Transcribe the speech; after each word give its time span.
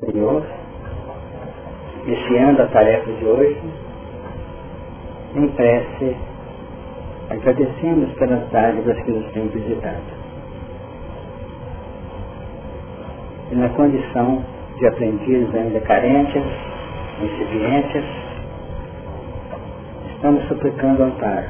Senhor, 0.00 0.44
iniciando 2.04 2.62
a 2.62 2.66
tarefa 2.66 3.12
de 3.12 3.24
hoje, 3.24 3.60
em 5.36 5.48
prece, 5.50 6.16
agradecemos 7.30 8.12
pelas 8.14 8.50
dádivas 8.50 8.98
que 9.04 9.12
nos 9.12 9.30
têm 9.30 9.46
visitado. 9.46 10.02
E 13.52 13.54
na 13.54 13.68
condição 13.68 14.44
de 14.78 14.86
aprendizes 14.88 15.54
ainda 15.54 15.80
carentes, 15.82 16.42
incipientes, 17.22 18.04
estamos 20.16 20.42
suplicando 20.48 21.04
amparo, 21.04 21.46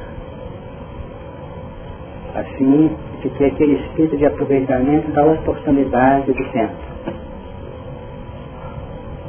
assim 2.35 2.95
de 3.23 3.29
que 3.31 3.43
aquele 3.43 3.73
espírito 3.81 4.17
de 4.17 4.25
aproveitamento 4.27 5.11
da 5.13 5.25
oportunidade 5.25 6.31
do 6.31 6.51
tempo 6.51 6.94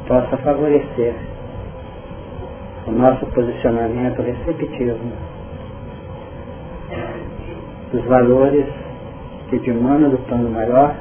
possa 0.06 0.36
favorecer 0.38 1.14
o 2.86 2.92
nosso 2.92 3.26
posicionamento 3.26 4.22
receptivo 4.22 4.98
dos 7.92 8.04
valores 8.04 8.66
que 9.50 9.58
dimandam 9.58 10.10
do 10.10 10.18
plano 10.26 10.50
maior 10.50 10.94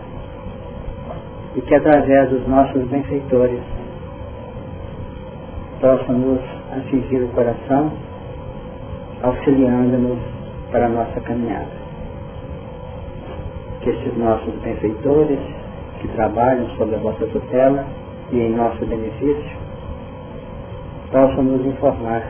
e 1.55 1.61
que 1.61 1.75
através 1.75 2.29
dos 2.29 2.47
nossos 2.47 2.83
benfeitores 2.87 3.61
possam 5.79 6.17
nos 6.17 6.41
atingir 6.75 7.23
o 7.23 7.27
coração, 7.29 7.91
auxiliando-nos 9.21 10.19
para 10.71 10.87
a 10.87 10.89
nossa 10.89 11.21
caminhada. 11.21 11.85
Que 13.81 13.91
estes 13.91 14.17
nossos 14.17 14.53
benfeitores, 14.61 15.39
que 16.01 16.07
trabalham 16.09 16.67
sob 16.71 16.95
a 16.95 16.97
vossa 16.97 17.25
tutela 17.27 17.85
e 18.31 18.39
em 18.39 18.55
nosso 18.55 18.85
benefício, 18.85 19.57
possam 21.11 21.43
nos 21.43 21.65
informar 21.65 22.23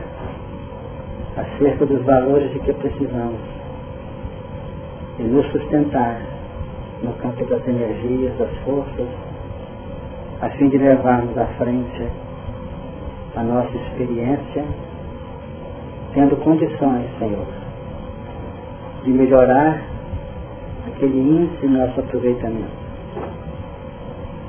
acerca 1.36 1.86
dos 1.86 2.02
valores 2.02 2.52
de 2.52 2.58
que 2.60 2.72
precisamos 2.74 3.40
e 5.18 5.22
nos 5.22 5.46
sustentar 5.50 6.20
no 7.02 7.12
campo 7.14 7.44
das 7.46 7.66
energias, 7.66 8.36
das 8.38 8.50
forças, 8.64 9.08
a 10.40 10.50
fim 10.50 10.68
de 10.68 10.78
levarmos 10.78 11.36
à 11.36 11.46
frente 11.58 12.08
a 13.34 13.42
nossa 13.42 13.76
experiência, 13.76 14.64
tendo 16.14 16.36
condições, 16.36 17.06
Senhor, 17.18 17.46
de 19.04 19.10
melhorar 19.10 19.82
aquele 20.86 21.18
índice 21.18 21.66
nosso 21.66 22.00
aproveitamento 22.00 22.85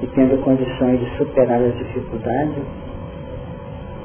e 0.01 0.07
tendo 0.07 0.41
condições 0.43 0.99
de 0.99 1.17
superar 1.17 1.61
as 1.61 1.77
dificuldades 1.77 2.63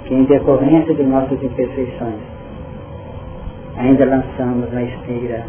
que 0.04 0.14
em 0.14 0.24
decorrência 0.24 0.94
de 0.94 1.02
nossas 1.04 1.42
imperfeições 1.42 2.20
ainda 3.76 4.04
lançamos 4.04 4.72
na 4.72 4.82
esteira 4.82 5.44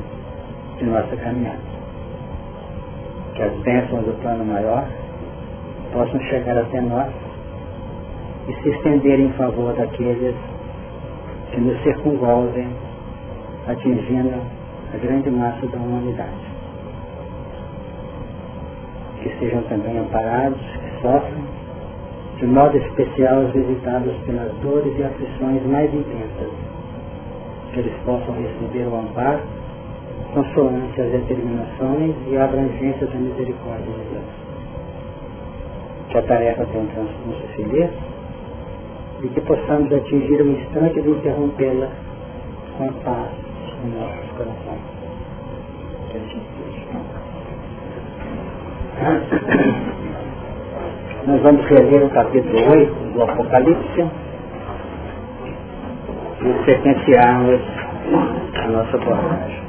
de 0.78 0.86
nossa 0.86 1.16
caminhada 1.18 1.74
que 3.36 3.42
as 3.42 3.54
bênçãos 3.62 4.06
do 4.06 4.14
plano 4.22 4.46
maior 4.46 4.88
possam 5.92 6.20
chegar 6.22 6.58
até 6.58 6.82
nós 6.82 7.12
e 8.48 8.54
se 8.62 8.70
estender 8.70 9.20
em 9.20 9.32
favor 9.34 9.74
daqueles 9.74 10.36
que 11.52 11.60
nos 11.60 11.82
circunvolvem, 11.84 12.68
atingindo 13.68 14.34
a 14.94 14.98
grande 14.98 15.30
massa 15.30 15.66
da 15.68 15.78
humanidade. 15.78 16.53
Que 19.24 19.30
sejam 19.40 19.62
também 19.64 19.98
amparados, 19.98 20.60
que 20.60 21.02
sofrem, 21.02 21.44
de 22.38 22.46
modo 22.46 22.78
especial 22.78 23.40
os 23.40 23.54
visitados 23.54 24.14
pelas 24.26 24.52
dores 24.62 24.94
e 25.00 25.04
aflições 25.04 25.66
mais 25.66 25.94
intensas, 25.94 26.52
que 27.72 27.80
eles 27.80 27.94
possam 28.06 28.36
receber 28.36 28.86
o 28.86 28.96
amparo 28.96 29.40
consoante 30.34 31.00
as 31.00 31.12
determinações 31.12 32.16
e 32.28 32.38
a 32.38 32.46
abrangência 32.46 33.06
da 33.08 33.16
misericórdia 33.16 33.86
de 33.86 34.10
Deus. 34.12 34.24
Que 36.10 36.18
a 36.18 36.22
tarefa 36.24 36.66
tenha 36.66 36.84
um 36.84 36.88
transcurso 36.88 37.48
feliz 37.56 37.90
e 39.22 39.28
que 39.28 39.42
possamos 39.42 39.94
atingir 39.94 40.42
o 40.42 40.52
instante 40.52 41.02
de 41.02 41.10
interrompê-la 41.10 41.88
com 42.78 42.88
paz 43.04 43.30
em 43.86 44.00
nossos 44.00 44.32
corações. 44.32 44.94
Nós 51.28 51.42
vamos 51.42 51.66
reler 51.66 52.06
o 52.06 52.10
capítulo 52.10 52.72
8 52.72 52.94
do 53.14 53.24
Apocalipse 53.24 54.08
e 56.42 56.66
sequenciarmos 56.66 57.62
a 58.56 58.68
nossa 58.70 58.96
abordagem. 58.96 59.62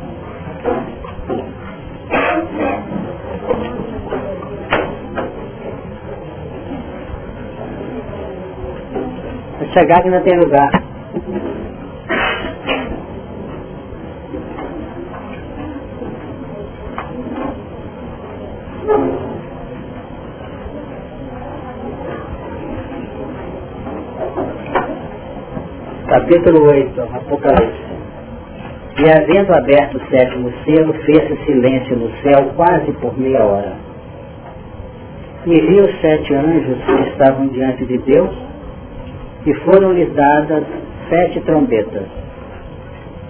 Vai 9.59 9.69
chegar 9.73 10.03
que 10.03 10.11
não 10.11 10.23
tem 10.23 10.39
lugar. 10.39 10.84
Capítulo 26.25 26.71
8, 26.71 27.03
Apocalipse. 27.03 27.83
E 28.99 29.11
havendo 29.11 29.55
aberto 29.55 29.99
o 29.99 30.09
sétimo 30.09 30.51
selo, 30.65 30.95
fez-se 31.05 31.37
silêncio 31.45 31.97
no 31.97 32.11
céu 32.23 32.51
quase 32.57 32.93
por 32.93 33.19
meia 33.19 33.45
hora. 33.45 33.75
E 35.45 35.51
vi 35.51 35.81
os 35.81 36.01
sete 36.01 36.33
anjos 36.33 36.79
que 36.83 37.11
estavam 37.11 37.49
diante 37.49 37.85
de 37.85 37.99
Deus, 37.99 38.31
e 39.45 39.53
foram-lhes 39.67 40.11
dadas 40.15 40.65
sete 41.11 41.43
trombetas. 41.43 42.07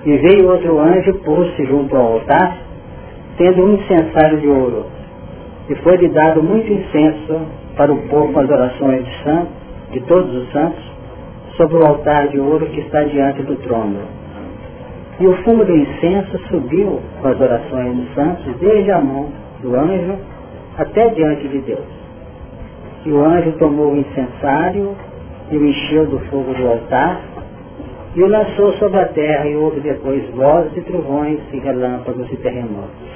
E 0.07 0.17
veio 0.17 0.53
outro 0.53 0.79
anjo, 0.79 1.15
pôs-se 1.25 1.67
junto 1.67 1.97
ao 1.97 2.13
altar, 2.13 2.59
tendo 3.37 3.65
um 3.65 3.75
incensário 3.75 4.39
de 4.39 4.47
ouro. 4.47 4.87
E 5.69 5.75
foi-lhe 5.77 6.11
dado 6.11 6.45
muito 6.45 6.73
incenso 6.73 7.41
para 7.77 7.93
o 7.93 7.99
povo 8.09 8.39
as 8.39 8.49
orações 8.49 9.05
de 9.05 9.25
santos, 9.25 9.53
de 9.91 10.01
todos 10.03 10.33
os 10.33 10.53
santos, 10.53 10.84
sobre 11.57 11.77
o 11.77 11.87
altar 11.87 12.29
de 12.29 12.39
ouro 12.39 12.67
que 12.67 12.81
está 12.81 13.03
diante 13.05 13.43
do 13.43 13.57
trono 13.57 14.25
e 15.21 15.27
o 15.27 15.37
fumo 15.45 15.65
do 15.65 15.77
incenso 15.77 16.39
subiu 16.49 17.01
com 17.21 17.29
as 17.29 17.41
orações 17.41 17.97
dos 17.97 18.15
santos, 18.15 18.57
desde 18.59 18.91
a 18.91 19.01
mão 19.01 19.29
do 19.63 19.75
anjo 19.77 20.17
até 20.77 21.09
diante 21.11 21.47
de 21.49 21.59
Deus. 21.59 21.87
E 23.07 23.13
o 23.13 23.25
anjo 23.25 23.53
tomou 23.53 23.93
o 23.93 23.97
incensário 23.97 24.97
e 25.51 25.57
o 25.57 25.67
encheu 25.67 26.07
do 26.07 26.19
fogo 26.31 26.53
do 26.55 26.69
altar 26.69 27.21
e 28.17 28.23
o 28.23 28.27
lançou 28.27 28.73
sobre 28.75 28.99
a 29.01 29.07
terra 29.07 29.47
e 29.47 29.57
houve 29.57 29.81
depois 29.81 30.29
vozes 30.31 30.77
e 30.77 30.81
trovões 30.81 31.39
e 31.53 31.59
relâmpagos 31.59 32.31
e 32.33 32.37
terremotos. 32.37 33.15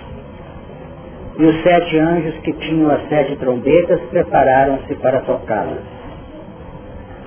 E 1.36 1.44
os 1.44 1.62
sete 1.62 1.98
anjos 1.98 2.36
que 2.38 2.52
tinham 2.52 2.90
as 2.90 3.08
sete 3.08 3.36
trombetas 3.36 4.00
prepararam-se 4.10 4.94
para 4.96 5.20
tocá-las. 5.20 5.97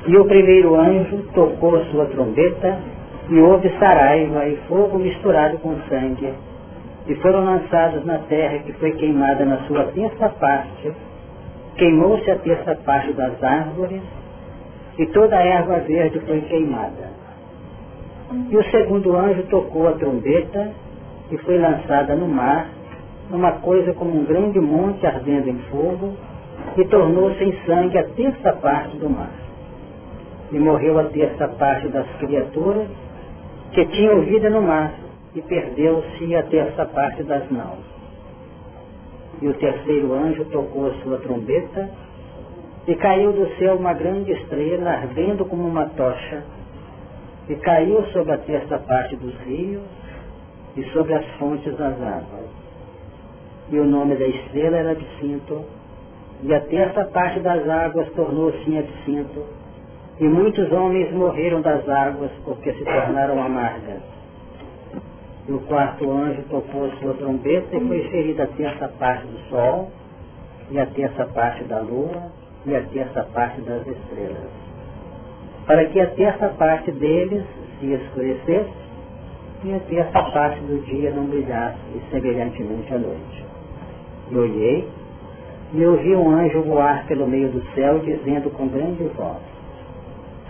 E 0.08 0.18
o 0.18 0.26
primeiro 0.26 0.76
anjo 0.76 1.18
tocou 1.34 1.80
sua 1.86 2.08
trombeta 2.08 2.80
e 3.30 3.40
houve 3.40 3.70
saraiva 3.78 4.48
e 4.48 4.56
fogo 4.68 4.98
misturado 4.98 5.60
com 5.60 5.76
sangue, 5.88 6.34
e 7.08 7.16
foram 7.16 7.46
lançados 7.46 8.04
na 8.04 8.18
terra 8.18 8.60
que 8.60 8.74
foi 8.74 8.92
queimada 8.94 9.46
na 9.46 9.58
sua 9.68 9.86
terça 9.86 10.30
parte, 10.30 10.92
queimou-se 11.76 12.30
a 12.32 12.36
terça 12.38 12.76
parte 12.84 13.14
das 13.14 13.44
árvores, 13.44 14.02
e 14.98 15.06
toda 15.08 15.38
a 15.38 15.44
erva 15.44 15.80
verde 15.82 16.20
foi 16.22 16.42
queimada. 16.42 17.12
E 18.50 18.58
o 18.58 18.64
segundo 18.72 19.16
anjo 19.16 19.44
tocou 19.44 19.88
a 19.88 19.94
trombeta 19.94 20.72
e 21.30 21.38
foi 21.38 21.60
lançada 21.60 22.16
no 22.16 22.28
mar, 22.28 22.70
numa 23.30 23.52
coisa 23.54 23.94
como 23.94 24.20
um 24.20 24.26
grande 24.26 24.60
monte 24.60 25.06
ardendo 25.06 25.48
em 25.48 25.60
fogo, 25.70 26.16
e 26.76 26.86
tornou-se 26.86 27.44
em 27.44 27.56
sangue 27.66 28.00
a 28.00 28.04
terça 28.04 28.52
parte 28.54 28.98
do 28.98 29.10
mar. 29.10 29.51
E 30.52 30.60
morreu 30.60 31.00
a 31.00 31.06
terça 31.06 31.48
parte 31.48 31.88
das 31.88 32.08
criaturas, 32.18 32.88
que 33.72 33.86
tinham 33.86 34.22
vida 34.22 34.50
no 34.50 34.62
mar, 34.62 34.94
e 35.34 35.42
perdeu-se 35.42 36.36
a 36.36 36.44
terça 36.44 36.86
parte 36.86 37.24
das 37.24 37.50
naus. 37.50 37.86
E 39.42 39.48
o 39.48 39.54
terceiro 39.54 40.14
anjo 40.14 40.44
tocou 40.46 40.88
a 40.88 40.94
sua 41.02 41.18
trombeta, 41.20 41.90
e 42.88 42.96
caiu 42.96 43.32
do 43.32 43.48
céu 43.58 43.76
uma 43.76 43.94
grande 43.94 44.32
estrela, 44.32 44.92
ardendo 44.92 45.46
como 45.46 45.68
uma 45.68 45.86
tocha, 45.86 46.44
e 47.48 47.56
caiu 47.56 48.04
sobre 48.08 48.34
a 48.34 48.38
terça 48.38 48.78
parte 48.80 49.16
dos 49.16 49.34
rios 49.42 49.84
e 50.76 50.84
sobre 50.92 51.14
as 51.14 51.26
fontes 51.38 51.76
das 51.78 51.94
águas. 52.02 52.50
E 53.70 53.80
o 53.80 53.86
nome 53.86 54.16
da 54.16 54.28
estrela 54.28 54.78
era 54.78 54.92
Absinto, 54.92 55.64
e 56.44 56.54
a 56.54 56.60
terça 56.60 57.06
parte 57.06 57.40
das 57.40 57.68
águas 57.70 58.10
tornou-se 58.14 58.70
em 58.70 58.80
absinto, 58.80 59.46
e 60.22 60.24
muitos 60.24 60.72
homens 60.72 61.12
morreram 61.12 61.62
das 61.62 61.90
águas 61.90 62.30
porque 62.46 62.72
se 62.74 62.84
tornaram 62.86 63.42
amargas. 63.42 64.04
E 65.50 65.52
o 65.52 65.60
quarto 65.62 66.12
anjo 66.12 66.44
tocou 66.44 66.92
sua 67.02 67.16
trombeta 67.16 67.76
e 67.76 67.88
foi 67.88 68.08
ferida 68.10 68.44
a 68.44 68.48
terça 68.48 68.88
parte 69.00 69.26
do 69.26 69.40
sol, 69.50 69.92
e 70.70 70.80
a 70.80 70.86
terça 70.86 71.26
parte 71.26 71.64
da 71.64 71.80
lua, 71.80 72.32
e 72.68 72.76
a 72.76 72.82
terça 72.84 73.24
parte 73.34 73.62
das 73.62 73.82
estrelas. 73.88 74.52
Para 75.66 75.86
que 75.86 76.00
a 76.00 76.12
terça 76.12 76.50
parte 76.50 76.92
deles 76.92 77.44
se 77.80 77.92
escurecesse, 77.92 78.70
e 79.64 79.74
a 79.74 79.80
terça 79.80 80.24
parte 80.32 80.60
do 80.60 80.86
dia 80.86 81.10
não 81.10 81.26
brilhasse, 81.26 81.80
semelhantemente 82.12 82.94
à 82.94 83.00
noite. 83.00 83.46
E 84.30 84.38
olhei, 84.38 84.88
e 85.74 85.84
ouvi 85.84 86.16
um 86.16 86.30
anjo 86.30 86.62
voar 86.62 87.08
pelo 87.08 87.28
meio 87.28 87.50
do 87.50 87.64
céu, 87.74 87.98
dizendo 88.00 88.52
com 88.52 88.68
grande 88.68 89.04
voz, 89.16 89.51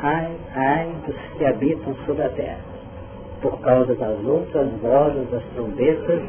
ai, 0.02 0.32
ai 0.56 0.96
dos 1.06 1.16
que 1.38 1.46
habitam 1.46 1.96
sobre 2.06 2.24
a 2.24 2.30
terra, 2.30 2.60
por 3.42 3.60
causa 3.62 3.96
das 3.96 4.24
outras 4.26 4.70
vozes 4.82 5.30
das 5.30 5.44
trombetas 5.56 6.22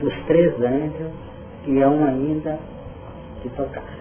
dos 0.00 0.14
três 0.26 0.52
anjos 0.60 1.12
que 1.64 1.80
hão 1.80 2.04
ainda 2.04 2.58
de 3.42 3.48
tocar. 3.50 3.98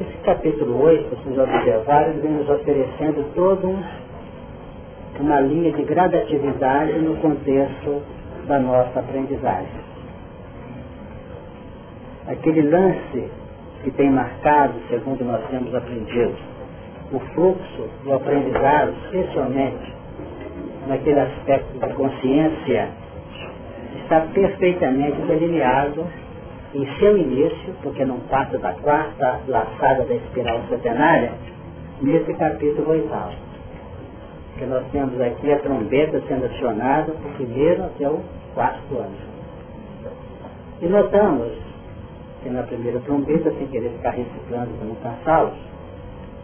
Esse 0.00 0.16
capítulo 0.18 0.82
8, 0.82 1.16
vocês 1.16 1.38
observaram, 1.38 2.12
vem 2.20 2.32
nos 2.32 2.48
oferecendo 2.48 3.34
todo 3.34 3.76
uma 5.18 5.40
linha 5.40 5.72
de 5.72 5.82
gradatividade 5.82 6.92
no 7.00 7.16
contexto 7.16 8.00
da 8.46 8.60
nossa 8.60 9.00
aprendizagem 9.00 9.88
aquele 12.28 12.62
lance 12.62 13.30
que 13.82 13.90
tem 13.92 14.10
marcado, 14.10 14.74
segundo 14.88 15.24
nós 15.24 15.40
temos 15.48 15.74
aprendido, 15.74 16.36
o 17.12 17.18
fluxo 17.34 17.88
do 18.04 18.12
aprendizado, 18.12 18.92
especialmente 19.04 19.92
naquele 20.86 21.20
aspecto 21.20 21.78
da 21.78 21.88
consciência, 21.88 22.88
está 24.02 24.20
perfeitamente 24.32 25.20
delineado 25.22 26.06
em 26.74 26.86
seu 26.98 27.16
início, 27.16 27.74
porque 27.82 28.04
não 28.04 28.20
passa 28.20 28.58
da 28.58 28.72
quarta 28.74 29.40
laçada 29.48 30.04
da 30.04 30.14
espiral 30.14 30.60
centenária, 30.68 31.32
nesse 32.00 32.32
capítulo 32.34 32.90
oitavo. 32.90 33.34
Que 34.58 34.66
nós 34.66 34.84
temos 34.92 35.20
aqui 35.20 35.52
a 35.52 35.58
trombeta 35.60 36.20
sendo 36.26 36.46
acionada 36.46 37.12
do 37.12 37.36
primeiro 37.36 37.84
até 37.84 38.08
o 38.08 38.20
quarto 38.54 38.98
ano. 38.98 39.16
E 40.80 40.86
notamos 40.86 41.52
que 42.42 42.50
na 42.50 42.62
primeira 42.62 43.00
trombeta, 43.00 43.50
sem 43.52 43.66
querer 43.68 43.90
ficar 43.90 44.10
reciclando 44.10 44.70
para 44.78 44.86
não 44.86 44.94
cansá-los, 44.96 45.67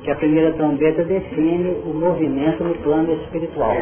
que 0.05 0.11
a 0.11 0.17
primeira 0.17 0.53
trombeta 0.53 1.03
define 1.03 1.71
o 1.87 1.95
movimento 1.95 2.63
no 2.63 2.75
plano 2.77 3.11
espiritual. 3.15 3.77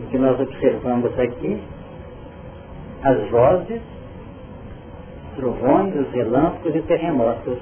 O 0.00 0.06
que 0.10 0.16
nós 0.16 0.40
observamos 0.40 1.16
aqui, 1.18 1.60
as 3.02 3.30
vozes, 3.30 3.82
trovões, 5.36 5.94
os 5.94 6.10
relâmpagos 6.12 6.74
e 6.74 6.80
terremotos 6.82 7.58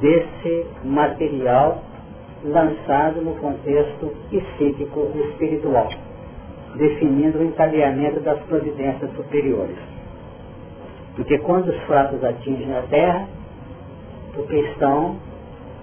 desse 0.00 0.66
material 0.84 1.82
lançado 2.44 3.20
no 3.20 3.34
contexto 3.36 4.12
psíquico 4.30 5.12
espiritual, 5.14 5.88
definindo 6.74 7.38
o 7.38 7.44
encadeamento 7.44 8.18
das 8.20 8.40
providências 8.40 9.10
superiores. 9.14 9.76
Porque 11.14 11.38
quando 11.38 11.68
os 11.68 11.80
fatos 11.82 12.22
atingem 12.24 12.76
a 12.76 12.82
Terra, 12.82 13.28
porque 14.34 14.56
estão, 14.56 15.16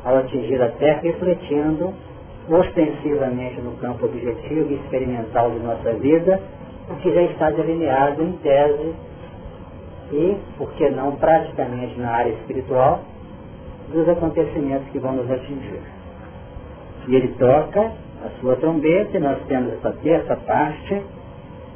ao 0.03 0.17
atingir 0.17 0.61
a 0.61 0.69
Terra, 0.69 1.01
refletindo 1.01 1.93
ostensivamente 2.49 3.59
no 3.61 3.71
campo 3.77 4.05
objetivo 4.05 4.71
e 4.71 4.75
experimental 4.75 5.51
de 5.51 5.59
nossa 5.59 5.93
vida, 5.93 6.39
o 6.89 6.95
que 6.95 7.13
já 7.13 7.21
está 7.23 7.49
delineado 7.49 8.23
em 8.23 8.31
tese 8.37 8.93
e, 10.11 10.37
por 10.57 10.71
que 10.73 10.89
não 10.89 11.15
praticamente 11.17 11.99
na 11.99 12.11
área 12.11 12.31
espiritual, 12.31 13.01
dos 13.91 14.07
acontecimentos 14.07 14.87
que 14.89 14.99
vão 14.99 15.13
nos 15.13 15.29
atingir. 15.29 15.81
E 17.07 17.15
ele 17.15 17.29
toca 17.39 17.91
a 18.25 18.29
sua 18.39 18.55
trombeta, 18.55 19.17
e 19.17 19.19
nós 19.19 19.37
temos 19.47 19.73
essa 19.73 19.91
terça 20.03 20.35
parte, 20.35 21.01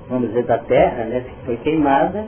vamos 0.09 0.29
dizer, 0.29 0.43
da 0.43 0.57
terra, 0.59 1.05
né, 1.05 1.21
que 1.21 1.45
foi 1.45 1.57
queimada, 1.57 2.25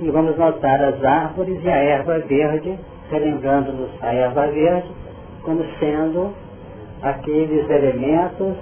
e 0.00 0.10
vamos 0.10 0.36
notar 0.36 0.82
as 0.82 1.04
árvores 1.04 1.62
e 1.62 1.68
a 1.68 1.76
erva 1.76 2.18
verde, 2.20 2.78
relembrando-nos 3.10 3.90
a 4.02 4.14
erva 4.14 4.46
verde 4.46 4.88
como 5.42 5.64
sendo 5.78 6.32
aqueles 7.02 7.68
elementos 7.68 8.56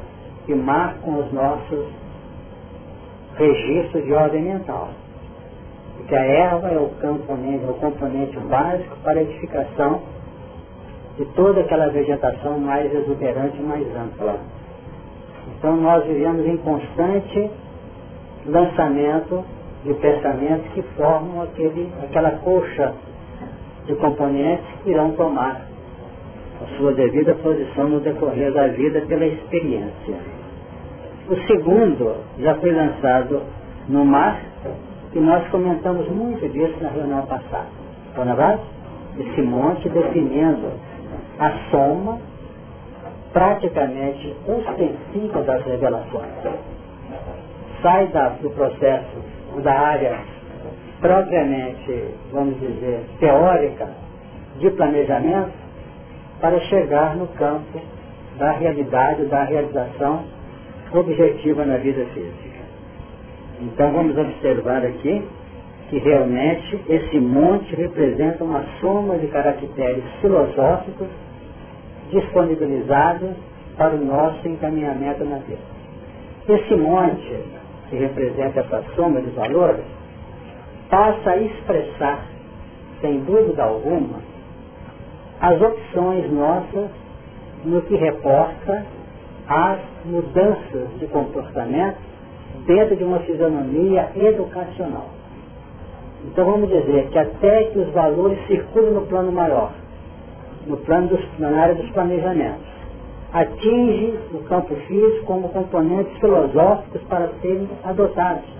que 0.46 0.54
marcam 0.54 1.18
os 1.18 1.32
nossos 1.32 1.86
registros 3.36 4.04
de 4.04 4.12
ordem 4.12 4.42
mental. 4.42 4.88
Porque 5.96 6.14
a 6.14 6.24
erva 6.24 6.68
é 6.68 6.78
o 6.78 6.88
componente, 7.00 7.64
é 7.64 7.68
o 7.68 7.74
componente 7.74 8.38
básico 8.40 8.96
para 9.02 9.18
a 9.18 9.22
edificação 9.22 10.00
de 11.16 11.24
toda 11.34 11.60
aquela 11.60 11.88
vegetação 11.88 12.58
mais 12.58 12.92
exuberante, 12.94 13.60
mais 13.60 13.84
ampla. 13.96 14.38
Então 15.58 15.76
nós 15.76 16.04
vivemos 16.06 16.46
em 16.46 16.56
constante 16.58 17.50
lançamento 18.46 19.44
de 19.84 19.94
pensamentos 19.94 20.72
que 20.72 20.82
formam 20.96 21.42
aquele, 21.42 21.92
aquela 22.02 22.30
coxa 22.38 22.94
de 23.88 23.94
componentes 23.96 24.67
irão 24.87 25.12
tomar 25.12 25.62
a 26.62 26.76
sua 26.76 26.93
devida 26.93 27.35
posição 27.37 27.88
no 27.88 28.00
decorrer 28.00 28.52
da 28.52 28.69
vida 28.69 29.00
pela 29.08 29.26
experiência. 29.26 30.14
O 31.29 31.37
segundo 31.46 32.17
já 32.38 32.55
foi 32.56 32.73
lançado 32.73 33.43
no 33.88 34.05
mar, 34.05 34.40
e 35.14 35.19
nós 35.19 35.49
comentamos 35.49 36.06
muito 36.08 36.46
disso 36.49 36.76
na 36.82 36.90
reunião 36.90 37.25
passada. 37.26 37.69
Então, 38.12 38.25
na 38.25 38.35
verdade, 38.35 38.62
esse 39.19 39.40
monte 39.43 39.88
definindo 39.88 40.70
a 41.38 41.50
soma 41.70 42.19
praticamente 43.32 44.35
ostensiva 44.46 45.43
das 45.43 45.64
revelações. 45.64 46.29
Sai 47.82 48.06
da, 48.08 48.31
do 48.31 48.50
processo 48.50 49.17
da 49.62 49.73
área 49.73 50.19
propriamente, 51.00 52.14
vamos 52.32 52.58
dizer, 52.60 53.04
teórica 53.20 53.88
de 54.58 54.70
planejamento 54.70 55.52
para 56.40 56.58
chegar 56.61 57.16
no 57.16 57.26
campo 57.28 57.80
da 58.38 58.52
realidade, 58.52 59.25
da 59.26 59.44
realização 59.44 60.25
objetiva 60.92 61.64
na 61.64 61.76
vida 61.76 62.04
física. 62.14 62.58
Então 63.61 63.92
vamos 63.92 64.16
observar 64.16 64.84
aqui 64.84 65.23
que 65.88 65.99
realmente 65.99 66.80
esse 66.88 67.18
monte 67.18 67.75
representa 67.75 68.44
uma 68.44 68.62
soma 68.80 69.16
de 69.18 69.26
caracteres 69.28 70.04
filosóficos 70.20 71.08
disponibilizados 72.11 73.30
para 73.76 73.94
o 73.94 74.04
nosso 74.04 74.46
encaminhamento 74.46 75.25
na 75.25 75.38
vida. 75.38 75.58
Esse 76.49 76.76
monte 76.76 77.42
que 77.88 77.96
representa 77.96 78.61
essa 78.61 78.82
soma 78.94 79.20
de 79.20 79.30
valores, 79.30 79.84
passa 80.90 81.30
a 81.30 81.37
expressar, 81.37 82.25
sem 83.00 83.21
dúvida 83.21 83.62
alguma, 83.62 84.21
as 85.40 85.61
opções 85.61 86.30
nossas 86.33 86.90
no 87.64 87.83
que 87.83 87.97
reporta 87.97 88.85
às 89.49 89.78
mudanças 90.04 90.88
de 90.99 91.07
comportamento 91.07 91.99
dentro 92.66 92.97
de 92.97 93.04
uma 93.04 93.21
fisionomia 93.21 94.11
educacional. 94.16 95.09
Então 96.25 96.45
vamos 96.45 96.68
dizer 96.68 97.09
que 97.11 97.18
até 97.18 97.64
que 97.64 97.78
os 97.78 97.90
valores 97.92 98.38
circulam 98.47 98.92
no 98.92 99.07
plano 99.07 99.33
maior, 99.33 99.73
no 100.66 100.76
plano 100.78 101.09
dos, 101.09 101.38
na 101.38 101.49
área 101.49 101.75
dos 101.75 101.88
planejamentos, 101.90 102.66
atinge 103.33 104.18
o 104.33 104.38
campo 104.45 104.75
físico 104.75 105.26
como 105.26 105.49
componentes 105.50 106.16
filosóficos 106.18 107.02
para 107.02 107.28
serem 107.40 107.68
adotados. 107.85 108.57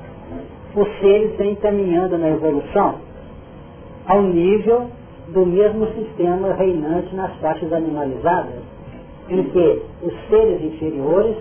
Os 0.79 0.89
seres 1.01 1.37
vêm 1.37 1.57
caminhando 1.57 2.17
na 2.17 2.29
evolução 2.29 3.01
ao 4.07 4.23
nível 4.23 4.87
do 5.27 5.45
mesmo 5.45 5.89
sistema 5.89 6.53
reinante 6.53 7.17
nas 7.17 7.33
partes 7.39 7.73
animalizadas, 7.73 8.63
em 9.29 9.43
que 9.43 9.83
os 10.05 10.15
seres 10.29 10.63
inferiores 10.63 11.37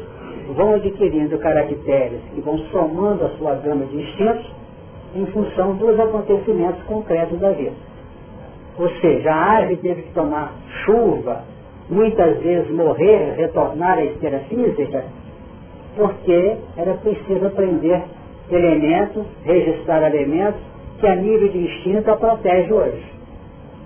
vão 0.56 0.74
adquirindo 0.74 1.38
caracteres 1.38 2.20
que 2.34 2.42
vão 2.42 2.58
somando 2.72 3.26
a 3.26 3.30
sua 3.38 3.54
gama 3.58 3.86
de 3.86 3.98
instintos 3.98 4.52
em 5.16 5.28
função 5.28 5.76
dos 5.76 6.00
acontecimentos 6.00 6.82
concretos 6.86 7.40
da 7.40 7.52
vida. 7.52 7.76
Ou 8.80 8.90
seja, 9.00 9.32
a 9.32 9.36
árvore 9.36 9.78
teve 9.78 10.02
que 10.02 10.14
tomar 10.16 10.52
chuva, 10.84 11.44
muitas 11.92 12.40
vezes 12.40 12.72
morrer, 12.72 13.36
retornar 13.38 14.00
à 14.00 14.04
esteira 14.04 14.40
física, 14.50 15.06
porque 15.96 16.58
era 16.76 16.96
preciso 16.96 17.46
aprender 17.46 18.02
elementos, 18.50 19.26
registrar 19.44 20.04
elementos 20.14 20.62
que 21.00 21.08
a 21.08 21.16
nível 21.16 21.50
de 21.50 21.58
instinto 21.60 22.10
a 22.10 22.16
protege 22.16 22.74
hoje. 22.74 23.06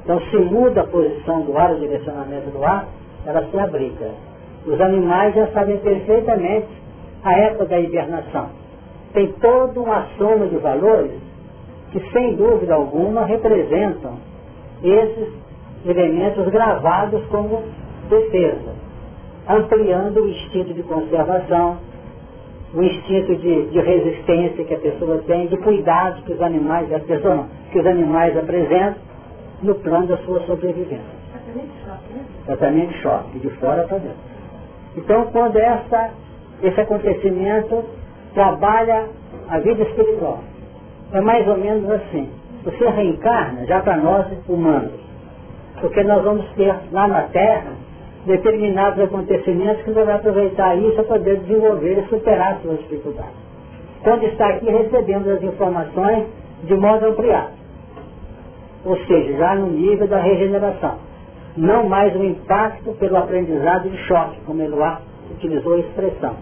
Então 0.04 0.20
se 0.30 0.38
muda 0.38 0.82
a 0.82 0.88
posição 0.88 1.42
do 1.42 1.58
ar, 1.58 1.72
o 1.74 1.80
direcionamento 1.80 2.50
do 2.50 2.64
ar, 2.64 2.88
ela 3.26 3.46
se 3.50 3.60
abriga. 3.60 4.10
Os 4.66 4.80
animais 4.80 5.36
já 5.36 5.48
sabem 5.48 5.78
perfeitamente 5.78 6.68
a 7.24 7.34
época 7.34 7.66
da 7.66 7.80
hibernação. 7.80 8.50
Tem 9.14 9.32
toda 9.34 9.80
uma 9.80 10.08
soma 10.18 10.48
de 10.48 10.58
valores 10.58 11.12
que, 11.92 12.00
sem 12.12 12.36
dúvida 12.36 12.74
alguma, 12.74 13.26
representam 13.26 14.18
esses 14.84 15.34
elementos 15.86 16.48
gravados 16.50 17.24
como 17.26 17.64
defesa, 18.10 18.74
ampliando 19.48 20.22
o 20.22 20.30
instinto 20.30 20.74
de 20.74 20.84
conservação, 20.84 21.78
o 22.74 22.82
instinto 22.82 23.36
de, 23.36 23.66
de, 23.68 23.80
resistência 23.80 24.64
que 24.64 24.74
a 24.74 24.80
pessoa 24.80 25.22
tem, 25.28 25.48
de 25.48 25.58
cuidados 25.58 26.24
que 26.24 26.34
os 26.34 26.42
animais, 26.42 26.92
a 26.94 27.00
pessoa 27.00 27.36
não, 27.36 27.48
que 27.72 27.80
os 27.80 27.86
animais 27.86 28.38
apresentam 28.38 28.96
no 29.62 29.76
plano 29.76 30.08
da 30.08 30.18
sua 30.20 30.40
sobrevivência. 30.46 31.22
Tratamento 32.46 32.90
de 32.90 33.02
choque, 33.02 33.40
de 33.40 33.50
fora 33.52 33.84
para 33.84 33.98
dentro. 33.98 34.18
Então, 34.96 35.26
quando 35.32 35.58
essa, 35.58 36.12
esse 36.64 36.80
acontecimento 36.80 37.84
trabalha 38.34 39.08
a 39.50 39.60
vida 39.60 39.84
espiritual, 39.84 40.40
é 41.12 41.20
mais 41.20 41.46
ou 41.48 41.58
menos 41.58 41.90
assim. 41.90 42.30
Você 42.64 42.88
reencarna 42.90 43.66
já 43.66 43.82
para 43.82 43.98
nós 43.98 44.28
humanos, 44.48 45.00
porque 45.82 46.04
nós 46.04 46.24
vamos 46.24 46.50
ter 46.54 46.74
lá 46.92 47.08
na 47.08 47.24
Terra 47.24 47.81
determinados 48.26 49.04
acontecimentos 49.04 49.84
que 49.84 49.92
vai 49.92 50.12
aproveitar 50.12 50.76
isso 50.78 50.96
para 50.96 51.04
poder 51.04 51.40
desenvolver 51.40 52.00
e 52.00 52.08
superar 52.10 52.60
suas 52.62 52.80
dificuldades. 52.80 53.34
Quando 54.04 54.24
está 54.24 54.50
aqui, 54.50 54.70
recebemos 54.70 55.28
as 55.28 55.44
informações 55.44 56.26
de 56.64 56.76
modo 56.76 57.06
ampliado. 57.08 57.52
Ou 58.86 58.98
seja, 59.06 59.38
já 59.38 59.56
no 59.56 59.68
nível 59.68 60.08
da 60.08 60.20
regeneração. 60.20 60.98
Não 61.58 61.88
mais 61.88 62.16
o 62.16 62.24
impacto 62.24 62.94
pelo 62.94 63.18
aprendizado 63.18 63.90
de 63.90 63.98
choque, 64.06 64.40
como 64.46 64.62
Eloá 64.62 65.02
utilizou 65.32 65.76
a 65.76 65.80
expressão, 65.80 66.36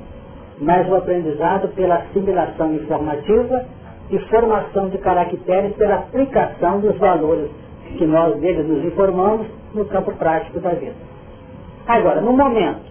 mas 0.59 0.87
o 0.87 0.95
aprendizado 0.95 1.67
pela 1.69 1.95
assimilação 1.95 2.73
informativa 2.75 3.65
e 4.09 4.19
formação 4.29 4.89
de 4.89 4.97
caracteres 4.99 5.75
pela 5.75 5.95
aplicação 5.95 6.79
dos 6.79 6.97
valores 6.97 7.49
que 7.97 8.05
nós 8.05 8.39
deles 8.39 8.67
nos 8.67 8.85
informamos 8.85 9.47
no 9.73 9.85
campo 9.85 10.13
prático 10.15 10.59
da 10.59 10.71
vida. 10.71 11.08
Agora, 11.89 12.21
no 12.21 12.33
momento 12.33 12.81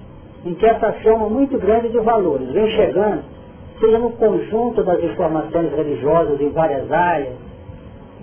em 0.44 0.54
que 0.54 0.66
essa 0.66 0.92
soma 1.04 1.28
muito 1.28 1.56
grande 1.56 1.88
de 1.88 2.00
valores 2.00 2.50
vem 2.50 2.68
chegando, 2.72 3.22
seja 3.78 3.96
no 3.96 4.10
conjunto 4.10 4.82
das 4.82 5.00
informações 5.04 5.72
religiosas 5.72 6.40
em 6.40 6.48
várias 6.48 6.90
áreas, 6.90 7.36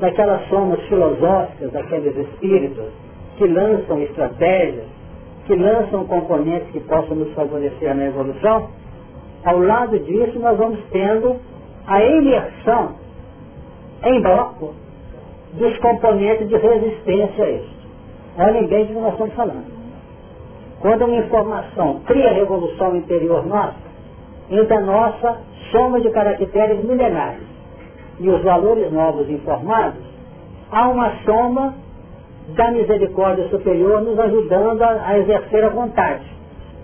daquelas 0.01 0.45
somas 0.49 0.81
filosóficas 0.89 1.71
daqueles 1.71 2.13
espíritos 2.17 2.87
que 3.37 3.47
lançam 3.47 4.01
estratégias, 4.01 4.83
que 5.45 5.55
lançam 5.55 6.05
componentes 6.07 6.69
que 6.71 6.81
possam 6.81 7.15
nos 7.15 7.33
favorecer 7.33 7.95
na 7.95 8.07
evolução, 8.07 8.69
ao 9.45 9.59
lado 9.59 9.97
disso 9.97 10.37
nós 10.39 10.57
vamos 10.57 10.79
tendo 10.91 11.37
a 11.87 12.03
imersão 12.03 12.95
em 14.03 14.21
bloco 14.21 14.73
dos 15.53 15.77
componentes 15.77 16.49
de 16.49 16.57
resistência 16.57 17.45
a 17.45 17.49
isso. 17.49 17.75
Olhem 18.37 18.67
bem 18.67 18.85
do 18.87 18.93
que 18.93 18.99
nós 18.99 19.13
estamos 19.13 19.33
falando. 19.35 19.74
Quando 20.85 21.05
uma 21.05 21.15
informação 21.15 22.01
cria 22.05 22.31
revolução 22.31 22.95
interior 22.95 23.43
nossa, 23.47 23.73
entre 24.51 24.71
a 24.71 24.81
nossa 24.81 25.41
soma 25.71 25.99
de 25.99 26.11
caracteres 26.11 26.85
milenares 26.85 27.41
e 28.19 28.29
os 28.29 28.43
valores 28.43 28.91
novos 28.91 29.27
informados, 29.27 30.03
há 30.71 30.87
uma 30.87 31.11
soma 31.25 31.73
da 32.49 32.69
misericórdia 32.69 33.49
superior 33.49 34.03
nos 34.03 34.19
ajudando 34.19 34.83
a, 34.83 35.07
a 35.07 35.17
exercer 35.17 35.63
a 35.63 35.69
vontade 35.69 36.23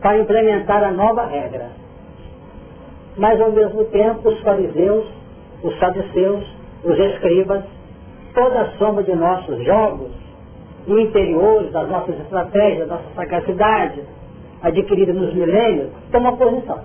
para 0.02 0.18
implementar 0.18 0.84
a 0.84 0.92
nova 0.92 1.28
regra. 1.28 1.70
Mas 3.18 3.40
ao 3.40 3.52
mesmo 3.52 3.86
tempo 3.86 4.30
os 4.30 4.42
fariseus, 4.42 5.06
os 5.62 5.78
saduceus, 5.78 6.44
os 6.84 6.98
escribas, 6.98 7.64
toda 8.34 8.62
a 8.62 8.72
soma 8.80 9.04
de 9.04 9.14
nossos 9.16 9.64
jogos 9.64 10.21
interiores, 11.00 11.72
das 11.72 11.90
nossas 11.90 12.20
estratégias, 12.20 12.88
da 12.88 12.96
nossa 12.96 13.10
sagacidade, 13.16 14.02
adquirida 14.62 15.14
nos 15.14 15.34
milênios, 15.34 15.90
toma 16.12 16.36
posição. 16.38 16.80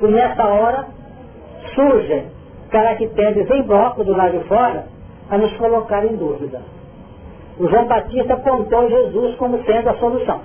E 0.00 0.06
nessa 0.06 0.44
hora 0.46 0.86
surgem 1.74 2.26
caracteres 2.70 3.50
em 3.50 3.62
bloco 3.62 4.04
do 4.04 4.14
lado 4.16 4.38
de 4.38 4.44
fora 4.44 4.86
a 5.30 5.38
nos 5.38 5.52
colocar 5.56 6.04
em 6.04 6.16
dúvida. 6.16 6.60
O 7.58 7.68
João 7.68 7.86
Batista 7.86 8.34
apontou 8.34 8.88
Jesus 8.88 9.34
como 9.36 9.62
sendo 9.64 9.88
a 9.88 9.94
solução. 9.94 10.40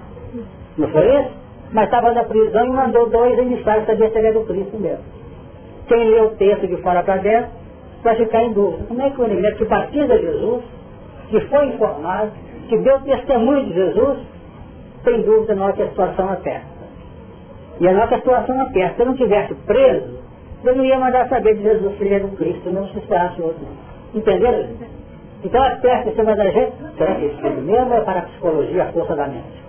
Não 0.78 0.88
foi 0.88 1.22
isso? 1.22 1.32
Mas 1.72 1.86
estava 1.86 2.12
na 2.12 2.24
prisão 2.24 2.66
e 2.66 2.70
mandou 2.70 3.10
dois 3.10 3.38
emissários 3.38 3.86
saber 3.86 4.10
se 4.12 4.18
ele 4.18 4.28
era 4.28 4.40
o 4.40 4.46
Cristo 4.46 4.78
mesmo. 4.80 5.04
Quem 5.88 6.10
lê 6.10 6.22
o 6.22 6.30
texto 6.32 6.68
de 6.68 6.78
fora 6.78 7.04
para 7.04 7.18
dentro 7.18 7.52
vai 8.04 8.16
ficar 8.16 8.44
em 8.44 8.54
dúvida. 8.54 8.86
Como 8.88 9.02
é 9.02 9.10
que 9.10 9.22
o 9.22 9.26
elemento 9.26 9.58
que 9.58 9.66
batiza 9.66 10.18
Jesus, 10.18 10.64
que 11.30 11.40
foi 11.42 11.66
informado, 11.68 12.32
que 12.68 12.78
deu 12.78 13.00
testemunho 13.02 13.66
de 13.66 13.74
Jesus, 13.74 14.20
sem 15.04 15.22
dúvida 15.22 15.56
não 15.56 15.70
é 15.70 15.74
que 15.74 15.84
a 15.84 15.90
situação 15.90 16.30
aperta. 16.32 16.74
E 17.80 17.88
a 17.88 17.94
nossa 17.94 18.16
situação 18.16 18.62
aperta. 18.62 18.96
Se 18.96 19.02
eu 19.02 19.06
não 19.08 19.16
tivesse 19.16 19.54
preso, 19.66 20.20
eu 20.64 20.76
não 20.76 20.86
ia 20.86 20.98
mandar 20.98 21.28
saber 21.28 21.56
de 21.56 21.64
Jesus 21.64 21.98
se 21.98 22.04
ele 22.04 22.14
era 22.14 22.26
o 22.26 22.32
Cristo, 22.36 22.70
não 22.72 22.88
se 22.88 23.00
esperasse 23.00 23.42
outro. 23.42 23.66
Entenderam? 24.14 24.70
Então 25.44 25.62
aperta 25.62 26.10
em 26.10 26.16
cima 26.16 26.36
da 26.36 26.50
gente. 26.50 26.74
Será 26.98 27.16
que 27.16 27.26
isso 27.26 27.42
mesmo 27.42 27.94
é 27.94 28.02
para 28.02 28.20
a 28.20 28.22
psicologia 28.24 28.84
a 28.84 28.92
força 28.94 29.16
da 29.16 29.28
mente? 29.28 29.64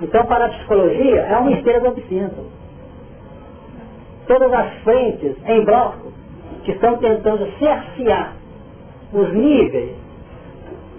Então 0.00 0.24
para 0.26 0.46
a 0.46 0.48
psicologia 0.50 1.20
é 1.22 1.36
uma 1.36 1.52
esteira 1.52 1.80
do 1.80 1.88
absinto. 1.88 2.46
Todas 4.26 4.52
as 4.52 4.74
frentes 4.84 5.36
em 5.46 5.64
bloco 5.64 6.12
que 6.62 6.72
estão 6.72 6.96
tentando 6.98 7.46
cercear 7.58 8.36
os 9.12 9.32
níveis 9.32 9.96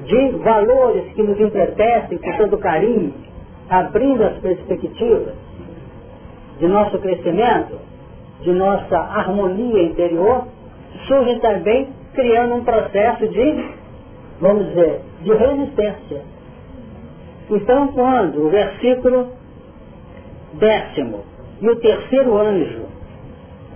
de 0.03 0.29
valores 0.37 1.13
que 1.13 1.23
nos 1.23 1.39
entretecem 1.39 2.17
com 2.17 2.37
todo 2.37 2.57
carinho, 2.57 3.13
abrindo 3.69 4.23
as 4.23 4.37
perspectivas 4.37 5.33
de 6.59 6.67
nosso 6.67 6.97
crescimento, 6.99 7.79
de 8.41 8.51
nossa 8.51 8.97
harmonia 8.97 9.83
interior, 9.83 10.47
surge 11.07 11.39
também 11.39 11.89
criando 12.13 12.55
um 12.55 12.63
processo 12.63 13.27
de, 13.27 13.65
vamos 14.39 14.67
dizer, 14.67 15.01
de 15.21 15.33
resistência. 15.33 16.21
Então, 17.49 17.87
quando 17.89 18.45
o 18.45 18.49
versículo 18.49 19.33
décimo 20.53 21.23
e 21.61 21.69
o 21.69 21.75
terceiro 21.77 22.37
anjo 22.37 22.85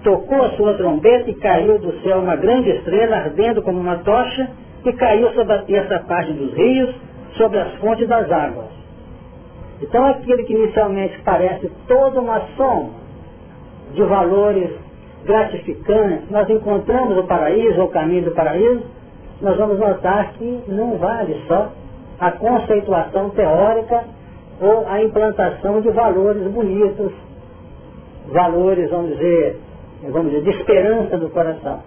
tocou 0.04 0.44
a 0.44 0.52
sua 0.52 0.76
trombeta 0.76 1.30
e 1.30 1.36
caiu 1.36 1.78
do 1.80 1.92
céu 2.02 2.20
uma 2.20 2.36
grande 2.36 2.70
estrela 2.70 3.18
ardendo 3.18 3.62
como 3.62 3.80
uma 3.80 3.98
tocha 3.98 4.50
que 4.84 4.94
caiu 4.94 5.32
sobre 5.34 5.54
a 5.54 5.62
terça 5.64 6.00
parte 6.08 6.32
dos 6.34 6.54
rios, 6.54 6.96
sobre 7.38 7.60
as 7.60 7.74
fontes 7.76 8.08
das 8.08 8.32
águas. 8.32 8.68
Então 9.82 10.06
aquilo 10.06 10.44
que 10.46 10.54
inicialmente 10.54 11.20
parece 11.24 11.72
toda 11.88 12.20
uma 12.20 12.42
soma 12.58 12.90
de 13.94 14.04
valores 14.04 14.72
gratificantes, 15.26 16.30
nós 16.30 16.50
encontramos 16.50 17.18
o 17.18 17.24
paraíso, 17.24 17.82
o 17.82 17.90
caminho 17.90 18.26
do 18.26 18.32
paraíso, 18.32 18.84
nós 19.42 19.58
vamos 19.58 19.80
notar 19.80 20.34
que 20.34 20.64
não 20.68 20.98
vale 20.98 21.42
só 21.48 21.72
a 22.20 22.32
conceituação 22.32 23.30
teórica 23.32 24.04
ou 24.62 24.86
a 24.88 25.02
implantação 25.02 25.82
de 25.82 25.90
valores 25.92 26.44
bonitos, 26.52 27.14
valores, 28.28 28.90
vamos 28.90 29.12
dizer, 29.12 29.60
vamos 30.10 30.32
dizer, 30.32 30.44
de 30.44 30.50
esperança 30.60 31.18
do 31.18 31.30
coração 31.30 31.82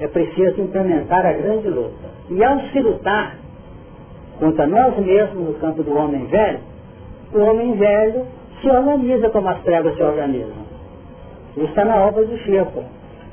é 0.00 0.08
preciso 0.08 0.60
implementar 0.62 1.26
a 1.26 1.32
grande 1.32 1.68
luta. 1.68 2.08
E 2.30 2.42
ao 2.42 2.58
se 2.70 2.80
lutar 2.80 3.36
contra 4.38 4.66
nós 4.66 4.96
mesmos 4.98 5.48
no 5.48 5.54
campo 5.54 5.82
do 5.82 5.94
homem 5.94 6.24
velho, 6.26 6.60
o 7.34 7.38
homem 7.40 7.76
velho 7.76 8.26
se 8.60 8.68
organiza 8.70 9.28
como 9.28 9.48
as 9.48 9.60
trevas 9.62 9.94
se 9.94 10.02
organizam. 10.02 10.70
Isso 11.56 11.66
está 11.66 11.84
na 11.84 11.96
obra 11.96 12.24
do 12.24 12.36
Chico. 12.38 12.82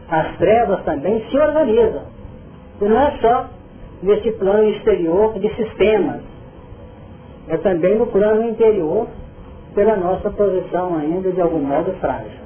As 0.09 0.37
trevas 0.37 0.83
também 0.83 1.23
se 1.29 1.37
organizam. 1.37 2.03
E 2.81 2.85
não 2.85 2.99
é 2.99 3.11
só 3.21 3.47
nesse 4.03 4.31
plano 4.33 4.69
exterior 4.69 5.39
de 5.39 5.49
sistemas. 5.55 6.21
É 7.47 7.57
também 7.57 7.97
no 7.97 8.07
plano 8.07 8.43
interior, 8.49 9.07
pela 9.73 9.95
nossa 9.95 10.29
posição 10.31 10.97
ainda 10.97 11.31
de 11.31 11.39
algum 11.39 11.59
modo 11.59 11.93
frágil. 12.01 12.45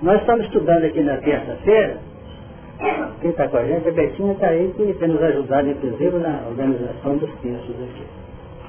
Nós 0.00 0.20
estamos 0.20 0.46
estudando 0.46 0.84
aqui 0.84 1.00
na 1.00 1.16
terça-feira 1.16 1.98
quem 3.20 3.30
está 3.30 3.48
com 3.48 3.56
a 3.56 3.64
gente, 3.64 3.88
a 3.88 3.92
Betinha 3.92 4.32
está 4.32 4.48
aí 4.48 4.72
que 4.76 4.92
tem 4.94 5.08
nos 5.08 5.22
ajudado, 5.22 5.68
inclusive, 5.68 6.18
na 6.18 6.42
organização 6.48 7.16
dos 7.16 7.30
textos 7.40 7.74
aqui. 7.82 8.04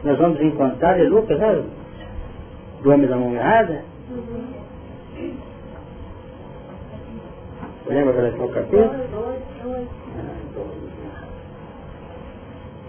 Nós 0.04 0.18
vamos 0.18 0.40
encontrar, 0.42 1.00
é 1.00 1.04
Lucas, 1.04 1.38
né? 1.40 1.64
Do 2.82 2.92
Homem 2.92 3.08
da 3.08 3.18
Mão 3.18 3.34
Errada. 3.34 3.84
Lembra 7.88 8.14
qual 8.14 8.26
é 8.26 8.52
o 8.52 8.54
capítulo? 8.54 8.94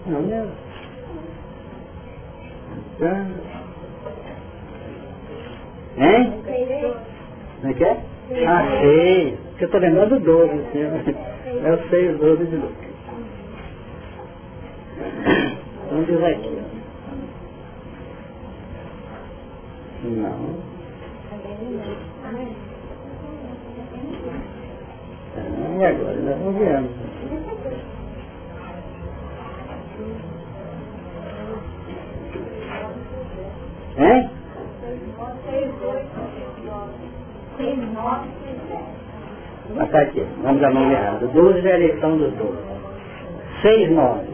Não, 0.05 0.21
não. 0.21 0.49
Hein? 5.97 6.41
Como 7.61 7.71
é 7.71 7.73
que 7.73 7.83
é? 7.83 7.97
Ah, 8.47 8.79
sei. 8.81 9.48
Eu 9.59 9.65
estou 9.65 9.79
lembrando 9.81 10.17
do 10.17 10.25
12, 10.25 10.53
assim. 10.53 10.79
Eu 11.65 11.89
sei 11.89 12.09
o 12.09 12.17
12 12.17 12.45
de 12.45 12.55
Lucas. 12.55 12.89
Vamos 15.89 16.05
dizer 16.07 16.25
aqui. 16.25 16.61
Não. 20.03 20.55
E 25.77 25.85
agora? 25.85 26.15
Nós 26.21 26.39
não 26.39 26.53
viemos. 26.53 26.91
Hein? 33.97 34.29
Mas 39.75 39.89
tá 39.91 40.01
aqui, 40.01 40.25
vamos 40.41 40.61
dar 40.61 40.71
mão 40.71 40.91
errada. 40.91 41.27
12 41.27 41.67
é 41.67 41.71
a 41.71 41.75
eleição 41.75 42.17
dos 42.17 42.33
12. 42.33 42.57
6, 43.61 43.91
9. 43.91 44.27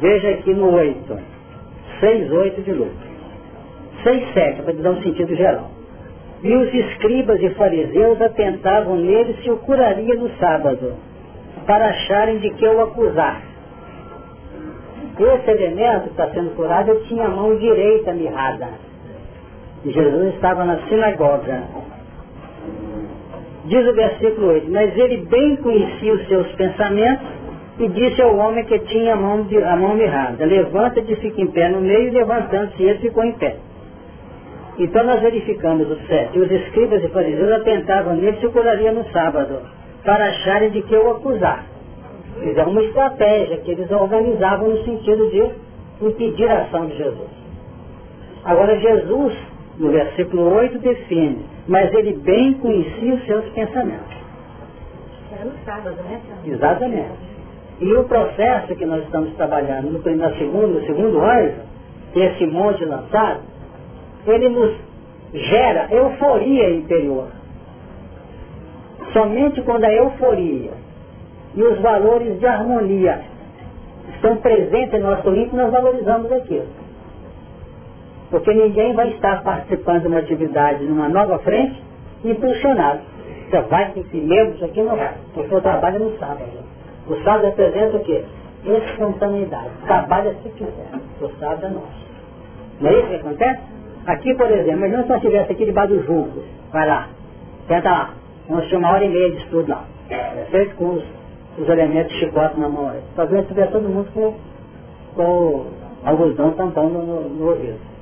Veja 0.00 0.30
aqui 0.30 0.54
no 0.54 0.72
8. 0.72 1.18
6, 2.00 2.30
8 2.30 2.62
de 2.62 2.72
Lucas. 2.72 3.14
6, 4.02 4.34
7, 4.34 4.62
para 4.62 4.74
dar 4.74 4.90
um 4.90 5.02
sentido 5.02 5.34
geral. 5.34 5.70
E 6.42 6.54
os 6.54 6.74
escribas 6.74 7.40
e 7.42 7.50
fariseus 7.50 8.20
atentavam 8.20 8.96
nele 8.96 9.38
se 9.42 9.50
o 9.50 9.56
curaria 9.58 10.14
no 10.14 10.28
sábado, 10.36 10.94
para 11.66 11.88
acharem 11.88 12.38
de 12.38 12.50
que 12.50 12.66
o 12.66 12.82
acusasse. 12.82 13.54
Esse 15.18 15.50
elemento 15.50 16.02
que 16.02 16.10
está 16.10 16.28
sendo 16.30 16.54
curado, 16.56 16.94
tinha 17.06 17.26
a 17.26 17.30
mão 17.30 17.56
direita 17.56 18.12
mirrada. 18.12 18.68
Jesus 19.84 20.34
estava 20.34 20.64
na 20.64 20.78
sinagoga. 20.88 21.62
Diz 23.64 23.86
o 23.86 23.94
versículo 23.94 24.48
8, 24.48 24.70
mas 24.70 24.96
ele 24.96 25.24
bem 25.26 25.56
conhecia 25.56 26.12
os 26.12 26.28
seus 26.28 26.46
pensamentos 26.52 27.26
e 27.78 27.88
disse 27.88 28.20
ao 28.20 28.36
homem 28.36 28.64
que 28.64 28.78
tinha 28.80 29.14
a 29.14 29.16
mão, 29.16 29.42
de, 29.42 29.56
a 29.56 29.76
mão 29.76 29.94
mirrada, 29.94 30.44
levanta-te 30.44 31.12
e 31.12 31.16
fica 31.16 31.40
em 31.40 31.46
pé 31.46 31.68
no 31.70 31.80
meio, 31.80 32.08
e 32.08 32.10
levantando-se 32.10 32.82
ele 32.82 32.98
ficou 32.98 33.24
em 33.24 33.32
pé. 33.32 33.56
Então 34.78 35.04
nós 35.04 35.20
verificamos 35.20 35.90
o 35.90 35.96
7. 36.06 36.38
Os 36.38 36.50
escribas 36.50 37.02
e 37.02 37.08
fariseus 37.08 37.52
atentavam 37.52 38.16
nele 38.16 38.38
se 38.38 38.48
curaria 38.48 38.92
no 38.92 39.04
sábado, 39.10 39.60
para 40.04 40.26
acharem 40.26 40.70
de 40.70 40.82
que 40.82 40.94
o 40.94 41.10
acusar. 41.10 41.64
Isso 42.42 42.60
é 42.60 42.64
uma 42.64 42.82
estratégia 42.82 43.58
que 43.58 43.70
eles 43.70 43.90
organizavam 43.90 44.68
no 44.68 44.84
sentido 44.84 45.30
de 45.30 46.06
impedir 46.06 46.50
a 46.50 46.62
ação 46.62 46.86
de 46.86 46.96
Jesus. 46.96 47.30
Agora 48.44 48.78
Jesus, 48.78 49.34
no 49.78 49.90
versículo 49.90 50.54
8, 50.54 50.78
define, 50.80 51.44
mas 51.66 51.92
ele 51.94 52.14
bem 52.16 52.54
conhecia 52.54 53.14
os 53.14 53.24
seus 53.26 53.44
pensamentos. 53.50 54.14
Era 55.32 55.44
no 55.44 55.52
sábado, 55.64 55.96
né? 56.02 56.20
Exatamente. 56.44 57.34
E 57.80 57.92
o 57.92 58.04
processo 58.04 58.74
que 58.76 58.84
nós 58.84 59.02
estamos 59.04 59.34
trabalhando 59.34 59.90
no, 59.90 59.98
no 59.98 60.38
segundo, 60.38 60.80
no 60.80 60.86
segundo 60.86 61.20
anjo, 61.20 61.56
esse 62.14 62.46
monte 62.46 62.84
lançado, 62.84 63.40
ele 64.26 64.48
nos 64.48 64.76
gera 65.32 65.88
euforia 65.90 66.70
interior. 66.70 67.28
Somente 69.12 69.60
quando 69.62 69.84
a 69.84 69.92
euforia 69.92 70.72
e 71.54 71.62
os 71.62 71.80
valores 71.80 72.38
de 72.38 72.46
harmonia 72.46 73.20
estão 74.14 74.36
presentes 74.36 74.94
em 74.94 75.00
nosso 75.00 75.34
íntimo, 75.34 75.56
nós 75.56 75.72
valorizamos 75.72 76.30
aquilo. 76.30 76.83
Porque 78.34 78.52
ninguém 78.52 78.92
vai 78.94 79.10
estar 79.10 79.44
participando 79.44 80.02
de 80.02 80.08
uma 80.08 80.18
atividade 80.18 80.82
numa 80.86 81.08
nova 81.08 81.38
frente 81.38 81.80
impulsionado. 82.24 82.98
Você 83.48 83.60
vai 83.60 83.92
ter 83.92 84.02
que 84.08 84.18
isso 84.18 84.64
aqui 84.64 84.82
não 84.82 84.96
vai. 84.96 85.14
Porque 85.32 85.54
eu 85.54 85.60
trabalho 85.60 86.00
no 86.00 86.18
sábado. 86.18 86.50
O 87.06 87.14
sábado 87.22 87.44
representa 87.44 87.96
o 87.96 88.00
quê? 88.00 88.24
Espontaneidade. 88.64 89.70
Trabalha 89.86 90.34
se 90.42 90.48
quiser. 90.48 90.88
O 91.20 91.28
sábado 91.38 91.64
é 91.64 91.68
nosso. 91.68 92.04
Não 92.80 92.90
é 92.90 92.94
isso 92.94 93.06
que 93.06 93.14
acontece? 93.14 93.60
Aqui, 94.04 94.34
por 94.34 94.50
exemplo, 94.50 94.78
imagina 94.78 95.02
se 95.04 95.08
nós 95.10 95.18
estivéssemos 95.18 95.50
aqui 95.52 95.66
debaixo 95.66 95.94
do 95.94 96.02
julgo. 96.02 96.42
Vai 96.72 96.88
lá. 96.88 97.08
Senta 97.68 97.88
lá. 97.88 98.14
Vamos 98.48 98.68
ter 98.68 98.76
uma 98.76 98.90
hora 98.90 99.04
e 99.04 99.10
meia 99.10 99.30
de 99.30 99.36
estudo 99.36 99.70
lá. 99.70 99.84
É 100.10 100.46
feito 100.50 100.74
com 100.74 100.94
os 100.94 101.04
os 101.56 101.68
elementos 101.68 102.12
chicote 102.16 102.58
na 102.58 102.68
mão. 102.68 102.92
Talvez 103.14 103.42
estiver 103.42 103.70
todo 103.70 103.88
mundo 103.88 104.10
com, 104.12 104.34
com 105.14 105.22
o 105.22 105.66
algodão 106.04 106.50
tampando 106.50 106.94
no, 106.94 107.28
no 107.28 107.48
ouvido. 107.50 107.93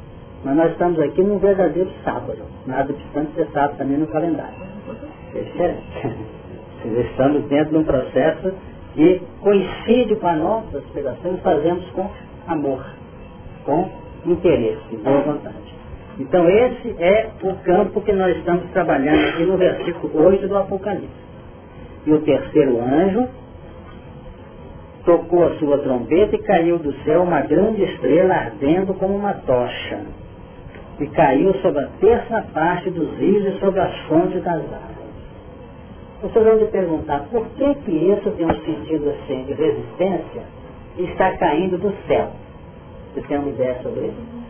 Mas 0.45 0.57
nós 0.57 0.73
estamos 0.73 0.99
aqui 0.99 1.23
num 1.23 1.39
verdadeiro 1.39 1.91
sábado. 2.05 2.43
Nada 2.67 2.93
obstante 2.93 3.33
ser 3.35 3.47
sábado 3.53 3.77
também 3.79 3.99
no 3.99 4.07
calendário. 4.09 4.55
É 5.35 5.41
diferente. 5.41 6.33
Estamos 7.11 7.45
dentro 7.45 7.71
de 7.71 7.77
um 7.77 7.85
processo 7.85 8.53
que 8.95 9.23
coincide 9.41 10.17
com 10.17 10.27
a 10.27 10.37
nossa 10.37 10.79
aspiração 10.79 11.35
e 11.35 11.37
fazemos 11.39 11.89
com 11.91 12.11
amor, 12.49 12.85
com 13.65 13.89
interesse, 14.27 14.97
boa 14.97 15.21
vontade. 15.21 15.57
Então 16.19 16.49
esse 16.49 16.95
é 16.99 17.31
o 17.43 17.55
campo 17.65 18.01
que 18.03 18.13
nós 18.13 18.37
estamos 18.37 18.69
trabalhando 18.73 19.29
aqui 19.29 19.45
no 19.45 19.57
versículo 19.57 20.27
8 20.27 20.49
do 20.49 20.59
Apocalipse. 20.59 21.09
E 22.05 22.13
o 22.13 22.21
terceiro 22.21 22.81
anjo 22.81 23.29
tocou 25.05 25.45
a 25.47 25.55
sua 25.59 25.79
trombeta 25.79 26.37
e 26.37 26.43
caiu 26.43 26.79
do 26.79 26.93
céu 27.05 27.23
uma 27.23 27.41
grande 27.43 27.83
estrela 27.83 28.35
ardendo 28.35 28.93
como 28.95 29.17
uma 29.17 29.35
tocha. 29.35 30.01
E 31.03 31.07
caiu 31.09 31.53
sobre 31.55 31.83
a 31.83 31.89
terça 31.99 32.45
parte 32.55 32.89
dos 32.91 33.19
rios 33.19 33.45
e 33.45 33.59
sobre 33.59 33.81
as 33.81 33.93
fontes 34.03 34.41
das 34.45 34.55
águas. 34.55 35.03
Vocês 36.23 36.45
vão 36.45 36.57
me 36.59 36.67
perguntar, 36.67 37.27
por 37.29 37.45
que 37.57 37.75
que 37.75 37.91
isso 37.91 38.31
tem 38.31 38.47
um 38.47 38.65
sentido 38.65 39.11
assim 39.11 39.43
de 39.43 39.53
resistência 39.53 40.43
e 40.97 41.03
está 41.03 41.37
caindo 41.39 41.77
do 41.77 41.93
céu? 42.07 42.31
Você 43.13 43.23
tem 43.23 43.37
uma 43.37 43.49
ideia 43.49 43.83
sobre 43.83 44.07
isso? 44.07 44.43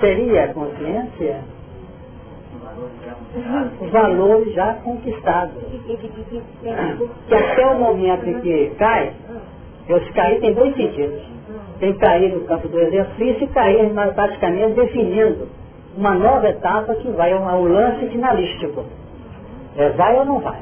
Seria 0.00 0.44
a 0.44 0.54
consciência 0.54 1.40
os 3.80 3.90
valores 3.90 4.54
já 4.54 4.74
conquistados. 4.74 5.62
Que 7.28 7.34
até 7.34 7.66
o 7.66 7.78
momento 7.78 8.28
em 8.28 8.40
que 8.40 8.72
cai, 8.78 9.12
esse 9.88 10.12
cair 10.12 10.40
tem 10.40 10.54
dois 10.54 10.74
sentidos. 10.74 11.22
Tem 11.80 11.92
cair 11.94 12.34
no 12.34 12.40
campo 12.42 12.68
do 12.68 12.80
exercício 12.80 13.44
e 13.44 13.46
cair 13.48 13.90
praticamente 14.14 14.74
definindo 14.74 15.48
uma 15.96 16.14
nova 16.14 16.48
etapa 16.48 16.94
que 16.96 17.08
vai 17.10 17.32
ao, 17.32 17.48
ao 17.48 17.64
lance 17.64 18.06
finalístico. 18.08 18.84
É 19.76 19.90
vai 19.90 20.18
ou 20.18 20.24
não 20.24 20.40
vai? 20.40 20.60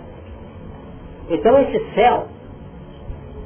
Então 1.28 1.58
esse 1.60 1.94
céu 1.94 2.26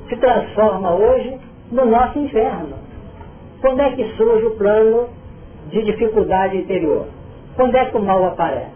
se 0.09 0.17
transforma 0.17 0.95
hoje 0.95 1.39
no 1.71 1.87
nosso 1.87 2.19
inferno. 2.19 2.77
Quando 3.61 3.81
é 3.81 3.91
que 3.93 4.05
surge 4.17 4.47
o 4.47 4.57
plano 4.57 5.09
de 5.69 5.83
dificuldade 5.85 6.57
interior? 6.57 7.07
Quando 7.61 7.77
é 7.77 7.85
que 7.85 7.97
o 7.99 8.01
mal 8.01 8.25
aparece? 8.25 8.71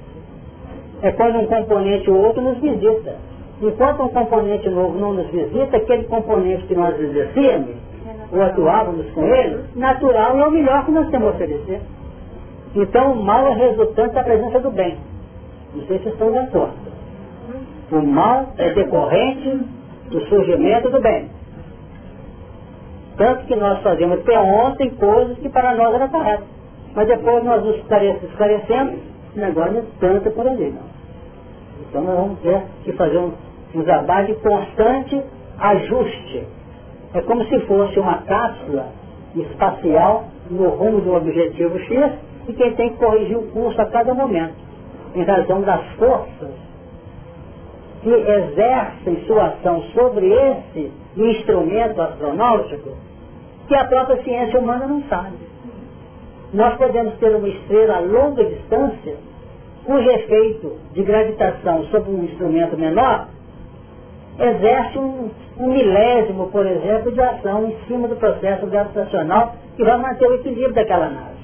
É 1.01 1.11
quando 1.13 1.39
um 1.39 1.47
componente 1.47 2.11
ou 2.11 2.19
outro 2.19 2.43
nos 2.43 2.59
visita. 2.59 3.17
Enquanto 3.63 4.03
um 4.03 4.09
componente 4.09 4.69
novo 4.69 4.99
não 4.99 5.15
nos 5.15 5.27
visita, 5.29 5.79
aquele 5.79 6.05
componente 6.05 6.67
que 6.67 6.75
nós 6.75 6.95
exercíamos, 7.01 7.77
ou 8.31 8.43
atuávamos 8.43 9.11
com 9.13 9.25
ele, 9.25 9.65
natural 9.75 10.39
é 10.39 10.47
o 10.47 10.51
melhor 10.51 10.85
que 10.85 10.91
nós 10.91 11.09
temos 11.09 11.29
a 11.29 11.31
oferecer. 11.31 11.81
Então 12.77 13.13
o 13.13 13.25
mal 13.25 13.47
é 13.47 13.55
resultante 13.55 14.15
da 14.17 14.23
presença 14.23 14.61
do 14.61 14.71
bem. 14.71 14.99
Não 15.75 15.87
sei 15.87 16.01
se 16.01 16.09
estão 16.11 16.31
de 16.31 16.39
acordo. 16.41 16.75
O 17.91 18.03
mal 18.03 18.53
é 18.59 18.69
decorrente 18.75 19.61
do 20.11 20.21
surgimento 20.27 20.91
do 20.91 21.01
bem. 21.01 21.31
Tanto 23.17 23.47
que 23.47 23.57
nós 23.57 23.81
fazemos 23.81 24.21
até 24.21 24.39
ontem 24.39 24.91
coisas 24.91 25.39
que 25.39 25.49
para 25.49 25.75
nós 25.75 25.95
eram 25.95 26.09
corretas. 26.09 26.54
Mas 26.95 27.09
depois 27.09 27.43
nós 27.45 27.65
nos 27.65 27.77
esclarecemos, 27.77 29.01
o 29.37 29.39
negócio 29.39 29.73
não 29.73 29.81
é 29.81 29.85
tanto 30.01 30.31
por 30.31 30.47
ali, 30.47 30.71
não. 30.71 30.95
Então 31.81 32.03
nós 32.03 32.17
vamos 32.17 32.39
ter 32.41 32.63
que 32.85 32.93
fazer 32.93 33.19
um, 33.19 33.33
um 33.75 33.83
trabalho 33.83 34.29
de 34.29 34.35
constante 34.35 35.23
ajuste. 35.59 36.47
É 37.15 37.21
como 37.23 37.45
se 37.45 37.59
fosse 37.61 37.99
uma 37.99 38.19
cápsula 38.23 38.89
espacial 39.35 40.25
no 40.51 40.69
rumo 40.71 40.99
um 41.11 41.17
objetivo 41.17 41.79
X 41.81 42.13
e 42.49 42.53
quem 42.53 42.75
tem 42.75 42.91
que 42.91 42.97
corrigir 42.97 43.37
o 43.39 43.47
curso 43.49 43.81
a 43.81 43.87
cada 43.87 44.15
momento, 44.15 44.55
em 45.15 45.23
razão 45.25 45.63
das 45.63 45.85
forças 45.95 46.65
que 48.03 48.11
exercem 48.11 49.25
sua 49.27 49.47
ação 49.47 49.83
sobre 49.95 50.31
esse 50.31 50.93
instrumento 51.17 52.01
astronáutico 52.03 52.91
que 53.67 53.75
a 53.75 53.85
própria 53.87 54.23
ciência 54.23 54.61
humana 54.61 54.87
não 54.87 55.03
sabe. 55.05 55.54
Nós 56.55 56.77
podemos 56.77 57.15
ter 57.15 57.35
uma 57.35 57.49
estrela 57.49 57.97
a 57.97 58.01
longa 58.01 58.45
distância, 58.45 59.17
cujo 59.85 60.09
efeito 60.09 60.79
de 60.93 61.03
gravitação 61.03 61.85
sobre 61.87 62.13
um 62.13 62.23
instrumento 62.23 62.79
menor 62.79 63.27
exerce 64.39 64.99
um, 64.99 65.31
um 65.59 65.67
milésimo, 65.67 66.49
por 66.51 66.65
exemplo, 66.65 67.11
de 67.11 67.21
ação 67.21 67.67
em 67.67 67.77
cima 67.87 68.07
do 68.07 68.15
processo 68.17 68.67
gravitacional 68.69 69.57
que 69.77 69.85
vai 69.85 69.97
manter 69.99 70.29
o 70.29 70.35
equilíbrio 70.35 70.75
daquela 70.75 71.09
nave. 71.09 71.35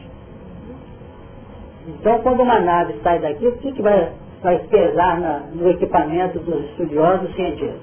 Então, 1.88 2.20
quando 2.20 2.42
uma 2.42 2.60
nave 2.60 2.94
sai 3.02 3.18
daqui, 3.18 3.48
o 3.48 3.56
que, 3.58 3.72
que 3.72 3.82
vai, 3.82 4.12
vai 4.42 4.60
pesar 4.60 5.20
na, 5.20 5.40
no 5.52 5.70
equipamento 5.70 6.38
dos 6.38 6.64
estudiosos 6.70 7.34
cientistas? 7.34 7.80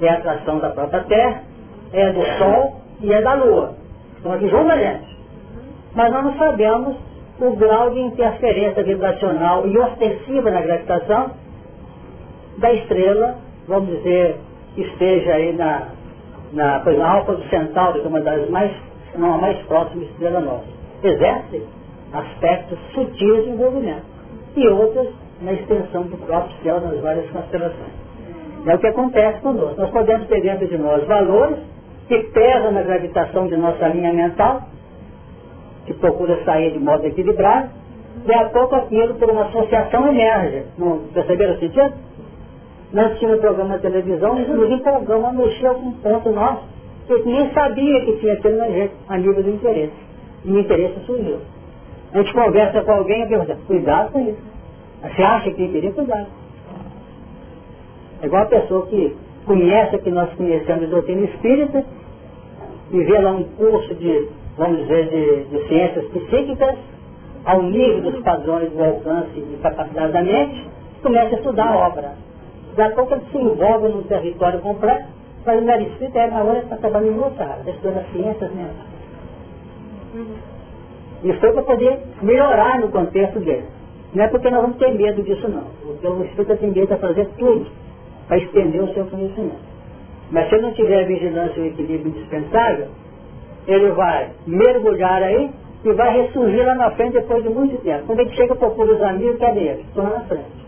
É 0.00 0.08
a 0.08 0.14
atração 0.14 0.60
da 0.60 0.70
própria 0.70 1.00
Terra, 1.04 1.42
é 1.92 2.12
do 2.12 2.22
Sol 2.38 2.80
e 3.00 3.12
é 3.12 3.20
da 3.20 3.34
Lua. 3.34 3.74
São 4.22 4.32
aqui 4.32 4.48
juntas 4.48 5.11
Mas 5.94 6.12
nós 6.12 6.24
não 6.24 6.36
sabemos 6.36 6.96
o 7.40 7.56
grau 7.56 7.90
de 7.90 8.00
interferência 8.00 8.82
vibracional 8.82 9.66
e 9.66 9.76
ostensiva 9.78 10.50
na 10.50 10.60
gravitação 10.62 11.30
da 12.58 12.72
estrela 12.72 13.38
vamos 13.66 13.88
dizer, 13.96 14.36
que 14.74 14.82
esteja 14.82 15.34
aí 15.34 15.52
na, 15.52 15.88
na, 16.52 16.80
por 16.80 17.00
Alfa 17.00 17.34
do 17.34 17.48
Centauro, 17.48 18.00
que 18.00 18.06
é 18.06 18.08
uma 18.08 18.20
das 18.20 18.48
mais, 18.50 18.72
não 19.16 19.34
a 19.34 19.38
mais 19.38 19.58
próxima 19.66 20.04
estrela 20.04 20.40
nossa. 20.40 20.66
Exerce 21.02 21.62
aspectos 22.12 22.78
sutis 22.94 23.44
de 23.44 23.50
envolvimento. 23.50 24.12
E 24.56 24.68
outras 24.68 25.08
na 25.40 25.52
extensão 25.52 26.02
do 26.04 26.16
próprio 26.18 26.54
céu 26.62 26.80
nas 26.80 27.00
várias 27.00 27.28
constelações. 27.30 28.02
É 28.66 28.74
o 28.74 28.78
que 28.78 28.86
acontece 28.86 29.40
conosco. 29.40 29.80
Nós 29.80 29.90
podemos 29.90 30.28
ter 30.28 30.40
dentro 30.40 30.68
de 30.68 30.78
nós 30.78 31.04
valores 31.06 31.58
que 32.06 32.18
pesam 32.18 32.70
na 32.72 32.82
gravitação 32.82 33.48
de 33.48 33.56
nossa 33.56 33.88
linha 33.88 34.12
mental, 34.12 34.62
que 35.86 35.94
procura 35.94 36.44
sair 36.44 36.72
de 36.72 36.78
modo 36.78 37.06
equilibrado, 37.06 37.70
e 38.26 38.34
a 38.34 38.48
pouco 38.50 38.74
aquilo 38.74 39.14
por 39.14 39.30
uma 39.30 39.46
associação 39.46 40.08
emerge. 40.08 40.64
Não 40.78 40.98
perceberam 41.12 41.54
o 41.54 41.58
sentido? 41.58 41.92
nós 42.92 43.18
tínhamos 43.18 43.38
um 43.38 43.40
programa 43.40 43.76
de 43.76 43.82
televisão 43.82 44.34
nos 44.34 44.70
empolgamos 44.70 45.24
a 45.24 45.32
mexer 45.32 45.74
com 45.74 45.80
um 45.80 45.92
ponto 45.92 46.30
nosso, 46.30 46.62
que 47.06 47.22
nem 47.24 47.50
sabia 47.52 48.04
que 48.04 48.18
tinha 48.18 48.34
aquele 48.34 48.90
a 49.08 49.16
nível 49.16 49.42
do 49.42 49.50
interesse. 49.50 49.92
E 50.44 50.50
o 50.50 50.58
interesse 50.58 51.00
surgiu. 51.06 51.38
A 52.12 52.18
gente 52.18 52.32
conversa 52.34 52.82
com 52.82 52.92
alguém 52.92 53.22
e 53.22 53.28
pergunta, 53.28 53.58
cuidado 53.66 54.12
com 54.12 54.20
isso. 54.20 54.38
Você 55.02 55.22
acha 55.22 55.50
que 55.50 55.64
interesse? 55.64 55.94
Cuidado. 55.94 56.26
É 58.22 58.26
igual 58.26 58.42
a 58.42 58.46
pessoa 58.46 58.86
que 58.86 59.16
conhece 59.46 59.98
que 59.98 60.10
nós 60.10 60.32
conhecemos 60.34 60.84
a 60.84 60.86
doutrina 60.86 61.24
espírita 61.24 61.84
e 62.92 63.04
vê 63.04 63.18
lá 63.20 63.30
um 63.32 63.44
curso 63.44 63.94
de, 63.94 64.28
vamos 64.56 64.78
dizer, 64.82 65.08
de, 65.08 65.44
de 65.44 65.68
ciências 65.68 66.04
psíquicas, 66.06 66.76
ao 67.44 67.62
nível 67.62 68.02
dos 68.02 68.22
padrões 68.22 68.70
do 68.72 68.82
alcance 68.82 69.38
e 69.38 69.58
capacidade 69.62 70.12
da 70.12 70.22
mente, 70.22 70.66
começa 71.02 71.34
a 71.34 71.38
estudar 71.38 71.68
a 71.68 71.88
obra 71.88 72.12
da 72.76 72.90
pouco 72.90 73.14
ele 73.14 73.24
se 73.30 73.38
envolve 73.38 73.88
no 73.88 74.02
território 74.04 74.60
completo, 74.60 75.04
fazendo 75.44 75.70
a 75.70 75.80
escrita, 75.80 76.18
é 76.18 76.30
na 76.30 76.42
hora 76.42 76.58
está 76.60 76.76
trabalhando 76.76 77.16
em 77.16 77.20
outra 77.20 77.44
área, 77.44 77.70
estudando 77.70 78.12
ciências 78.12 78.50
mentais. 78.54 78.92
Uhum. 80.14 80.34
E 81.24 81.32
foi 81.34 81.52
para 81.52 81.62
poder 81.62 82.00
melhorar 82.22 82.80
no 82.80 82.88
contexto 82.88 83.40
dele. 83.40 83.64
Não 84.14 84.24
é 84.24 84.28
porque 84.28 84.50
nós 84.50 84.62
vamos 84.62 84.76
ter 84.76 84.92
medo 84.94 85.22
disso 85.22 85.48
não. 85.48 85.64
Porque 85.82 86.06
o 86.06 86.24
Espírito 86.24 86.56
tem 86.56 86.70
medo 86.70 86.94
de 86.94 87.00
fazer 87.00 87.26
tudo 87.38 87.66
para 88.28 88.38
estender 88.38 88.82
o 88.82 88.92
seu 88.92 89.06
conhecimento. 89.06 89.72
Mas 90.30 90.48
se 90.48 90.54
ele 90.54 90.62
não 90.62 90.72
tiver 90.72 91.02
a 91.02 91.06
vigilância 91.06 91.60
e 91.60 91.62
o 91.62 91.66
equilíbrio 91.66 92.08
indispensável, 92.08 92.88
ele 93.66 93.90
vai 93.92 94.30
mergulhar 94.46 95.22
aí 95.22 95.50
e 95.84 95.92
vai 95.92 96.22
ressurgir 96.22 96.64
lá 96.64 96.74
na 96.74 96.90
frente 96.92 97.14
depois 97.14 97.42
de 97.42 97.48
muito 97.48 97.76
tempo. 97.82 98.06
Quando 98.06 98.20
ele 98.20 98.34
chega, 98.34 98.54
procura 98.54 98.94
os 98.94 99.02
amigos, 99.02 99.38
cadê 99.38 99.60
ele? 99.60 99.80
Estão 99.82 100.04
lá 100.04 100.10
na 100.10 100.20
frente. 100.20 100.62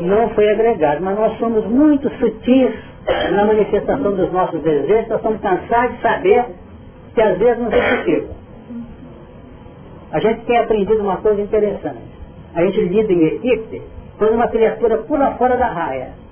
não 0.00 0.28
foi 0.30 0.50
agregado, 0.50 1.02
mas 1.02 1.18
nós 1.18 1.38
somos 1.38 1.64
muito 1.66 2.10
sutis 2.18 2.74
na 3.32 3.44
manifestação 3.44 4.14
dos 4.14 4.32
nossos 4.32 4.60
desejos, 4.62 5.08
nós 5.08 5.18
estamos 5.18 5.40
cansados 5.40 5.96
de 5.96 6.02
saber 6.02 6.44
que 7.14 7.20
às 7.20 7.38
vezes 7.38 7.62
não 7.62 7.70
é 7.70 7.96
possível. 7.96 8.30
A 10.12 10.20
gente 10.20 10.44
tem 10.46 10.58
aprendido 10.58 11.00
uma 11.00 11.16
coisa 11.18 11.40
interessante. 11.40 12.14
A 12.54 12.64
gente 12.64 12.80
lida 12.80 13.12
em 13.12 13.24
equipe 13.24 13.82
quando 14.18 14.34
uma 14.34 14.48
criatura 14.48 14.98
pula 14.98 15.32
fora 15.32 15.56
da 15.56 15.66
raia 15.66 16.23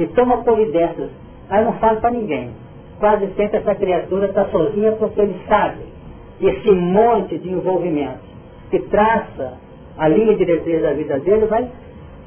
e 0.00 0.06
toma 0.08 0.42
providências. 0.42 1.10
Aí 1.50 1.62
não 1.62 1.74
fala 1.74 2.00
para 2.00 2.10
ninguém. 2.10 2.50
Quase 2.98 3.26
sempre 3.34 3.58
essa 3.58 3.74
criatura 3.74 4.26
está 4.26 4.46
sozinha 4.46 4.92
porque 4.92 5.20
ele 5.20 5.36
sabe 5.46 5.80
esse 6.40 6.70
monte 6.70 7.38
de 7.38 7.50
envolvimento 7.50 8.20
que 8.70 8.78
traça 8.88 9.58
a 9.98 10.08
linha 10.08 10.34
diretriz 10.36 10.80
da 10.80 10.92
vida 10.92 11.18
dele 11.20 11.46
vai 11.46 11.70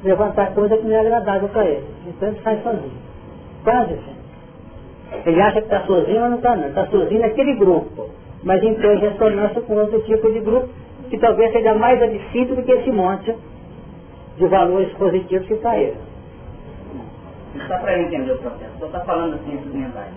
levantar 0.03 0.53
coisa 0.53 0.77
que 0.77 0.85
não 0.85 0.95
é 0.95 0.99
agradável 0.99 1.49
para 1.49 1.65
ele. 1.65 1.85
Então 2.07 2.27
ele 2.27 2.39
sai 2.43 2.59
sozinho. 2.61 2.91
Quase 3.63 3.95
sempre. 3.95 4.23
Ele 5.25 5.41
acha 5.41 5.61
que 5.61 5.67
está 5.67 5.81
sozinho, 5.81 6.21
mas 6.21 6.29
não 6.29 6.37
está 6.37 6.55
não. 6.55 6.67
Está 6.67 6.85
sozinho 6.87 7.21
naquele 7.21 7.55
grupo. 7.55 8.09
Mas 8.43 8.61
então 8.61 8.93
em 8.93 8.99
ressonância 8.99 9.61
com 9.61 9.73
outro 9.75 10.01
tipo 10.01 10.31
de 10.31 10.41
grupo, 10.41 10.69
que 11.09 11.17
talvez 11.17 11.51
seja 11.51 11.73
mais 11.73 12.01
absinto 12.03 12.55
do 12.55 12.63
que 12.63 12.71
esse 12.71 12.91
monte 12.91 13.33
de 14.37 14.47
valores 14.47 14.91
positivos 14.93 15.47
que 15.47 15.53
está 15.53 15.77
ele. 15.77 15.97
Só 17.67 17.77
para 17.79 17.97
eu 17.97 18.07
entender 18.07 18.31
o 18.31 18.37
processo. 18.37 18.71
Só 18.79 18.85
está 18.85 18.99
falando 19.01 19.35
assim, 19.35 19.59
mentais. 19.73 20.11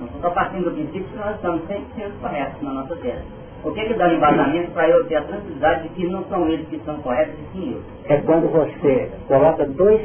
Não 0.00 0.06
estou 0.06 0.30
partindo 0.30 0.64
do 0.64 0.70
princípio 0.72 1.04
que 1.04 1.16
nós 1.16 1.34
estamos 1.34 1.62
100% 1.62 2.20
corretos 2.20 2.62
na 2.62 2.72
nossa 2.72 2.96
tese. 2.96 3.24
O 3.64 3.72
que, 3.72 3.84
que 3.84 3.94
dá 3.94 4.12
embasamento 4.12 4.70
para 4.70 4.88
eu 4.88 5.04
ter 5.06 5.16
a 5.16 5.22
tranquilidade 5.22 5.82
de 5.82 5.88
que 5.90 6.06
não 6.06 6.24
são 6.26 6.48
eles 6.48 6.68
que 6.68 6.78
são 6.84 6.96
corretos 7.02 7.34
e 7.34 7.52
sim 7.52 7.72
eu? 7.74 7.82
É 8.14 8.20
quando 8.20 8.48
você 8.52 9.10
coloca 9.26 9.66
dois 9.66 10.00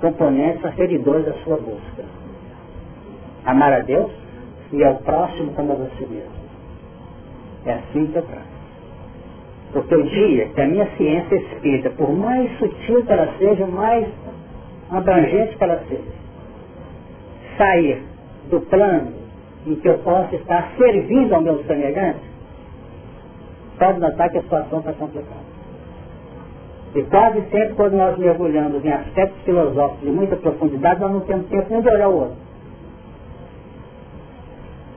componentes 0.00 0.64
aferidores 0.64 1.26
da 1.26 1.32
sua 1.44 1.56
busca. 1.56 2.04
Amar 3.44 3.72
a 3.72 3.80
Deus 3.80 4.12
e 4.72 4.84
ao 4.84 4.96
próximo 4.96 5.52
como 5.54 5.72
a 5.72 5.76
você 5.76 6.06
mesmo. 6.06 6.32
É 7.66 7.74
assim 7.74 8.06
que 8.06 8.16
eu 8.16 8.22
trato. 8.22 8.52
Porque 9.72 9.94
o 9.94 10.02
dia 10.04 10.48
que 10.50 10.60
a 10.60 10.66
minha 10.66 10.86
ciência 10.96 11.34
espírita, 11.34 11.90
por 11.90 12.12
mais 12.12 12.50
sutil 12.58 13.04
que 13.04 13.12
ela 13.12 13.32
seja, 13.38 13.66
mais 13.66 14.06
abrangente 14.90 15.56
que 15.56 15.64
ela 15.64 15.82
seja, 15.88 16.21
sair 17.62 18.02
do 18.50 18.60
plano 18.62 19.12
em 19.66 19.76
que 19.76 19.88
eu 19.88 19.98
possa 19.98 20.34
estar 20.34 20.72
servindo 20.76 21.32
ao 21.34 21.40
meu 21.40 21.62
semelhante, 21.64 22.20
pode 23.78 24.00
notar 24.00 24.28
que 24.30 24.38
a 24.38 24.42
situação 24.42 24.80
está 24.80 24.92
complicada. 24.92 25.52
E 26.94 27.02
quase 27.04 27.40
sempre 27.50 27.74
quando 27.74 27.94
nós 27.94 28.18
mergulhamos 28.18 28.84
em 28.84 28.92
aspectos 28.92 29.40
filosóficos 29.44 30.00
de 30.00 30.10
muita 30.10 30.36
profundidade, 30.36 31.00
nós 31.00 31.12
não 31.12 31.20
temos 31.20 31.46
tempo 31.46 31.66
nem 31.70 31.80
de 31.80 31.88
olhar 31.88 32.08
o 32.08 32.14
outro. 32.14 32.36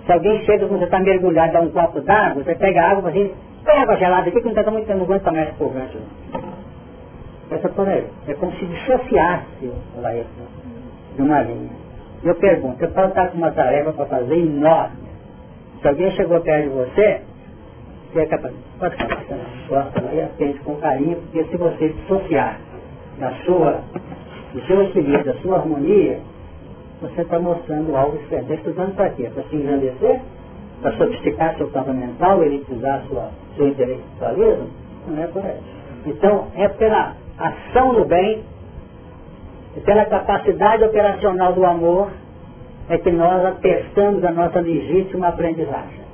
Se 0.05 0.11
alguém 0.11 0.43
chega 0.45 0.67
quando 0.67 0.79
você 0.79 0.85
está 0.85 0.99
mergulhado, 0.99 1.53
dá 1.53 1.61
um 1.61 1.69
copo 1.69 2.01
d'água, 2.01 2.43
você 2.43 2.55
pega 2.55 2.81
a 2.81 2.91
água 2.91 3.09
e 3.11 3.13
diz, 3.13 3.31
pega 3.63 3.81
água 3.81 3.95
gelada 3.97 4.27
aqui 4.27 4.39
que 4.39 4.43
não 4.43 4.53
está 4.53 4.69
muito 4.69 4.87
tempo, 4.87 4.99
não 4.99 5.05
aguenta 5.05 5.31
mais 5.31 5.49
empolgante. 5.49 5.97
Essa 7.49 7.69
por 7.69 7.87
aí. 7.87 8.07
É 8.27 8.33
como 8.33 8.51
se 8.53 8.65
dissociasse 8.65 9.71
o 9.97 10.01
laeta 10.01 10.27
de 11.15 11.21
uma 11.21 11.41
linha. 11.43 11.84
Eu 12.25 12.33
pergunto, 12.35 12.83
eu 12.83 12.89
posso 12.89 13.09
estar 13.09 13.27
com 13.29 13.37
uma 13.37 13.51
tarefa 13.51 13.93
para 13.93 14.05
fazer 14.07 14.35
enorme. 14.35 14.97
Se 15.79 15.87
alguém 15.87 16.09
chegou 16.11 16.41
perto 16.41 16.63
de 16.63 16.69
você, 16.69 17.21
você 18.11 18.19
é 18.21 18.25
capaz, 18.25 18.53
pode 18.79 18.95
ficar 18.95 19.23
gosta 19.69 20.01
e 20.11 20.21
atende 20.21 20.59
com 20.59 20.75
carinho, 20.77 21.17
porque 21.17 21.43
se 21.43 21.57
você 21.57 21.89
dissociar 21.89 22.59
da 23.19 23.31
sua, 23.45 23.81
do 24.53 24.61
seu 24.65 24.81
equilíbrio, 24.83 25.23
da 25.23 25.39
sua 25.41 25.57
harmonia, 25.57 26.19
você 26.99 27.21
está 27.21 27.39
mostrando 27.39 27.95
algo 27.95 28.17
diferente. 28.17 28.53
Está 28.53 28.55
estudando 28.55 28.95
para 28.95 29.09
quê? 29.11 29.29
Para 29.31 29.43
se 29.43 29.55
engrandecer? 29.55 30.21
Para 30.81 30.97
sofisticar 30.97 31.55
seu 31.57 31.69
campo 31.69 31.93
mental, 31.93 32.43
elitizar 32.43 33.03
sua, 33.07 33.29
seu 33.55 33.67
intelectualismo? 33.67 34.69
Não 35.07 35.21
é 35.21 35.25
aí. 35.25 35.59
Então, 36.07 36.47
é 36.55 36.67
pela 36.69 37.15
ação 37.37 37.93
no 37.93 38.05
bem, 38.05 38.43
e 39.75 39.81
pela 39.81 40.05
capacidade 40.05 40.83
operacional 40.83 41.53
do 41.53 41.65
amor, 41.65 42.09
é 42.89 42.97
que 42.97 43.11
nós 43.11 43.43
atestamos 43.45 44.23
a 44.23 44.31
nossa 44.31 44.59
legítima 44.59 45.29
aprendizagem. 45.29 46.05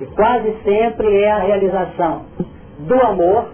E 0.00 0.06
quase 0.06 0.54
sempre 0.62 1.22
é 1.22 1.30
a 1.30 1.38
realização 1.38 2.26
do 2.80 2.94
amor 3.00 3.48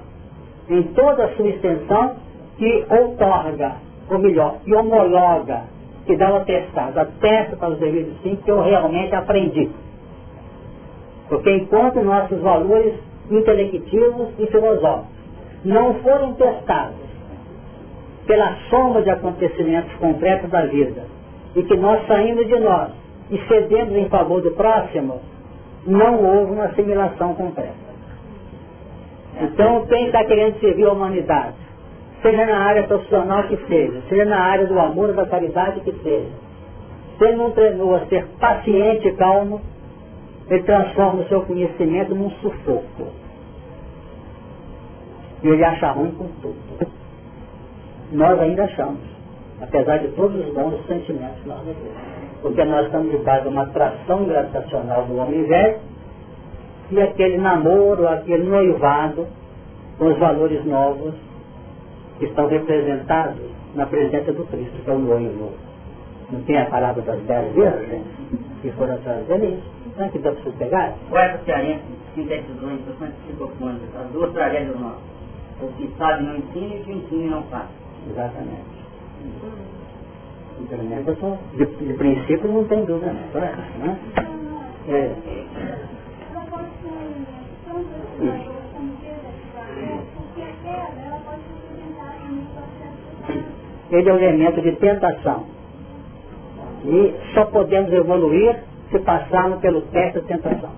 em 0.69 0.83
toda 0.95 1.25
a 1.25 1.37
sua 1.37 1.49
extensão 1.49 2.17
que 2.59 2.85
outorga, 2.91 3.77
ou 4.11 4.19
melhor, 4.19 4.57
que 4.65 4.75
homologa, 4.75 5.63
que 6.05 6.17
dá 6.17 6.33
o 6.33 6.37
atestado, 6.37 6.99
atesta 6.99 7.57
para 7.57 7.71
os 7.71 7.79
devidos 7.79 8.21
sim 8.23 8.37
que 8.37 8.51
eu 8.51 8.61
realmente 8.61 9.15
aprendi. 9.15 9.71
Porque 11.29 11.51
enquanto 11.51 12.03
nossos 12.03 12.41
valores 12.41 12.95
intelectivos 13.31 14.29
e 14.39 14.47
filosóficos 14.49 15.13
não 15.65 15.95
forem 15.95 16.35
testados 16.35 17.12
pela 18.27 18.57
soma 18.71 19.03
de 19.03 19.11
acontecimentos 19.11 19.93
concretos 19.97 20.51
da 20.51 20.67
vida 20.67 21.05
e 21.55 21.63
que 21.63 21.77
nós 21.77 22.07
saindo 22.07 22.45
de 22.45 22.59
nós 22.61 22.91
e 23.31 23.39
cedendo 23.49 23.97
em 23.97 24.09
favor 24.09 24.41
do 24.43 24.51
próximo, 24.53 25.21
não 25.87 26.23
houve 26.23 26.53
uma 26.53 26.65
assimilação 26.67 27.35
completa. 27.35 27.83
Então, 29.41 29.87
quem 29.87 30.07
está 30.07 30.25
querendo 30.25 30.61
servir 30.61 30.87
a 30.87 30.93
humanidade, 30.93 31.57
seja 32.21 32.47
na 32.47 32.59
área 32.59 32.85
profissional 32.85 33.43
que 33.45 33.57
seja, 33.67 34.03
seja 34.09 34.25
na 34.25 34.39
área 34.39 34.67
do 34.67 34.79
amor 34.79 35.13
da 35.15 35.27
caridade 35.27 35.81
que 35.81 35.93
seja, 36.03 36.31
se 37.19 37.25
ele 37.25 37.37
não 37.37 37.51
treinou 37.51 37.95
a 37.97 38.07
ser 38.07 38.27
paciente 38.39 39.09
e 39.09 39.13
calmo, 39.13 39.61
ele 40.49 40.63
transforma 40.63 41.23
o 41.23 41.29
seu 41.29 41.43
conhecimento 41.43 42.15
num 42.15 42.31
sufoco. 42.31 43.09
E 45.43 45.49
ele 45.49 45.65
acha 45.65 45.91
ruim 45.91 46.13
com 46.13 46.29
tudo. 46.41 46.72
Nós 48.13 48.39
ainda 48.41 48.65
achamos, 48.65 49.01
apesar 49.61 49.99
de 49.99 50.09
todos 50.09 50.47
os 50.47 50.55
bons 50.55 50.87
sentimentos 50.87 51.45
nós. 51.47 51.61
Porque 52.43 52.65
nós 52.65 52.87
estamos 52.87 53.11
debaixo 53.11 53.43
de 53.43 53.49
uma 53.49 53.63
atração 53.63 54.25
gravitacional 54.25 55.05
do 55.07 55.17
homem 55.17 55.45
velho 55.45 55.79
e 56.91 57.01
aquele 57.01 57.39
namoro, 57.39 58.07
aquele 58.07 58.45
noivado 58.45 59.27
com 59.99 60.07
os 60.07 60.19
valores 60.19 60.65
novos 60.67 61.15
que 62.19 62.27
estão 62.27 62.49
representados 62.49 63.41
na 63.75 63.87
presença 63.87 64.33
do 64.33 64.45
Cristo, 64.45 64.83
que 64.85 64.91
é 64.91 64.93
o 64.93 64.99
noivo. 64.99 65.53
Não 66.31 66.43
tem 66.43 66.59
a 66.59 66.67
palavra 66.67 67.01
das 67.03 67.21
dez 67.23 67.55
vezes, 67.55 68.03
que 68.61 68.71
foram 68.73 68.95
atrás 68.95 69.27
dele? 69.27 69.63
Não 69.97 70.05
é 70.05 70.09
que 70.09 70.19
dá 70.19 70.33
para 70.33 70.43
você 70.43 70.51
pegar? 70.59 70.95
Poeta 71.09 71.41
cearense 71.45 71.83
sintetizou 72.15 72.71
em 72.71 72.75
importantes 72.75 73.17
psicofones 73.27 73.83
as 73.99 74.11
duas 74.13 74.33
tragédias 74.33 74.79
nossas. 74.79 75.01
O 75.63 75.69
que 75.77 75.91
sabe 75.97 76.25
não 76.25 76.37
ensina 76.37 76.75
e 76.75 76.81
o 76.81 76.85
que 76.85 76.93
ensina 76.93 77.37
não 77.37 77.43
faz. 77.45 77.69
Exatamente. 78.11 78.83
Então, 80.61 81.39
de, 81.55 81.67
de 81.67 81.95
princípio 81.95 82.53
não 82.53 82.65
tem 82.65 82.85
dúvida, 82.85 83.13
não. 83.13 83.87
Né? 83.87 83.99
É. 84.89 85.13
Ele 93.91 94.09
é 94.09 94.13
um 94.13 94.17
elemento 94.17 94.63
de 94.63 94.73
tentação. 94.73 95.45
E 96.85 97.15
só 97.35 97.45
podemos 97.47 97.93
evoluir 97.93 98.57
se 98.91 98.99
passarmos 99.01 99.61
pelo 99.61 99.83
teste 99.83 100.21
da 100.21 100.27
tentação. 100.27 100.71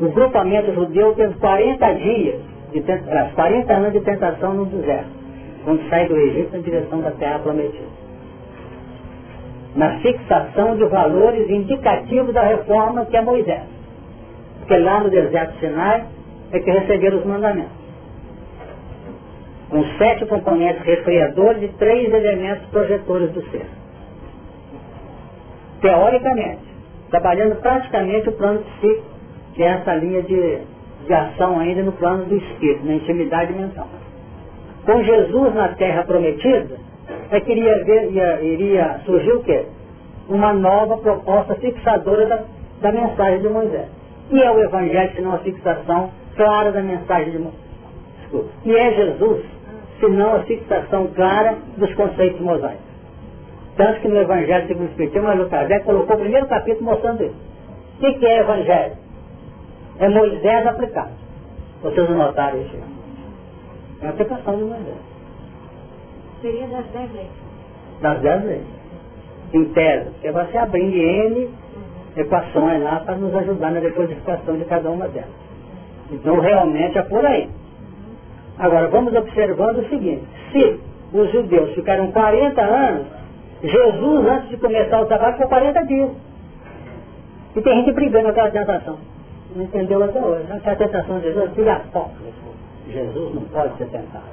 O 0.00 0.08
grupamento 0.08 0.72
judeu 0.72 1.14
teve 1.14 1.34
40 1.34 1.92
dias, 1.94 2.40
de 2.72 2.80
40 3.34 3.72
anos 3.72 3.92
de 3.92 4.00
tentação 4.00 4.54
no 4.54 4.66
deserto, 4.66 5.10
quando 5.64 5.88
sai 5.88 6.06
do 6.06 6.16
Egito 6.16 6.56
em 6.56 6.62
direção 6.62 7.00
da 7.00 7.10
terra 7.12 7.38
prometida. 7.40 8.00
Na 9.76 10.00
fixação 10.00 10.76
de 10.76 10.84
valores 10.86 11.48
indicativos 11.48 12.34
da 12.34 12.42
reforma 12.42 13.06
que 13.06 13.16
é 13.16 13.22
Moisés. 13.22 13.62
Porque 14.58 14.76
lá 14.78 15.00
no 15.00 15.10
deserto 15.10 15.58
Sinai 15.60 16.06
é 16.52 16.58
que 16.58 16.70
receberam 16.70 17.18
os 17.18 17.24
mandamentos. 17.24 17.80
Com 19.68 19.84
sete 19.98 20.26
componentes 20.26 20.82
refriadores 20.82 21.62
e 21.62 21.68
três 21.76 22.12
elementos 22.12 22.66
projetores 22.70 23.30
do 23.30 23.42
ser. 23.50 23.66
Teoricamente, 25.80 26.64
trabalhando 27.10 27.60
praticamente 27.60 28.28
o 28.28 28.32
plano 28.32 28.60
psíquico, 28.60 29.06
que 29.54 29.62
é 29.62 29.66
essa 29.66 29.94
linha 29.94 30.22
de, 30.22 30.58
de 31.06 31.12
ação 31.12 31.58
ainda 31.58 31.82
no 31.82 31.92
plano 31.92 32.24
do 32.24 32.36
espírito, 32.36 32.84
na 32.84 32.94
intimidade 32.94 33.52
mental. 33.52 33.88
Com 34.84 35.02
Jesus 35.02 35.54
na 35.54 35.68
terra 35.68 36.04
prometida, 36.04 36.78
é 37.30 37.40
que 37.40 37.52
iria, 37.52 37.84
ver, 37.84 38.10
ia, 38.12 38.40
iria 38.42 39.00
surgir 39.04 39.32
o 39.32 39.42
quê? 39.42 39.66
Uma 40.28 40.52
nova 40.52 40.98
proposta 40.98 41.54
fixadora 41.56 42.26
da, 42.26 42.44
da 42.80 42.92
mensagem 42.92 43.40
de 43.40 43.48
Moisés. 43.48 43.88
E 44.30 44.42
é 44.42 44.50
o 44.50 44.60
Evangelho, 44.60 45.12
senão 45.14 45.34
a 45.34 45.38
fixação 45.38 46.10
clara 46.36 46.72
da 46.72 46.82
mensagem 46.82 47.32
de 47.32 47.38
Moisés. 47.38 47.70
E 48.64 48.74
é 48.74 48.92
Jesus, 48.94 49.44
senão 49.98 50.36
a 50.36 50.40
fixação 50.40 51.08
clara 51.08 51.56
dos 51.76 51.92
conceitos 51.94 52.40
mosaicos. 52.40 52.90
Tanto 53.76 54.00
que 54.00 54.08
no 54.08 54.18
Evangelho 54.18 54.66
segundo 54.66 54.86
o 54.86 54.90
Espiritismo, 54.90 55.26
Mário 55.26 55.48
Kardec 55.48 55.84
colocou 55.84 56.16
o 56.16 56.20
primeiro 56.20 56.46
capítulo 56.46 56.90
mostrando 56.90 57.24
isso. 57.24 57.36
O 57.96 58.00
que, 58.00 58.14
que 58.14 58.26
é 58.26 58.38
Evangelho? 58.38 58.94
É 59.98 60.08
Moisés 60.08 60.66
aplicado. 60.66 61.12
Vocês 61.82 62.08
não 62.08 62.18
notaram 62.18 62.60
isso? 62.60 62.99
É 64.02 64.06
a 64.06 64.10
aplicação 64.10 64.56
de 64.56 64.64
Moisés. 64.64 64.96
Seria 66.40 66.66
das 66.68 66.86
dez 66.86 67.12
leis. 67.12 67.30
Das 68.00 68.20
dez 68.20 68.44
leis. 68.44 68.66
Em 69.52 69.64
tese, 69.72 70.10
porque 70.10 70.30
você 70.30 70.58
abrindo 70.58 70.96
N 70.96 71.50
equações 72.16 72.82
lá 72.82 73.00
para 73.00 73.16
nos 73.16 73.34
ajudar 73.34 73.70
na 73.72 73.80
decodificação 73.80 74.56
de 74.56 74.64
cada 74.64 74.90
uma 74.90 75.08
delas. 75.08 75.30
Então 76.10 76.40
realmente 76.40 76.98
é 76.98 77.02
por 77.02 77.24
aí. 77.24 77.48
Agora 78.58 78.88
vamos 78.88 79.14
observando 79.14 79.78
o 79.78 79.88
seguinte, 79.88 80.24
se 80.52 80.80
os 81.12 81.32
judeus 81.32 81.74
ficaram 81.74 82.10
40 82.12 82.60
anos, 82.60 83.06
Jesus 83.62 84.26
antes 84.26 84.48
de 84.50 84.56
começar 84.56 85.00
o 85.00 85.06
trabalho 85.06 85.34
ficou 85.34 85.48
40 85.48 85.86
dias. 85.86 86.10
E 87.56 87.60
tem 87.60 87.76
gente 87.76 87.92
brigando 87.92 88.24
com 88.24 88.30
aquela 88.30 88.50
tentação. 88.50 88.98
Não 89.54 89.64
entendeu 89.64 90.02
até 90.02 90.20
hoje. 90.20 90.44
Né? 90.44 90.60
a 90.64 90.76
tentação 90.76 91.18
de 91.18 91.32
Jesus 91.32 91.66
é 91.66 91.70
apócrifo. 91.70 92.49
Jesus 92.90 93.34
não 93.34 93.42
pode 93.42 93.76
ser 93.78 93.86
tentado. 93.86 94.24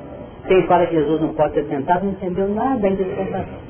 Quem 0.48 0.65
fala 0.67 0.86
que 0.88 0.96
Jesus 0.96 1.22
não 1.22 1.34
pode 1.34 1.54
ser 1.54 1.65
tentado 1.65 2.06
não 2.06 2.13
entendeu 2.13 2.48
nada 2.50 2.88
ainda 2.88 3.04
de 3.04 3.15
tentação. 3.15 3.67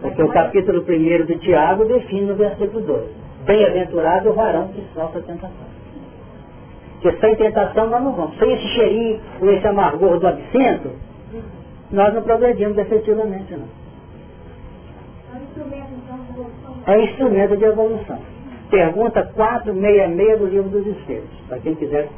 Porque 0.00 0.22
o 0.22 0.28
capítulo 0.28 0.82
1 0.82 1.26
de 1.26 1.38
Tiago 1.38 1.84
define 1.84 2.26
no 2.26 2.34
versículo 2.34 2.80
2. 2.84 3.10
Bem-aventurado 3.46 4.30
o 4.30 4.32
varão 4.32 4.68
que 4.68 4.84
sofre 4.94 5.20
a 5.20 5.22
tentação. 5.22 5.66
Porque 7.00 7.18
sem 7.18 7.36
tentação 7.36 7.88
nós 7.88 8.02
não 8.02 8.12
vamos. 8.12 8.38
Sem 8.38 8.52
esse 8.52 8.66
cheirinho, 8.68 9.20
esse 9.42 9.66
amargor 9.66 10.18
do 10.18 10.26
absinto, 10.26 10.90
nós 11.90 12.14
não 12.14 12.22
progredimos 12.22 12.78
efetivamente 12.78 13.52
não. 13.52 13.82
É 16.86 17.04
instrumento 17.04 17.56
de 17.56 17.64
evolução. 17.64 18.18
Pergunta 18.70 19.22
466 19.34 20.38
do 20.38 20.46
livro 20.46 20.70
dos 20.70 20.86
Espíritos. 20.86 21.38
Para 21.48 21.58
quem 21.58 21.74
quiser, 21.74 22.08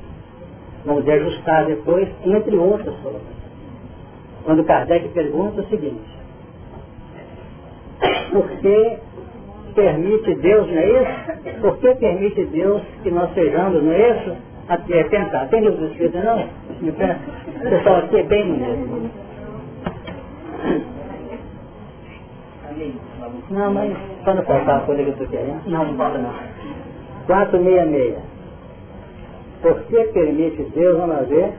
vamos 0.85 1.09
ajustar 1.09 1.67
depois, 1.67 2.09
entre 2.25 2.57
outras 2.57 2.95
coisas. 2.97 3.23
Quando 4.45 4.65
Kardec 4.65 5.09
pergunta 5.09 5.63
o 5.63 5.69
seguinte, 5.69 6.03
por 8.31 8.49
que 8.61 8.99
permite 9.75 10.35
Deus, 10.37 10.67
não 10.69 10.79
é 10.79 10.87
isso? 10.87 11.61
Por 11.61 11.79
que 11.79 11.95
permite 11.95 12.45
Deus 12.47 12.83
que 13.03 13.11
nós 13.11 13.33
sejamos, 13.35 13.83
não 13.83 13.93
é 13.93 14.11
isso? 14.11 14.37
Até 14.69 15.05
tentar. 15.05 15.47
Tem 15.49 15.61
livro 15.61 15.79
dos 15.79 15.91
Espíritos, 15.93 16.25
não? 16.25 16.41
O 16.41 17.71
pessoal 17.71 17.97
aqui 17.97 18.17
é 18.19 18.23
bem 18.23 18.53
mesmo. 18.53 19.11
Não, 23.51 23.73
mas 23.73 23.97
quando 24.25 24.43
faltar 24.45 24.77
a 24.77 24.81
folha 24.81 25.05
que 25.05 25.11
eu 25.11 25.13
estou 25.13 25.29
querendo. 25.29 25.63
Não, 25.67 25.85
não 25.85 25.97
falta 25.97 26.19
não. 26.19 26.35
466. 27.27 28.34
Por 29.65 29.81
que 29.85 29.97
permite 30.13 30.63
Deus, 30.75 30.99
vamos 30.99 31.27
ver, 31.27 31.55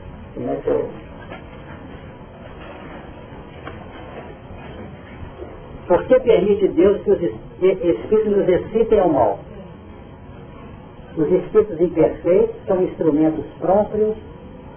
Por 5.88 6.04
que 6.06 6.20
permite 6.20 6.68
Deus 6.68 7.02
que 7.02 7.10
os 7.10 7.20
espíritos 7.20 8.28
nos 8.28 8.48
excitem 8.48 9.00
ao 9.00 9.10
mal? 9.10 9.40
Os 11.18 11.32
espíritos 11.32 11.82
imperfeitos 11.82 12.56
são 12.68 12.84
instrumentos 12.84 13.44
próprios 13.60 14.16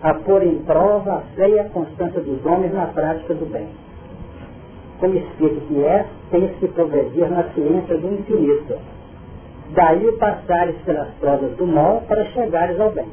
a 0.03 0.15
pôr 0.15 0.43
em 0.43 0.61
prova 0.61 1.17
a 1.17 1.21
fé 1.37 1.51
e 1.51 1.59
a 1.59 1.69
constância 1.69 2.23
dos 2.23 2.47
homens 2.47 2.73
na 2.73 2.87
prática 2.87 3.35
do 3.35 3.45
bem. 3.45 3.69
Como 5.01 5.19
espírito 5.19 5.61
que 5.69 5.85
é, 5.85 6.07
tem 6.31 6.49
que 6.55 6.69
progredir 6.69 7.29
na 7.29 7.43
ciência 7.53 7.99
do 7.99 8.11
infinito. 8.11 8.98
Daí 9.75 10.13
passares 10.13 10.77
pelas 10.83 11.09
provas 11.21 11.57
do 11.57 11.67
mal 11.67 12.03
para 12.09 12.25
chegares 12.27 12.81
ao 12.81 12.91
bem. 12.91 13.09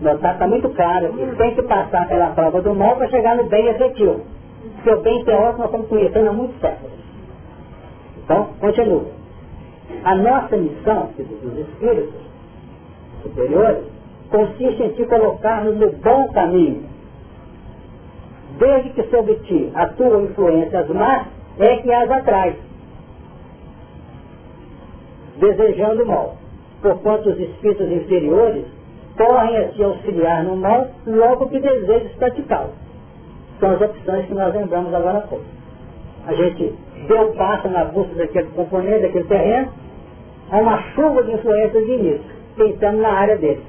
Notar 0.00 0.34
está 0.34 0.46
muito 0.46 0.68
claro 0.70 1.12
que 1.12 1.36
tem 1.36 1.54
que 1.54 1.62
passar 1.62 2.06
pela 2.08 2.30
prova 2.30 2.60
do 2.60 2.74
mal 2.74 2.96
para 2.96 3.08
chegar 3.08 3.36
no 3.36 3.44
bem 3.44 3.66
efetivo. 3.68 4.20
Porque 4.74 4.90
o 4.90 5.00
bem 5.00 5.24
teórico 5.24 5.58
nós 5.58 5.66
estamos 5.66 5.88
conhecendo 5.88 6.28
há 6.28 6.32
muitos 6.32 6.60
séculos. 6.60 6.96
Então, 8.24 8.48
continua. 8.60 9.06
A 10.04 10.14
nossa 10.16 10.56
missão, 10.56 11.10
dos 11.16 11.58
espíritos 11.58 12.14
superiores, 13.22 13.84
consiste 14.30 14.82
em 14.82 14.90
te 14.90 15.04
colocarmos 15.06 15.76
no 15.76 15.92
bom 15.92 16.28
caminho. 16.32 16.84
Desde 18.58 18.90
que 18.90 19.02
sobre 19.04 19.36
ti 19.36 19.70
atuam 19.74 20.24
influências 20.24 20.88
más, 20.88 21.26
é 21.58 21.76
que 21.76 21.92
as 21.92 22.10
atrai, 22.10 22.56
desejando 25.38 26.06
mal. 26.06 26.36
Porquanto 26.82 27.30
os 27.30 27.38
espíritos 27.38 27.90
inferiores 27.90 28.64
correm 29.16 29.56
a 29.56 29.68
te 29.68 29.82
auxiliar 29.82 30.44
no 30.44 30.56
mal 30.56 30.88
logo 31.06 31.48
que 31.48 31.58
desejas 31.58 32.12
praticá-lo. 32.12 32.72
São 33.58 33.70
as 33.70 33.80
opções 33.80 34.26
que 34.26 34.34
nós 34.34 34.54
lembramos 34.54 34.92
agora 34.92 35.18
há 35.18 35.22
pouco. 35.22 35.44
A 36.26 36.34
gente 36.34 36.74
deu 37.08 37.32
passo 37.32 37.68
na 37.68 37.84
busca 37.84 38.14
daquele 38.14 38.48
componente, 38.50 39.02
daquele 39.02 39.24
terreno, 39.24 39.68
a 40.50 40.58
uma 40.58 40.82
chuva 40.94 41.22
de 41.22 41.32
influências 41.32 41.86
de 41.86 41.92
início, 41.92 42.30
tentando 42.56 42.98
na 42.98 43.10
área 43.10 43.36
dele. 43.36 43.62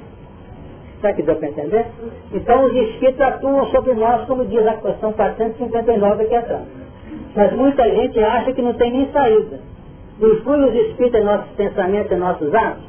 Será 0.99 1.13
que 1.13 1.23
deu 1.23 1.35
para 1.35 1.49
entender? 1.49 1.85
Então 2.33 2.65
os 2.65 2.73
espíritos 2.73 3.21
atuam 3.21 3.67
sobre 3.67 3.93
nós, 3.93 4.25
como 4.25 4.45
diz 4.45 4.65
a 4.65 4.73
questão 4.73 5.13
459 5.13 6.23
aqui 6.23 6.35
atrás. 6.35 6.63
Mas 7.35 7.53
muita 7.53 7.87
gente 7.89 8.19
acha 8.19 8.51
que 8.51 8.61
não 8.61 8.73
tem 8.73 8.91
nem 8.91 9.11
saída. 9.11 9.59
Influi 10.21 10.69
os 10.69 10.73
espíritos 10.73 11.23
nossos 11.23 11.51
pensamentos, 11.51 12.11
em 12.11 12.15
nossos 12.15 12.53
atos, 12.53 12.83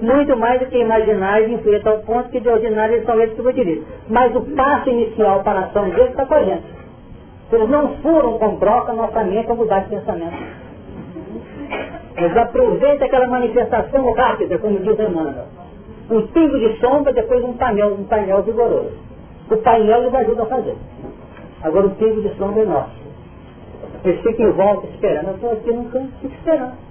muito 0.00 0.36
mais 0.36 0.60
do 0.60 0.66
que 0.66 0.78
imaginar 0.78 1.40
e 1.42 1.54
influir 1.54 1.76
a 1.76 1.82
tal 1.82 1.98
ponto 2.00 2.28
que 2.28 2.40
de 2.40 2.48
ordinário 2.48 2.96
eles 2.96 3.06
são 3.06 3.18
eles 3.20 3.34
que 3.34 3.52
dirigir. 3.52 3.84
Mas 4.08 4.34
o 4.36 4.42
passo 4.54 4.90
inicial 4.90 5.42
para 5.42 5.60
a 5.60 5.64
ação 5.64 5.88
deles 5.88 6.10
está 6.10 6.42
gente. 6.42 6.64
Eles 7.50 7.70
não 7.70 7.96
furam 7.96 8.38
com 8.38 8.56
broca 8.56 8.92
nossa 8.92 9.24
mente 9.24 9.50
a 9.50 9.54
mudar 9.54 9.80
de 9.80 9.88
pensamento. 9.88 10.36
Eles 12.16 12.36
aproveitam 12.36 13.06
aquela 13.06 13.28
manifestação 13.28 14.12
rápida, 14.12 14.58
como 14.58 14.78
diz 14.80 14.98
Emmanuel. 14.98 15.46
Um 16.10 16.26
pingo 16.26 16.58
de 16.58 16.78
sombra, 16.80 17.12
depois 17.12 17.42
um 17.44 17.54
painel, 17.54 17.94
um 17.94 18.04
painel 18.04 18.42
vigoroso. 18.42 18.92
O 19.50 19.56
painel 19.58 20.02
eles 20.02 20.14
ajudam 20.14 20.44
a 20.44 20.48
fazer. 20.48 20.76
Agora 21.62 21.86
o 21.86 21.90
pingo 21.90 22.20
de 22.20 22.34
sombra 22.36 22.62
é 22.62 22.66
nosso. 22.66 23.07
Eles 24.04 24.20
ficam 24.22 24.48
em 24.48 24.52
volta 24.52 24.86
esperando. 24.86 25.28
Eu 25.28 25.34
estou 25.34 25.52
aqui 25.52 25.72
no 25.72 25.84
canto, 25.86 26.12
fico 26.20 26.34
esperando. 26.34 26.88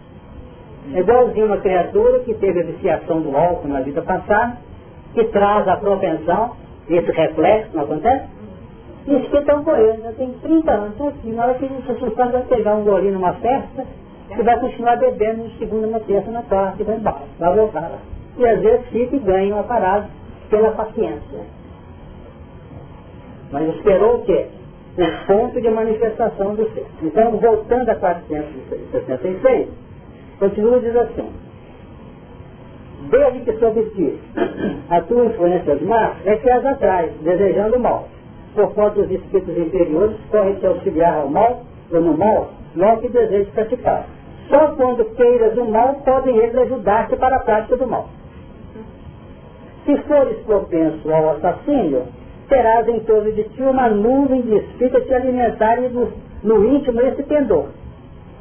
É 0.94 1.00
igualzinho 1.00 1.46
uma 1.48 1.58
criatura 1.58 2.20
que 2.20 2.34
teve 2.36 2.62
a 2.62 2.64
viciação 2.64 3.22
do 3.22 3.36
álcool 3.36 3.68
na 3.68 3.82
vida 3.82 4.02
passada, 4.02 4.58
que 5.14 5.24
traz 5.26 5.68
a 5.68 5.78
propensão, 5.78 6.56
esse 6.90 7.12
reflexo, 7.12 7.76
não 7.76 7.84
acontece? 7.84 8.26
E 9.06 9.20
que 9.20 9.38
estão 9.38 9.64
com 9.64 9.76
ele, 9.76 10.02
eu 10.06 10.14
tenho 10.16 10.34
30 10.42 10.72
anos, 10.72 10.92
estou 10.92 11.10
aqui, 11.10 11.30
na 11.32 11.44
hora 11.44 11.54
que 11.56 11.66
ele 11.66 11.82
se 11.86 11.92
assustar, 11.92 12.32
vai 12.32 12.42
pegar 12.44 12.76
um 12.76 12.84
golinho 12.84 13.14
numa 13.14 13.34
festa, 13.34 13.86
e 14.30 14.42
vai 14.44 14.60
continuar 14.60 14.98
bebendo 14.98 15.48
de 15.48 15.58
segunda, 15.58 15.88
na 15.88 16.00
terça, 16.02 16.30
na 16.30 16.44
quarta, 16.44 16.82
e 16.82 16.86
vai 16.86 16.98
embora, 16.98 17.22
vai 17.40 17.56
voltar 17.56 17.82
lá. 17.82 18.00
E 18.38 18.46
às 18.46 18.60
vezes 18.62 18.86
fica 18.88 19.16
e 19.16 19.20
ganha 19.20 19.56
uma 19.56 19.64
parada 19.64 20.10
pela 20.50 20.72
paciência. 20.72 21.40
Mas 23.52 23.76
esperou 23.76 24.18
o 24.18 24.24
quê? 24.24 24.48
O 24.98 25.28
ponto 25.28 25.62
de 25.62 25.70
manifestação 25.70 26.56
do 26.56 26.68
ser. 26.74 26.86
Então, 27.04 27.32
voltando 27.38 27.90
a 27.90 27.96
466, 27.96 29.70
continua 30.40 30.80
diz 30.80 30.96
assim, 30.96 31.30
desde 33.10 33.40
que 33.42 33.60
sob 33.60 33.82
ti 33.92 34.20
a 34.90 35.02
tua 35.02 35.26
influência 35.26 35.78
má, 35.82 36.16
é 36.26 36.36
que 36.38 36.50
as 36.50 36.66
atrás, 36.66 37.12
desejando 37.22 37.76
o 37.76 37.80
mal. 37.80 38.08
Porquanto 38.56 39.02
os 39.02 39.12
espíritos 39.12 39.56
inferiores 39.56 40.18
correm 40.32 40.56
te 40.56 40.66
auxiliar 40.66 41.18
ao 41.20 41.30
mal, 41.30 41.62
ou 41.92 42.02
no 42.02 42.18
mal, 42.18 42.50
logo 42.76 43.02
que 43.02 43.10
desejas 43.10 43.50
praticar. 43.50 44.08
Só 44.50 44.70
quando 44.76 45.06
queiras 45.16 45.56
o 45.58 45.66
mal, 45.66 45.96
podem 46.06 46.38
eles 46.38 46.56
ajudar-te 46.56 47.16
para 47.18 47.36
a 47.36 47.40
prática 47.42 47.78
do 47.78 47.88
mal. 47.88 48.10
Se 49.86 49.96
fores 50.04 50.38
propenso 50.40 51.14
ao 51.14 51.32
assassínio, 51.32 52.04
terás 52.48 52.88
em 52.88 53.00
torno 53.02 53.32
de 53.32 53.44
ti 53.44 53.62
uma 53.62 53.90
nuvem 53.90 54.42
de 54.42 54.56
espíritos 54.56 55.06
te 55.06 55.14
alimentarem 55.14 55.90
no, 55.90 56.12
no 56.44 56.76
íntimo 56.76 57.02
esse 57.02 57.24
pendor. 57.24 57.68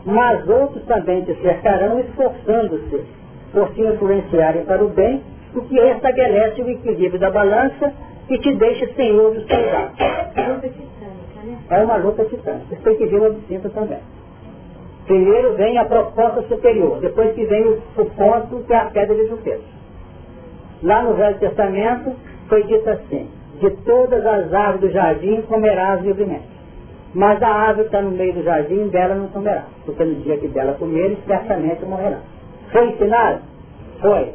Mas 0.05 0.49
outros 0.49 0.85
também 0.85 1.23
te 1.25 1.35
cercarão 1.43 1.99
esforçando-se 2.01 3.05
por 3.53 3.73
te 3.73 3.83
influenciarem 3.83 4.65
para 4.65 4.85
o 4.85 4.89
bem, 4.89 5.23
o 5.55 5.63
que 5.63 5.75
restabelece 5.75 6.63
o 6.63 6.71
equilíbrio 6.71 7.19
da 7.19 7.31
balança 7.31 7.93
e 8.29 8.39
te 8.39 8.55
deixa 8.55 8.93
senhor 8.95 9.35
dos 9.35 9.45
teus 9.47 9.75
atos. 9.75 9.99
É 11.71 11.79
uma 11.79 11.97
luta 11.97 12.25
titânica. 12.25 12.67
Você 12.69 12.77
tem 12.77 12.97
que 12.97 13.07
ver 13.07 13.21
o 13.21 13.27
absinto 13.27 13.71
também. 13.71 13.99
Primeiro 15.07 15.55
vem 15.55 15.79
a 15.79 15.85
proposta 15.85 16.43
superior, 16.43 17.01
depois 17.01 17.33
que 17.35 17.45
vem 17.45 17.65
o, 17.65 17.83
o 17.97 18.05
ponto 18.07 18.65
que 18.67 18.73
é 18.73 18.77
a 18.77 18.87
pedra 18.87 19.15
de 19.15 19.29
Juqueiro. 19.29 19.63
Lá 20.83 21.03
no 21.03 21.15
Velho 21.15 21.39
Testamento 21.39 22.15
foi 22.49 22.65
dito 22.65 22.91
assim, 22.91 23.29
de 23.61 23.71
todas 23.85 24.25
as 24.25 24.53
árvores 24.53 24.81
do 24.81 24.91
jardim 24.91 25.43
comerás 25.43 26.03
livremente. 26.03 26.57
Mas 27.15 27.43
a 27.43 27.49
árvore 27.49 27.89
que 27.89 27.97
está 27.97 28.03
no 28.03 28.11
meio 28.11 28.35
do 28.35 28.43
jardim, 28.43 28.89
dela 28.89 29.15
não 29.15 29.29
comerá, 29.29 29.65
porque 29.85 30.05
no 30.05 30.17
dia 30.17 30.37
que 30.37 30.49
dela 30.49 30.75
comer, 30.75 31.17
certamente 31.27 31.85
morrerá. 31.85 32.19
Foi 32.71 32.91
ensinado? 32.91 33.41
Foi. 34.01 34.33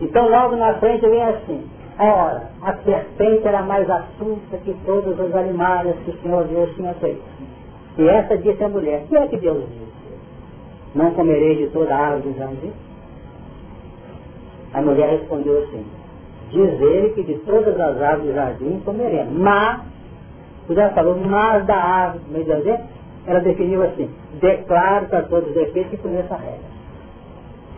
Então 0.00 0.28
logo 0.28 0.56
na 0.56 0.74
frente 0.74 1.08
vem 1.08 1.22
assim, 1.22 1.64
ora, 1.98 2.50
a 2.62 2.74
serpente 2.74 3.46
era 3.46 3.62
mais 3.62 3.88
astuta 3.88 4.58
que 4.64 4.74
todos 4.84 5.18
os 5.18 5.34
animais 5.34 5.96
que 6.04 6.10
o 6.10 6.18
Senhor 6.20 6.44
Deus 6.44 6.74
tinha 6.74 6.92
feito. 6.94 7.22
E 7.96 8.08
essa 8.08 8.36
disse 8.36 8.62
a 8.62 8.68
mulher, 8.68 9.04
que 9.08 9.16
é 9.16 9.26
que 9.28 9.36
Deus 9.38 9.64
disse? 9.68 9.92
Não 10.94 11.12
comerei 11.12 11.56
de 11.56 11.68
toda 11.68 11.94
a 11.94 11.98
árvore 11.98 12.32
do 12.32 12.38
jardim? 12.38 12.72
A 14.74 14.82
mulher 14.82 15.08
respondeu 15.10 15.62
assim, 15.62 15.86
diz 16.52 16.80
ele 16.80 17.10
que 17.14 17.22
de 17.22 17.34
todas 17.40 17.78
as 17.80 18.00
árvores 18.00 18.30
do 18.30 18.34
jardim 18.34 18.80
comeremos, 18.84 19.32
mas, 19.32 19.80
já 20.70 20.90
falou, 20.90 21.16
mas 21.16 21.64
da 21.66 21.76
árvore 21.76 22.44
do 22.44 22.44
jardim, 22.44 22.84
ela 23.26 23.40
definiu 23.40 23.82
assim, 23.82 24.10
declaro 24.40 25.06
para 25.06 25.22
todos 25.22 25.50
os 25.50 25.56
efeitos 25.56 25.90
que 25.90 25.96
conheço 25.96 26.32
a 26.32 26.36
regra. 26.36 26.72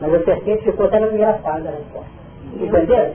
Mas 0.01 0.15
a 0.15 0.25
serpente 0.25 0.65
ficou 0.65 0.87
até 0.87 0.99
fase 1.39 1.63
da 1.63 1.71
resposta. 1.71 2.11
Entendeu? 2.55 3.15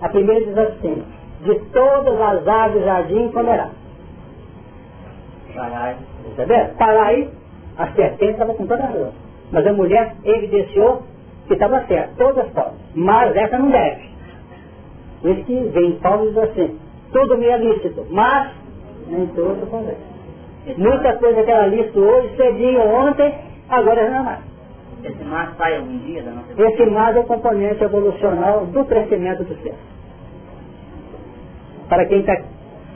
A 0.00 0.08
primeira 0.08 0.44
diz 0.44 0.56
assim, 0.56 1.02
de 1.42 1.54
todas 1.72 2.20
as 2.20 2.46
árvores 2.46 2.82
do 2.82 2.86
jardim 2.86 3.28
comerá. 3.28 3.70
Entendeu? 6.26 6.66
Para 6.78 7.02
aí, 7.02 7.30
a 7.76 7.88
serpente 7.88 8.32
estava 8.32 8.54
com 8.54 8.66
toda 8.66 8.82
a 8.82 8.86
razão. 8.86 9.12
Mas 9.50 9.66
a 9.66 9.72
mulher 9.72 10.14
evidenciou 10.24 11.02
que 11.46 11.54
estava 11.54 11.84
certo, 11.86 12.16
todas 12.16 12.46
podem. 12.50 12.74
Mas 12.94 13.34
essa 13.34 13.58
não 13.58 13.70
deve. 13.70 14.17
Esse 15.24 15.42
que 15.42 15.60
vem 15.72 15.98
Paulo 16.00 16.28
diz 16.28 16.38
assim, 16.38 16.78
tudo 17.12 17.38
me 17.38 17.46
é 17.46 17.58
lícito, 17.58 18.06
mas 18.10 18.52
nem 19.08 19.26
tudo 19.28 19.68
convém. 19.70 19.96
Muita 20.76 21.16
coisa 21.16 21.42
que 21.42 21.50
era 21.50 21.66
lícito 21.66 22.00
hoje, 22.00 22.36
cedinho 22.36 22.80
ontem, 22.80 23.34
agora 23.68 24.08
não 24.10 24.18
é 24.18 24.22
mais. 24.22 24.40
Esse 25.02 25.24
mar 25.24 25.54
sai 25.56 25.76
algum 25.76 25.96
dia 25.98 26.22
da 26.22 26.32
nossa 26.32 26.60
Esse 26.60 26.86
mar 26.86 27.16
é 27.16 27.20
o 27.20 27.24
componente 27.24 27.82
evolucional 27.82 28.66
do 28.66 28.84
crescimento 28.84 29.44
do 29.44 29.54
ser. 29.62 29.74
Para 31.88 32.04
quem 32.06 32.20
está 32.20 32.36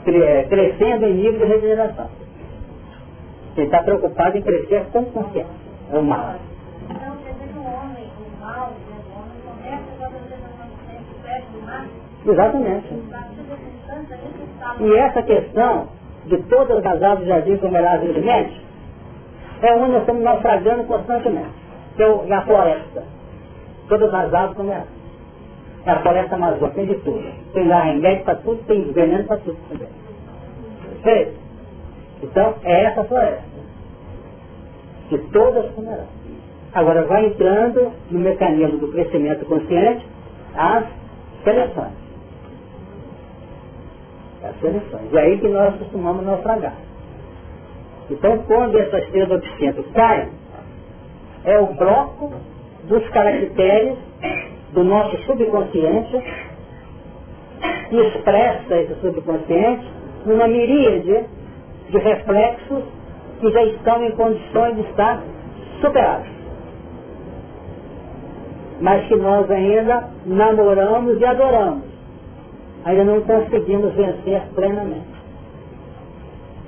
crescendo 0.03 1.05
em 1.05 1.13
nível 1.13 1.39
de 1.39 1.45
regeneração. 1.45 2.09
Quem 3.55 3.65
está 3.65 3.81
preocupado 3.83 4.37
em 4.37 4.41
crescer 4.41 4.85
com 4.91 5.05
consciência. 5.05 5.63
É 5.91 5.97
o 5.97 6.03
mar. 6.03 6.39
Então, 6.89 7.17
quer 7.23 7.33
dizer 7.33 7.47
que 7.47 7.57
o 7.57 7.63
homem, 7.63 8.09
o 8.19 8.41
mal, 8.41 8.71
né, 8.71 8.97
o 9.07 9.19
homem 9.19 9.39
começa 9.45 9.83
quando 9.97 10.13
você 10.13 10.35
não 10.35 10.67
tem 10.87 10.99
perto 11.23 11.51
do 11.51 11.61
mar, 11.65 11.85
Exatamente. 12.25 12.87
E 14.79 14.95
essa 14.95 15.21
questão 15.23 15.87
de 16.25 16.37
todas 16.43 16.85
as 16.85 17.03
árvores 17.03 17.19
do 17.19 17.25
jardim 17.25 17.57
comerás 17.57 18.01
livremente, 18.01 18.61
é 19.61 19.75
onde 19.75 19.91
nós 19.91 20.01
estamos 20.01 20.23
naufragando 20.23 20.83
constantemente. 20.85 21.63
Que 21.95 22.03
é 22.03 22.33
a 22.33 22.41
floresta. 22.41 23.03
Todas 23.87 24.13
as 24.13 24.33
árvores 24.33 24.57
comerás. 24.57 24.87
É 25.85 25.91
a 25.91 25.99
floresta 25.99 26.35
amazônica, 26.35 26.75
tem 26.75 26.85
de 26.85 26.95
tudo. 26.95 27.23
Tem 27.53 27.67
lá 27.67 27.83
remédio 27.83 28.23
para 28.23 28.35
tudo, 28.35 28.63
tem 28.65 28.91
veneno 28.93 29.25
para 29.25 29.37
tudo 29.37 29.57
também. 29.69 29.89
Perfeito? 31.03 31.39
Então, 32.23 32.55
é 32.63 32.85
essa 32.85 33.03
floresta. 33.03 33.43
Que 35.09 35.17
todas 35.17 35.71
comerás. 35.71 36.07
Agora 36.73 37.03
vai 37.03 37.27
entrando 37.27 37.91
no 38.09 38.19
mecanismo 38.19 38.79
do 38.79 38.91
crescimento 38.91 39.45
consciente 39.45 40.07
as 40.55 40.85
seleções. 41.43 42.02
As 44.43 44.59
seleções. 44.59 45.11
E 45.11 45.17
aí 45.17 45.37
que 45.39 45.47
nós 45.47 45.75
costumamos 45.77 46.25
naufragar. 46.25 46.75
Então, 48.09 48.37
quando 48.39 48.77
essas 48.77 49.07
três 49.09 49.31
absintos 49.31 49.85
caem, 49.93 50.29
é 51.45 51.57
o 51.59 51.67
bloco 51.67 52.33
dos 52.83 53.07
caracteres 53.09 53.97
do 54.73 54.83
nosso 54.83 55.17
subconsciente 55.23 56.23
que 57.89 57.95
expressa 57.95 58.75
esse 58.75 58.95
subconsciente 59.01 59.87
numa 60.25 60.47
miríade 60.47 61.25
de 61.89 61.97
reflexos 61.97 62.83
que 63.39 63.51
já 63.51 63.63
estão 63.63 64.03
em 64.03 64.11
condições 64.11 64.75
de 64.75 64.81
estar 64.81 65.23
superados. 65.79 66.27
Mas 68.81 69.07
que 69.07 69.15
nós 69.15 69.49
ainda 69.49 70.09
namoramos 70.25 71.19
e 71.19 71.25
adoramos. 71.25 71.92
Ainda 72.85 73.03
não 73.05 73.21
conseguimos 73.21 73.93
vencer 73.93 74.41
plenamente. 74.53 75.23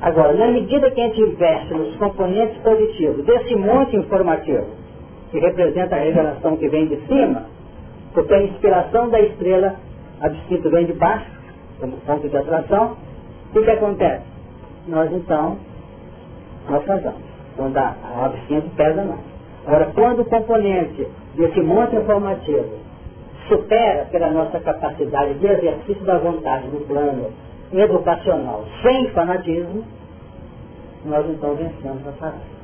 Agora, 0.02 0.34
na 0.34 0.48
medida 0.48 0.92
que 0.92 1.02
a 1.02 1.08
gente 1.08 1.22
investe 1.22 1.74
nos 1.74 1.96
componentes 1.98 2.58
positivos 2.62 3.26
desse 3.26 3.56
monte 3.56 3.96
informativo, 3.96 4.68
que 5.32 5.40
representa 5.40 5.96
a 5.96 6.00
revelação 6.00 6.58
que 6.58 6.70
vem 6.70 6.88
de 6.88 6.98
cima, 7.08 7.46
porque 8.14 8.34
a 8.34 8.44
inspiração 8.44 9.10
da 9.10 9.20
estrela 9.20 9.76
absinto 10.22 10.70
vem 10.70 10.86
de 10.86 10.94
baixo, 10.94 11.26
como 11.80 11.98
ponto 11.98 12.30
de 12.30 12.38
atração, 12.38 12.96
o 13.50 13.62
que, 13.62 13.72
acontece? 13.72 14.24
Nós 14.88 15.12
então, 15.12 15.58
nós 16.70 16.84
fazemos. 16.86 17.20
Quando 17.56 17.78
a, 17.78 17.96
a 18.04 18.26
absinto 18.26 18.70
pesa 18.76 19.04
mais. 19.04 19.20
Agora, 19.66 19.92
quando 19.96 20.22
o 20.22 20.26
componente 20.26 21.08
desse 21.36 21.62
monte 21.62 21.96
informativo 21.96 22.85
supera 23.48 24.06
pela 24.06 24.30
nossa 24.32 24.60
capacidade 24.60 25.36
de 25.36 25.48
exercício 25.48 26.04
da 26.04 26.18
vontade 26.18 26.68
no 26.68 26.82
plano 26.82 27.32
educacional 27.74 28.66
sem 28.82 29.10
fanatismo, 29.10 29.84
nós 31.06 31.26
então 31.30 31.56
vencemos 31.56 32.08
a 32.08 32.12
parada. 32.14 32.56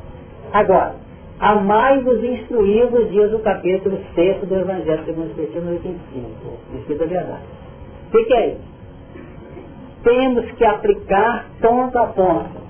Agora, 0.54 0.96
amai-vos 1.40 2.24
e 2.24 2.28
instruí-vos, 2.28 3.10
diz 3.12 3.34
o 3.34 3.40
capítulo 3.40 4.00
6 4.16 4.48
do 4.48 4.56
Evangelho 4.56 5.06
segundo 5.06 5.26
o 5.26 5.30
Espiritismo, 5.30 5.62
no 5.62 5.72
85, 5.72 6.34
Espírito 6.76 7.00
da 7.00 7.06
Verdade. 7.06 7.44
O 8.08 8.12
que, 8.12 8.26
que 8.26 8.34
é 8.34 8.48
isso? 8.50 8.72
Temos 10.04 10.52
que 10.54 10.66
aplicar 10.66 11.46
ponto 11.62 11.98
a 11.98 12.08
ponto. 12.08 12.62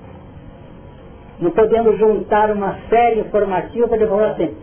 Não 1.39 1.49
podemos 1.51 1.97
juntar 1.97 2.51
uma 2.51 2.77
série 2.89 3.21
informativa 3.21 3.87
para 3.87 3.97
depois 3.97 4.31
assim, 4.31 4.55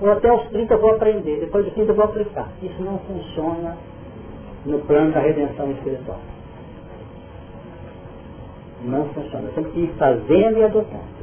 ou 0.00 0.10
até 0.10 0.32
os 0.32 0.48
30 0.48 0.74
eu 0.74 0.80
vou 0.80 0.90
aprender, 0.90 1.40
depois 1.40 1.64
dos 1.64 1.74
30 1.74 1.92
eu 1.92 1.96
vou 1.96 2.04
aplicar. 2.04 2.48
Isso 2.62 2.82
não 2.82 2.98
funciona 3.00 3.76
no 4.66 4.78
plano 4.80 5.12
da 5.12 5.20
redenção 5.20 5.70
espiritual. 5.72 6.18
Não 8.84 9.06
funciona. 9.10 9.48
Temos 9.54 9.72
que 9.72 9.80
ir 9.80 9.92
fazendo 9.98 10.58
e 10.58 10.64
adotando. 10.64 11.14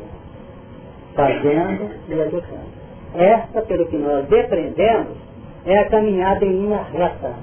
Fazendo 1.15 1.89
e 2.07 2.22
adotando. 2.22 2.82
Esta, 3.13 3.61
pelo 3.61 3.86
que 3.88 3.97
nós 3.97 4.26
depreendemos, 4.28 5.17
é 5.65 5.78
a 5.80 5.89
caminhada 5.89 6.45
em 6.45 6.51
linha 6.51 6.82
reta. 6.82 7.36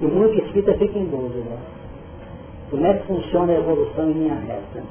E 0.00 0.04
muito 0.06 0.42
espírita 0.44 0.74
fica 0.74 0.98
em 0.98 1.06
dúvida. 1.06 1.56
Como 2.70 2.84
é 2.84 2.94
que 2.94 3.06
funciona 3.06 3.52
a 3.52 3.56
evolução 3.56 4.10
em 4.10 4.12
linha 4.14 4.34
reta? 4.34 4.82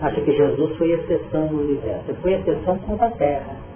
Acha 0.00 0.20
que 0.20 0.32
Jesus 0.32 0.76
foi 0.76 0.92
exceção 0.92 1.46
no 1.46 1.62
universo. 1.62 2.04
Ele 2.08 2.18
foi 2.20 2.34
exceção 2.34 2.78
com 2.78 3.02
a 3.02 3.10
Terra. 3.10 3.69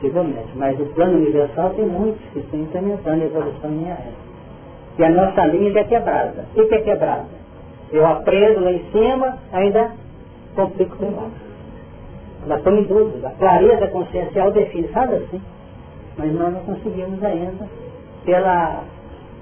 Possivelmente. 0.00 0.48
Mas 0.54 0.78
o 0.78 0.86
plano 0.86 1.18
universal 1.18 1.70
tem 1.70 1.86
muitos 1.86 2.22
que 2.32 2.40
estão 2.40 2.60
implementando 2.60 3.22
a 3.22 3.26
evolução 3.26 3.84
reta. 3.84 4.26
E 4.98 5.04
a 5.04 5.10
nossa 5.10 5.46
linha 5.46 5.78
é 5.78 5.84
quebrada. 5.84 6.44
O 6.54 6.66
que 6.66 6.74
é 6.74 6.80
quebrada? 6.80 7.26
Eu 7.92 8.06
aprendo 8.06 8.60
lá 8.64 8.72
em 8.72 8.84
cima, 8.90 9.38
ainda 9.52 9.92
complico 10.54 10.96
por 10.96 11.10
baixo. 11.10 11.46
Ainda 12.42 12.56
estou 12.56 12.72
em 12.72 12.82
dúvida. 12.84 13.28
A 13.28 13.30
clareza 13.32 13.86
consciencial 13.88 14.50
define, 14.52 14.88
sabe 14.88 15.16
assim? 15.16 15.40
Mas 16.18 16.32
nós 16.32 16.52
não 16.52 16.60
conseguimos 16.60 17.22
ainda 17.22 17.68
pela, 18.24 18.84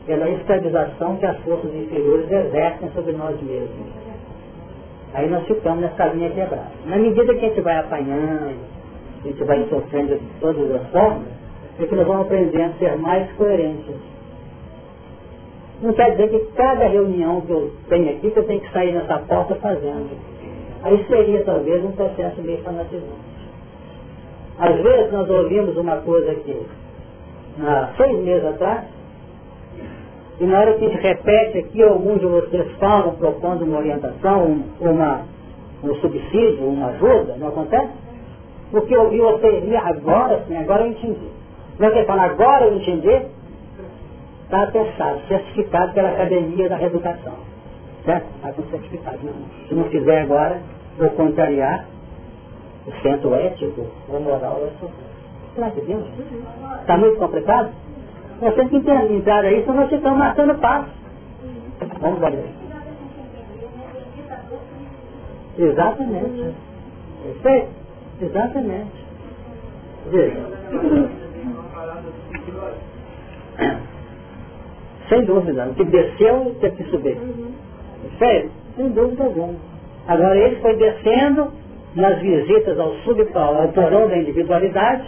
pela 0.07 0.29
escravização 0.31 1.17
que 1.17 1.27
as 1.27 1.37
forças 1.39 1.73
inferiores 1.75 2.31
exercem 2.31 2.91
sobre 2.91 3.13
nós 3.13 3.41
mesmos. 3.41 4.05
Aí 5.15 5.29
nós 5.31 5.47
ficamos 5.47 5.81
nessa 5.81 6.07
linha 6.07 6.31
quebrada. 6.31 6.73
Na 6.87 6.97
medida 6.97 7.33
que 7.35 7.45
a 7.45 7.49
gente 7.49 7.61
vai 7.61 7.79
apanhando, 7.79 8.74
gente 9.25 9.45
vai 9.45 9.67
sofrendo 9.69 10.17
de 10.17 10.41
todas 10.41 10.71
as 10.75 10.91
formas, 10.91 11.29
é 11.79 11.87
que 11.87 11.95
nós 11.95 12.07
vamos 12.07 12.27
aprendendo 12.27 12.73
a 12.75 12.79
ser 12.79 12.97
mais 12.97 13.31
coerentes 13.33 13.95
não 15.85 15.93
quer 15.93 16.13
dizer 16.13 16.31
que 16.31 16.39
cada 16.55 16.87
reunião 16.87 17.41
que 17.43 17.51
eu 17.51 17.71
tenho 17.89 18.11
aqui, 18.11 18.31
que 18.31 18.39
eu 18.39 18.47
tenho 18.47 18.61
que 18.61 18.73
sair 18.73 18.93
nessa 18.93 19.19
porta 19.19 19.55
fazendo. 19.57 20.11
Aí 20.83 21.05
seria 21.07 21.45
talvez 21.45 21.85
um 21.85 21.93
processo 21.93 22.41
meio 22.43 22.63
fanatizante. 22.63 23.35
Às 24.59 24.77
vezes 24.81 25.13
nós 25.13 25.29
ouvimos 25.29 25.77
uma 25.77 25.97
coisa 25.97 26.31
aqui, 26.31 26.57
há 27.61 27.91
seis 27.97 28.19
meses 28.23 28.47
atrás, 28.47 28.85
e 30.41 30.45
na 30.45 30.61
hora 30.61 30.75
que 30.75 30.89
gente 30.89 31.03
repete 31.03 31.59
aqui, 31.59 31.83
alguns 31.83 32.21
de 32.21 32.27
vocês 32.27 32.71
falam, 32.79 33.15
propondo 33.17 33.65
uma 33.65 33.79
orientação, 33.79 34.65
uma, 34.81 35.23
um 35.83 35.95
subsídio, 35.97 36.67
uma 36.67 36.87
ajuda, 36.87 37.37
não 37.37 37.49
acontece? 37.49 38.04
Porque 38.75 38.93
eu 38.97 39.03
ouvi 39.03 39.21
você 39.21 39.77
agora 39.77 40.45
sim, 40.49 40.57
agora 40.57 40.83
eu 40.83 40.91
entendi. 40.91 41.31
Não 41.79 41.93
quer 41.93 42.07
falar 42.07 42.25
agora 42.25 42.67
eu 42.67 42.77
entendi? 42.77 43.29
está 44.45 44.63
atestado, 44.65 45.21
certificado 45.29 45.93
pela 45.95 46.09
Academia 46.11 46.69
da 46.69 46.77
Reeducação. 46.77 47.35
Certo? 48.05 48.27
Está 48.35 48.53
com 48.53 48.63
certificado. 48.65 49.19
Não. 49.23 49.33
Se 49.69 49.75
não 49.75 49.85
fizer 49.85 50.23
agora, 50.23 50.61
vou 50.99 51.11
contrariar 51.11 51.87
o 52.87 52.93
centro 53.01 53.35
ético 53.37 53.87
ou 54.09 54.21
moral 54.21 54.59
sociedade. 54.81 55.15
Será 55.55 55.71
que 55.71 55.81
Deus? 55.83 56.05
Está 56.81 56.99
muito 56.99 57.17
complicado? 57.17 57.71
Temos 58.41 58.71
que 58.71 58.77
entrar 58.77 59.45
aí, 59.45 59.63
senão 59.63 59.77
nós 59.77 59.93
estamos 59.93 60.19
matando 60.19 60.59
passo. 60.59 60.91
Vamos 62.01 62.21
ver. 62.21 62.49
Exatamente. 65.59 66.55
Perfeito? 67.23 67.84
Exatamente. 68.21 69.05
Veja. 70.11 70.41
Sem 75.09 75.25
dúvida. 75.25 75.67
O 75.67 75.75
que 75.75 75.85
desceu 75.85 76.57
tem 76.61 76.71
que 76.73 76.85
subir. 76.85 77.17
Sério? 78.19 78.51
Sem 78.77 78.89
dúvida 78.91 79.25
alguma. 79.25 79.55
Agora 80.07 80.37
ele 80.37 80.57
foi 80.57 80.77
descendo 80.77 81.53
nas 81.95 82.19
visitas 82.21 82.79
ao 82.79 82.95
subpau, 83.05 83.63
ao 83.63 83.69
porão 83.69 84.09
da 84.09 84.19
individualidade, 84.19 85.05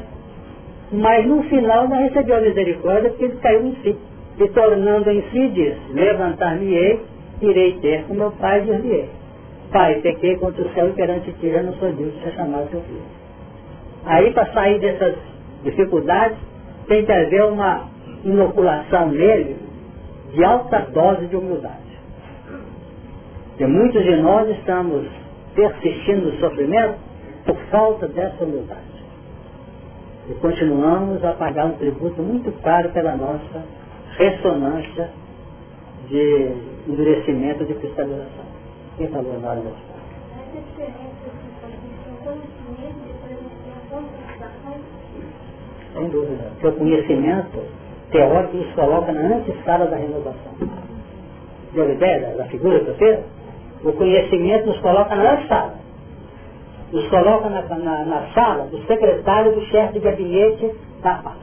mas 0.92 1.26
no 1.26 1.42
final 1.44 1.88
não 1.88 1.96
recebeu 1.96 2.36
a 2.36 2.40
misericórdia 2.40 3.10
porque 3.10 3.24
ele 3.24 3.36
caiu 3.36 3.66
em 3.66 3.74
si. 3.82 3.96
E 4.38 4.48
tornando 4.48 5.10
em 5.10 5.22
si 5.30 5.48
diz, 5.48 5.76
levantar-me-ei, 5.92 7.00
irei 7.40 7.78
ter 7.80 8.04
com 8.04 8.14
meu 8.14 8.30
pai 8.32 8.62
e 8.62 8.82
dir 8.82 9.08
Pai, 9.72 10.00
pequei 10.00 10.36
contra 10.36 10.62
o 10.62 10.72
céu 10.74 10.88
e 10.88 10.92
perante 10.92 11.32
ti, 11.32 11.50
já 11.50 11.62
não 11.62 11.74
sou 11.74 11.92
Deus, 11.92 12.14
já 12.22 12.30
chamado 12.32 12.70
seu 12.70 12.80
filho. 12.82 13.02
Aí 14.04 14.32
para 14.32 14.52
sair 14.52 14.78
dessas 14.80 15.16
dificuldades, 15.64 16.38
tem 16.86 17.04
que 17.04 17.12
haver 17.12 17.44
uma 17.44 17.88
inoculação 18.24 19.08
nele 19.08 19.56
de 20.32 20.44
alta 20.44 20.80
dose 20.92 21.26
de 21.26 21.36
humildade. 21.36 21.86
E 23.58 23.66
muitos 23.66 24.04
de 24.04 24.16
nós 24.16 24.48
estamos 24.50 25.06
persistindo 25.54 26.26
no 26.26 26.38
sofrimento 26.38 26.98
por 27.44 27.56
falta 27.70 28.06
dessa 28.08 28.44
humildade. 28.44 28.80
E 30.28 30.34
continuamos 30.34 31.24
a 31.24 31.32
pagar 31.32 31.66
um 31.66 31.72
tributo 31.72 32.20
muito 32.22 32.52
caro 32.62 32.90
pela 32.90 33.16
nossa 33.16 33.64
ressonância 34.18 35.10
de 36.08 36.52
endurecimento 36.88 37.64
de 37.64 37.74
cristalização. 37.74 38.45
Quem 38.96 39.08
falou 39.08 39.38
nada 39.40 39.60
disso? 39.60 39.76
Sem 45.92 46.08
dúvida. 46.08 46.44
Porque 46.60 46.66
o 46.68 46.72
conhecimento 46.72 47.62
teórico 48.10 48.56
nos 48.56 48.72
coloca 48.74 49.12
na 49.12 49.20
antessala 49.36 49.86
da 49.86 49.96
renovação. 49.96 50.52
Deu 51.72 51.92
ideia 51.92 52.20
da, 52.20 52.36
da 52.36 52.44
figura 52.46 52.80
que 52.80 52.88
eu 52.88 52.94
fiz? 52.94 53.18
O 53.84 53.92
conhecimento 53.92 54.66
nos 54.66 54.78
coloca 54.80 55.14
na 55.14 55.32
antessala. 55.32 55.74
Nos 56.92 57.08
coloca 57.08 57.48
na, 57.50 57.62
na, 57.62 58.04
na 58.04 58.32
sala 58.32 58.66
do 58.66 58.78
secretário 58.86 59.54
do 59.54 59.60
chefe 59.66 59.94
de 59.94 60.00
gabinete 60.00 60.74
da 61.02 61.14
paz. 61.16 61.36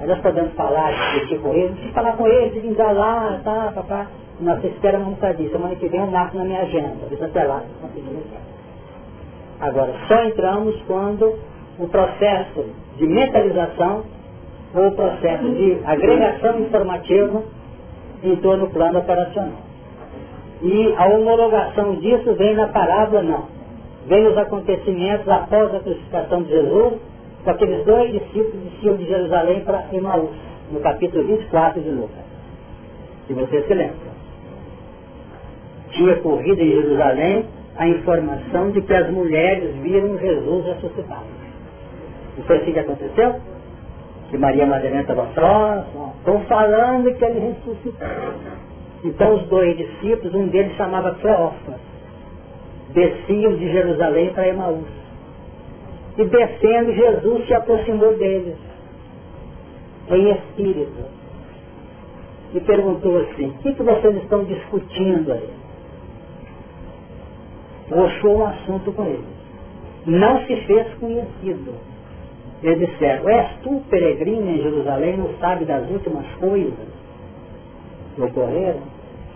Aí 0.00 0.06
nós 0.06 0.18
podemos 0.20 0.52
falar, 0.54 0.90
discutir 0.92 1.40
com 1.40 1.52
ele, 1.52 1.92
falar 1.92 2.16
com 2.16 2.26
ele, 2.26 2.60
de 2.60 2.66
entrar 2.66 2.92
lá, 2.92 3.40
tá, 3.44 3.72
papá. 3.74 4.06
Nossa, 4.40 4.66
espera 4.66 4.98
um 4.98 5.10
bocadinho, 5.10 5.50
semana 5.50 5.74
que 5.76 5.88
vem 5.88 6.00
eu 6.00 6.06
marco 6.06 6.36
na 6.36 6.44
minha 6.44 6.62
agenda, 6.62 7.06
deixa 7.08 7.26
até 7.26 7.44
lá. 7.44 7.62
Agora, 9.60 9.94
só 10.08 10.24
entramos 10.24 10.80
quando 10.86 11.38
o 11.78 11.88
processo 11.88 12.64
de 12.96 13.06
mentalização 13.06 14.04
ou 14.74 14.88
o 14.88 14.92
processo 14.92 15.48
de 15.50 15.78
agregação 15.84 16.60
informativa 16.60 17.42
entrou 18.22 18.56
no 18.56 18.70
plano 18.70 18.98
operacional. 18.98 19.58
E 20.62 20.94
a 20.96 21.06
homologação 21.06 21.96
disso 21.96 22.34
vem 22.34 22.54
na 22.54 22.68
parábola, 22.68 23.22
não. 23.22 23.44
Vem 24.06 24.26
os 24.26 24.36
acontecimentos 24.36 25.28
após 25.28 25.74
a 25.74 25.80
crucificação 25.80 26.42
de 26.42 26.50
Jesus, 26.50 26.94
com 27.44 27.50
aqueles 27.50 27.84
dois 27.84 28.12
discípulos 28.12 28.52
que 28.52 28.70
desciam 28.70 28.96
de 28.96 29.06
Jerusalém 29.06 29.60
para 29.60 29.84
Emaús, 29.92 30.30
no 30.70 30.80
capítulo 30.80 31.24
24 31.24 31.80
de 31.80 31.90
Lucas. 31.90 32.24
Se 33.26 33.34
você 33.34 33.62
se 33.62 33.74
lembra. 33.74 34.11
Tinha 35.92 36.16
corrido 36.16 36.60
em 36.60 36.70
Jerusalém 36.70 37.46
a 37.76 37.88
informação 37.88 38.70
de 38.70 38.82
que 38.82 38.92
as 38.92 39.10
mulheres 39.10 39.74
viram 39.76 40.18
Jesus 40.18 40.66
ressuscitado. 40.66 41.26
Não 42.36 42.44
foi 42.44 42.56
assim 42.58 42.72
que 42.72 42.78
aconteceu? 42.78 43.40
Que 44.30 44.38
Maria 44.38 44.66
Madalena 44.66 45.02
estava 45.02 45.26
próxima. 45.26 46.12
Estão 46.18 46.40
falando 46.46 47.14
que 47.14 47.24
ele 47.24 47.40
ressuscitou. 47.40 48.08
Então 49.04 49.34
os 49.34 49.48
dois 49.48 49.76
discípulos, 49.76 50.34
um 50.34 50.46
deles 50.48 50.76
chamava 50.76 51.14
Cleófas, 51.16 51.80
desciam 52.94 53.56
de 53.56 53.70
Jerusalém 53.72 54.32
para 54.32 54.48
Emaús. 54.48 54.86
E 56.16 56.24
descendo, 56.24 56.92
Jesus 56.92 57.46
se 57.46 57.54
aproximou 57.54 58.16
deles, 58.16 58.56
em 60.10 60.30
espírito. 60.30 61.22
E 62.54 62.60
perguntou 62.60 63.18
assim, 63.22 63.46
o 63.46 63.52
que, 63.54 63.74
que 63.74 63.82
vocês 63.82 64.16
estão 64.16 64.44
discutindo 64.44 65.32
aí? 65.32 65.61
Puxou 67.92 68.38
um 68.38 68.46
assunto 68.46 68.92
com 68.92 69.04
ele. 69.04 69.24
Não 70.06 70.40
se 70.46 70.56
fez 70.66 70.94
conhecido. 70.94 71.74
Eles 72.62 72.88
disseram, 72.88 73.28
és 73.28 73.56
tu 73.62 73.82
peregrino 73.90 74.48
em 74.48 74.62
Jerusalém, 74.62 75.16
não 75.16 75.30
sabe 75.40 75.64
das 75.64 75.88
últimas 75.90 76.26
coisas 76.38 76.72
que 78.14 78.22
ocorreram? 78.22 78.80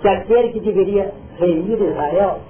Que 0.01 0.09
aquele 0.09 0.53
que 0.53 0.61
deveria 0.61 1.13
remir 1.39 1.81
Israel 1.81 2.41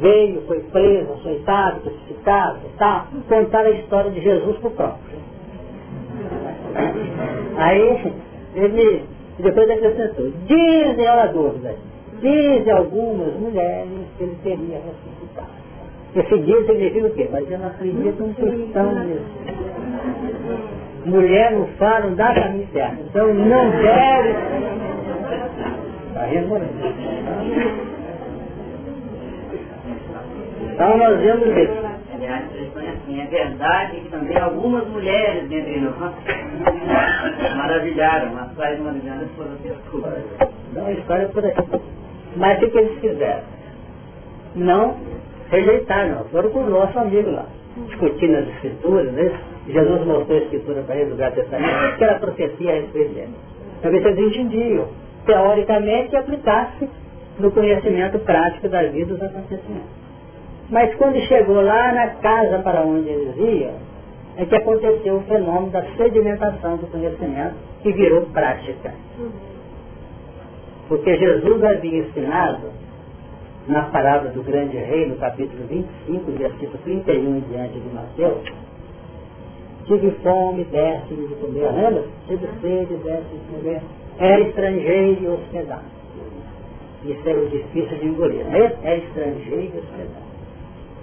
veio, 0.00 0.42
foi 0.46 0.60
preso, 0.60 1.12
açoitado, 1.12 1.80
crucificado, 1.80 2.60
tá? 2.78 3.06
contar 3.28 3.66
a 3.66 3.70
história 3.70 4.10
de 4.10 4.20
Jesus 4.20 4.56
para 4.58 4.68
o 4.68 4.72
próprio. 4.72 5.18
Aí 7.56 8.12
ele 8.54 9.04
depois 9.38 9.70
acrescentou, 9.70 10.32
dizem, 10.46 11.08
olha 11.08 11.22
a 11.22 11.26
dúvida, 11.26 11.74
dizem 12.24 12.72
algumas 12.72 13.34
mulheres 13.34 13.88
que 14.16 14.24
ele 14.24 14.38
teria 14.42 14.78
ressuscitado. 14.78 15.64
Esse 16.16 16.38
dia 16.38 16.64
significa 16.64 17.06
o 17.06 17.10
quê? 17.10 17.28
Mas 17.30 17.50
eu 17.50 17.58
não 17.58 17.66
acredito 17.66 18.24
um 18.24 18.32
cristão 18.32 19.04
nisso. 19.04 19.24
Mulher 21.04 21.52
não 21.52 21.66
fala, 21.78 22.06
não 22.06 22.14
dá 22.14 22.34
caminho 22.34 22.66
certo. 22.72 23.02
Então 23.10 23.34
não 23.34 23.70
deve. 23.70 24.34
Está 26.08 26.24
remorando. 26.24 26.70
Então 30.72 30.96
nós 30.96 31.20
vemos 31.20 31.48
isso. 31.48 31.84
Aliás, 32.14 32.44
assim, 32.44 33.20
é 33.20 33.26
verdade 33.26 34.00
que 34.00 34.08
também 34.08 34.36
algumas 34.38 34.86
mulheres 34.88 35.48
dentre 35.48 35.80
nós 35.80 36.14
maravilharam, 37.56 38.32
mas 38.34 38.52
quais 38.54 38.80
maravilhadas 38.80 39.28
foram 39.36 39.50
as 39.52 40.48
Não, 40.72 40.86
a 40.86 40.92
história 40.92 41.22
é 41.24 41.26
por 41.26 41.44
aí. 41.44 41.54
Mas 42.36 42.62
o 42.62 42.70
que 42.70 42.78
eles 42.78 42.98
fizeram? 43.00 43.42
Não 44.54 44.96
rejeitaram, 45.50 46.24
foram 46.30 46.50
com 46.50 46.60
o 46.60 46.70
nosso 46.70 46.98
amigo 46.98 47.30
lá, 47.30 47.46
discutindo 47.86 48.36
as 48.36 48.48
escrituras, 48.48 49.12
né? 49.12 49.40
Jesus 49.68 50.06
mostrou 50.06 50.38
a 50.38 50.42
escritura 50.42 50.82
para 50.82 50.96
eles, 50.96 51.12
o 51.12 51.16
Gato 51.16 51.34
Testamento, 51.36 51.96
que 51.96 52.04
era 52.04 52.18
profecia 52.18 52.70
a 52.70 52.74
respeito 52.74 53.14
dele. 53.14 53.34
Talvez 53.82 54.04
eles 54.04 54.36
entendiam, 54.36 54.88
teoricamente, 55.26 56.16
aplicasse 56.16 56.88
no 57.38 57.50
conhecimento 57.50 58.18
prático 58.20 58.68
da 58.68 58.82
vida 58.84 59.14
dos 59.14 59.22
acontecimentos. 59.22 60.04
Mas 60.70 60.94
quando 60.94 61.18
chegou 61.26 61.60
lá 61.60 61.92
na 61.92 62.08
casa 62.16 62.58
para 62.60 62.82
onde 62.82 63.08
eles 63.08 63.36
iam, 63.36 63.74
é 64.36 64.44
que 64.44 64.56
aconteceu 64.56 65.16
o 65.16 65.22
fenômeno 65.22 65.70
da 65.70 65.82
sedimentação 65.96 66.76
do 66.76 66.86
conhecimento 66.88 67.54
que 67.82 67.92
virou 67.92 68.22
prática. 68.32 68.92
Porque 70.88 71.16
Jesus 71.16 71.64
havia 71.64 71.98
ensinado, 71.98 72.70
na 73.66 73.82
parábola 73.84 74.30
do 74.30 74.42
grande 74.42 74.76
rei, 74.76 75.06
no 75.06 75.16
capítulo 75.16 75.66
25, 75.68 76.30
versículo 76.32 76.78
31 76.84 77.40
diante 77.48 77.80
de 77.80 77.94
Mateus, 77.94 78.44
tive 79.86 80.10
fome, 80.22 80.64
desce-me 80.64 81.28
de 81.28 81.34
comer, 81.36 81.72
lembra? 81.72 82.04
Tive 82.26 82.46
sede, 82.60 82.94
desce 82.96 83.28
de 83.28 83.56
comer. 83.56 83.82
Era 84.18 84.40
estrangeiro 84.40 85.22
e 85.22 85.28
hospedado. 85.28 85.94
Isso 87.04 87.28
é 87.28 87.34
o 87.34 87.48
difícil 87.48 87.98
de 87.98 88.06
engolir, 88.06 88.44
não 88.44 88.54
é? 88.54 88.76
É 88.82 88.98
estrangeiro 88.98 89.72
e 89.74 89.78
hospedado. 89.78 90.24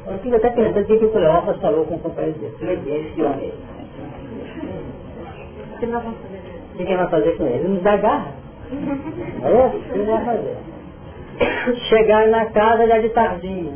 Eu 0.08 0.18
fico 0.20 0.36
até 0.36 0.50
pensando 0.50 0.86
que, 0.86 0.94
o 0.94 1.12
Cleópas 1.12 1.58
falou 1.58 1.86
com 1.86 1.96
o 1.96 2.00
companheiro 2.00 2.40
dele. 2.40 2.56
Ele 2.62 2.92
é 2.92 3.00
esse 3.02 3.22
homem. 3.22 3.54
O 5.74 5.80
que 5.80 5.86
nós 5.86 6.04
vamos 6.04 6.20
fazer? 6.20 6.38
O 6.74 6.78
que, 6.78 6.86
que 6.86 6.96
vai 6.96 7.10
fazer 7.10 7.38
com 7.38 7.46
ele? 7.46 7.56
Ele 7.56 7.68
nos 7.68 7.84
dá 7.84 7.98
garra. 7.98 8.41
É 8.72 9.66
o 9.66 9.70
que 9.70 9.92
ele 9.92 10.06
vai 10.06 10.26
fazer? 10.26 10.58
Chegar 11.90 12.28
na 12.30 12.46
casa 12.52 12.88
já 12.88 13.00
de 13.00 13.10
tardinha. 13.10 13.74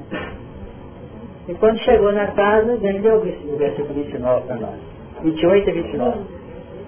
E 1.47 1.53
quando 1.55 1.77
chegou 1.79 2.11
na 2.11 2.27
casa, 2.27 2.79
ele 2.81 2.99
deu 2.99 3.17
o 3.17 3.57
versículo 3.57 3.93
29 3.93 4.47
para 4.47 4.55
nós. 4.55 4.75
28 5.21 5.69
e 5.69 5.73
29. 5.73 6.19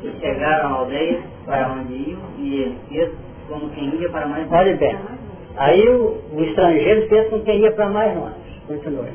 E 0.03 0.19
chegaram 0.19 0.69
à 0.69 0.71
aldeia 0.79 1.19
para 1.45 1.73
onde 1.73 1.93
iam 1.93 2.19
e 2.37 2.61
ele 2.61 2.77
fez 2.89 3.11
como 3.49 3.69
quem 3.69 3.95
ia 3.95 4.09
para 4.09 4.27
mais 4.27 4.49
longe. 4.49 4.55
Olha 4.55 4.77
bem. 4.77 4.97
Aí 5.57 5.89
o, 5.89 6.21
o 6.33 6.43
estrangeiro 6.43 7.07
fez 7.07 7.29
com 7.29 7.39
quem 7.41 7.59
ia 7.59 7.71
para 7.71 7.89
mais 7.89 8.15
longe. 8.15 8.35
Continue. 8.67 9.09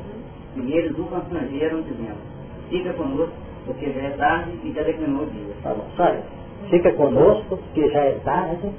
E 0.55 0.73
eles 0.73 0.97
o 0.97 1.03
constrangeram 1.05 1.81
dizendo, 1.81 2.17
fica 2.69 2.93
conosco, 2.93 3.33
porque 3.65 3.91
já 3.91 4.01
é 4.01 4.09
tarde 4.11 4.51
e 4.63 4.71
já 4.71 4.83
declinou 4.83 5.23
o 5.23 5.25
dia. 5.27 5.53
Tá 5.63 5.73
bom, 5.73 5.85
sai. 5.97 6.21
Fica 6.69 6.91
conosco, 6.93 7.57
porque 7.57 7.89
já 7.89 7.99
é 7.99 8.11
tarde 8.23 8.71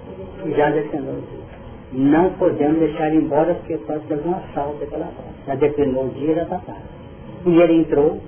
e 0.44 0.50
já 0.52 0.70
declinou 0.70 1.14
o 1.14 1.20
dia. 1.20 1.44
Não 1.92 2.30
podemos 2.32 2.78
deixar 2.78 3.08
ele 3.08 3.24
embora 3.24 3.54
porque 3.54 3.76
pode 3.78 4.00
ter 4.06 4.18
um 4.26 4.34
assalto 4.34 4.82
aquela 4.82 5.06
hora. 5.06 5.34
Já 5.46 5.54
declinou 5.54 6.06
o 6.06 6.10
dia, 6.10 6.34
já 6.34 6.42
está 6.42 6.58
tarde. 6.58 6.82
E 7.46 7.60
ele 7.60 7.74
entrou, 7.74 8.20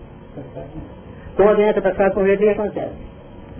quando 1.36 1.60
entra 1.60 1.80
para 1.80 1.92
ficar 1.92 2.10
com 2.12 2.26
ele, 2.26 2.36
o 2.36 2.38
que 2.38 2.48
acontece? 2.48 2.94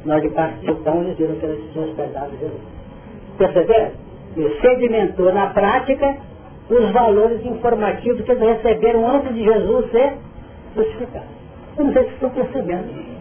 Nós 0.05 0.23
de 0.23 0.29
parte 0.31 0.65
do 0.65 0.77
pão, 0.77 1.03
eles 1.03 1.17
viram 1.17 1.35
que 1.37 1.47
eles 1.47 1.73
tinham 1.73 1.89
hospedado 1.89 2.31
Jesus. 2.39 2.61
Perceberam? 3.39 3.91
Ele 4.37 4.61
sedimentou 4.61 5.33
na 5.33 5.49
prática 5.49 6.17
os 6.71 6.91
valores 6.93 7.45
informativos 7.45 8.21
que 8.23 8.31
eles 8.31 8.43
receberam 8.43 9.09
antes 9.09 9.35
de 9.35 9.43
Jesus 9.45 9.91
ser 9.91 10.15
crucificado. 10.75 11.27
Eu 11.79 11.85
não 11.85 11.93
sei 11.93 12.05
se 12.05 12.11
estão 12.11 12.31
percebendo. 12.31 13.16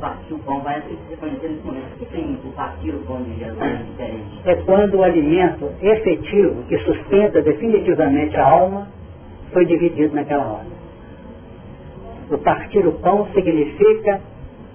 Partir 0.00 0.34
o 0.34 0.38
pão 0.38 0.60
vai 0.60 0.78
O 0.78 1.98
que 1.98 2.06
tem 2.06 2.38
partir 2.56 2.90
o 2.90 2.98
pão 3.00 3.22
de 3.22 3.38
Jesus 3.38 3.60
é 3.60 3.82
diferente? 3.82 4.40
É 4.46 4.54
quando 4.64 4.94
o 4.94 5.02
alimento 5.02 5.70
efetivo, 5.80 6.62
que 6.64 6.78
sustenta 6.78 7.42
definitivamente 7.42 8.36
a 8.36 8.46
alma, 8.46 8.88
foi 9.52 9.66
dividido 9.66 10.14
naquela 10.14 10.44
hora. 10.44 10.66
O 12.30 12.38
partir 12.38 12.86
o 12.86 12.92
pão 12.92 13.28
significa, 13.34 14.20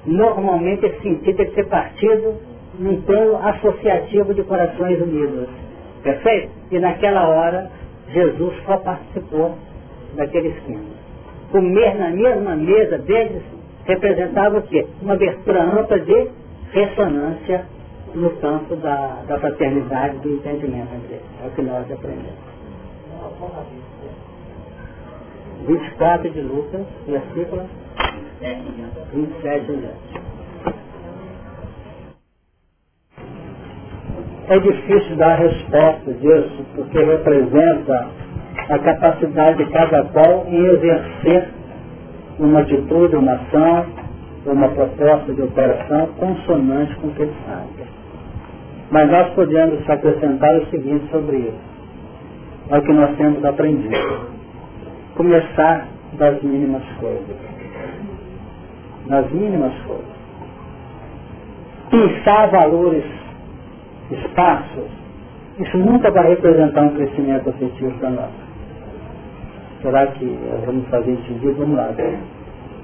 normalmente, 0.06 0.86
esse 0.86 1.02
sentido 1.02 1.44
de 1.44 1.56
ser 1.56 1.66
partido 1.66 2.36
num 2.80 3.02
plano 3.02 3.38
associativo 3.48 4.34
de 4.34 4.44
corações 4.44 5.02
unidos. 5.02 5.50
Perfeito? 6.04 6.52
E 6.72 6.80
naquela 6.80 7.28
hora 7.28 7.72
Jesus 8.10 8.54
só 8.66 8.78
participou 8.78 9.58
daquele 10.16 10.50
esquema. 10.50 10.86
Comer 11.52 11.96
na 11.96 12.10
mesma 12.10 12.56
mesa 12.56 13.00
deles 13.00 13.57
representava 13.88 14.58
o 14.60 14.62
quê? 14.64 14.86
Uma 15.02 15.14
abertura 15.14 15.64
ampla 15.64 16.00
de 16.00 16.30
ressonância 16.72 17.66
no 18.14 18.30
campo 18.38 18.76
da, 18.76 19.24
da 19.28 19.40
fraternidade, 19.40 20.18
do 20.20 20.36
entendimento 20.36 20.94
entre 20.94 21.16
eles. 21.16 21.26
É 21.44 21.48
o 21.48 21.52
que 21.52 21.62
nós 21.62 21.92
aprendemos. 21.92 22.58
24 25.68 26.30
de 26.30 26.42
Lucas, 26.42 26.86
versículo 27.08 27.64
27 29.14 29.72
em 29.72 29.80
diante. 29.80 30.28
É 34.50 34.60
difícil 34.60 35.16
dar 35.18 35.36
resposta 35.36 36.14
disso, 36.14 36.66
porque 36.76 37.04
representa 37.04 38.10
a 38.70 38.80
capacidade 38.80 39.58
de 39.64 39.72
cada 39.72 40.04
qual 40.06 40.46
em 40.48 40.66
exercer 40.66 41.50
uma 42.40 42.62
atitude, 42.62 43.16
uma 43.16 43.34
ação, 43.34 43.86
uma 44.46 44.70
proposta 44.70 45.34
de 45.34 45.42
operação 45.42 46.08
consonante 46.18 46.96
com 46.96 47.08
o 47.08 47.12
que 47.12 47.24
ele 47.24 47.34
sabe. 47.46 47.88
Mas 48.90 49.12
nós 49.12 49.30
podemos 49.34 49.90
acrescentar 49.90 50.56
o 50.56 50.66
seguinte 50.68 51.06
sobre 51.12 51.38
isso. 51.38 51.68
É 52.70 52.78
o 52.78 52.82
que 52.82 52.94
nós 52.94 53.16
temos 53.18 53.44
aprendido. 53.44 54.28
Começar 55.16 55.88
das 56.14 56.42
mínimas 56.42 56.84
coisas. 57.00 57.38
Das 59.08 59.32
mínimas 59.32 59.74
coisas. 59.86 60.18
Pensar 61.90 62.48
valores 62.48 63.06
espaços, 64.12 64.90
isso 65.60 65.78
nunca 65.78 66.12
vai 66.12 66.30
representar 66.30 66.82
um 66.82 66.96
crescimento 66.96 67.50
afetivo 67.50 67.92
para 68.00 68.10
nós. 68.10 68.47
Será 69.82 70.08
que 70.08 70.26
vamos 70.66 70.88
fazer 70.90 71.12
entendido? 71.12 71.56
Vamos 71.56 71.78
lá. 71.78 71.94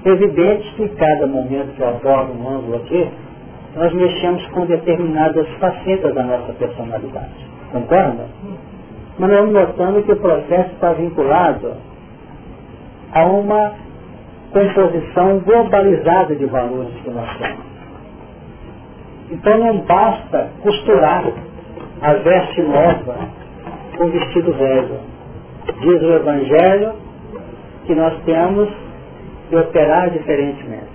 É 0.04 0.08
evidente 0.08 0.74
que 0.76 0.88
cada 0.90 1.26
momento 1.26 1.74
que 1.74 1.80
eu 1.80 1.88
abordo 1.88 2.32
um 2.32 2.48
ângulo 2.48 2.76
aqui, 2.76 3.08
nós 3.74 3.92
mexemos 3.92 4.46
com 4.48 4.66
determinadas 4.66 5.48
facetas 5.58 6.14
da 6.14 6.22
nossa 6.22 6.52
personalidade. 6.52 7.46
Concorda? 7.72 8.26
Mas 9.18 9.30
nós 9.30 9.50
notando 9.50 10.02
que 10.02 10.12
o 10.12 10.16
processo 10.16 10.70
está 10.74 10.92
vinculado 10.92 11.72
a 13.12 13.24
uma 13.24 13.72
composição 14.52 15.40
globalizada 15.40 16.36
de 16.36 16.46
valores 16.46 16.94
que 17.02 17.10
nós 17.10 17.36
temos. 17.38 17.64
Então 19.30 19.58
não 19.58 19.78
basta 19.78 20.50
costurar 20.62 21.24
a 22.02 22.12
veste 22.14 22.62
nova 22.62 23.16
com 23.96 24.06
vestido 24.10 24.52
velho. 24.52 25.13
Diz 25.72 26.02
o 26.02 26.12
Evangelho 26.12 26.92
que 27.86 27.94
nós 27.94 28.14
temos 28.24 28.68
que 29.48 29.56
operar 29.56 30.10
diferentemente. 30.10 30.94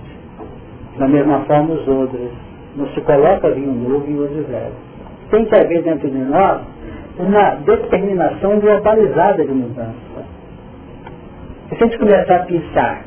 Da 0.98 1.08
mesma 1.08 1.40
forma 1.40 1.74
os 1.74 1.88
outros. 1.88 2.30
Não 2.76 2.86
se 2.88 3.00
coloca 3.00 3.50
vinho 3.50 3.72
novo 3.72 4.04
e 4.08 4.18
outro 4.18 4.44
velho. 4.44 4.74
Tem 5.30 5.44
que 5.44 5.54
haver 5.54 5.82
dentro 5.82 6.08
de 6.08 6.18
nós 6.18 6.60
uma 7.18 7.56
determinação 7.56 8.60
globalizada 8.60 9.44
de 9.44 9.52
mudança. 9.52 9.94
Se 11.68 11.74
a 11.74 11.78
gente 11.78 11.98
começar 11.98 12.36
a 12.36 12.44
pensar 12.44 13.04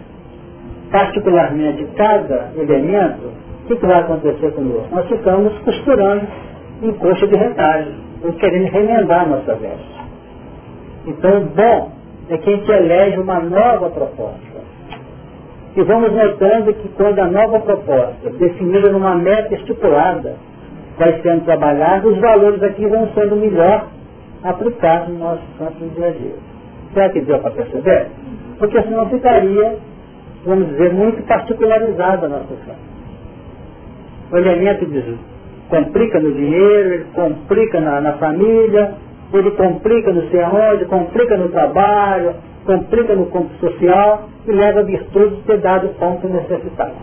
particularmente 0.91 1.85
cada 1.95 2.51
elemento, 2.55 3.31
o 3.63 3.67
que, 3.67 3.75
que 3.77 3.85
vai 3.85 3.99
acontecer 3.99 4.51
conosco? 4.51 4.93
Nós 4.93 5.07
ficamos 5.07 5.57
costurando 5.59 6.27
em 6.81 6.91
coxa 6.93 7.25
de 7.27 7.35
retalho, 7.35 7.93
querendo 8.39 8.69
remendar 8.69 9.21
a 9.21 9.25
nossa 9.25 9.55
veste. 9.55 10.02
Então, 11.05 11.41
o 11.41 11.45
bom 11.45 11.91
é 12.29 12.37
que 12.37 12.49
a 12.49 12.55
gente 12.55 12.71
elege 12.71 13.19
uma 13.19 13.39
nova 13.39 13.89
proposta. 13.89 14.53
E 15.75 15.81
vamos 15.83 16.11
notando 16.13 16.73
que 16.73 16.87
quando 16.89 17.19
a 17.19 17.27
nova 17.27 17.59
proposta, 17.59 18.29
definida 18.37 18.91
numa 18.91 19.15
meta 19.15 19.55
estipulada, 19.55 20.35
vai 20.97 21.19
sendo 21.21 21.45
trabalhada, 21.45 22.07
os 22.07 22.19
valores 22.19 22.61
aqui 22.61 22.85
vão 22.87 23.09
sendo 23.13 23.35
melhor 23.35 23.87
aplicados 24.43 25.09
no 25.09 25.19
nosso 25.19 25.43
campo 25.57 25.73
do 25.79 25.95
dia 25.95 26.07
a 26.07 26.11
dia. 26.11 26.35
Será 26.93 27.09
que 27.09 27.21
deu 27.21 27.39
para 27.39 27.51
perceber? 27.51 28.07
Porque 28.59 28.81
senão 28.83 29.09
ficaria, 29.09 29.77
vamos 30.45 30.69
dizer, 30.69 30.93
muito 30.93 31.25
particularizada 31.25 32.27
a 32.27 32.29
nossa 32.29 32.45
campo. 32.45 32.93
O 34.31 34.37
elemento 34.37 34.85
diz, 34.85 35.15
complica 35.69 36.19
no 36.19 36.31
dinheiro, 36.33 37.05
complica 37.13 37.79
na, 37.79 37.99
na 37.99 38.13
família, 38.13 38.93
ele 39.39 39.51
complica 39.51 40.13
não 40.13 40.29
sei 40.29 40.41
aonde, 40.41 40.85
complica 40.85 41.37
no 41.37 41.49
trabalho, 41.49 42.35
complica 42.65 43.15
no 43.15 43.25
campo 43.27 43.49
social 43.59 44.29
e 44.47 44.51
leva 44.51 44.81
a 44.81 44.83
virtude 44.83 45.37
de 45.37 45.41
ter 45.43 45.57
dado 45.59 45.89
ponto 45.99 46.27
necessitado. 46.27 46.95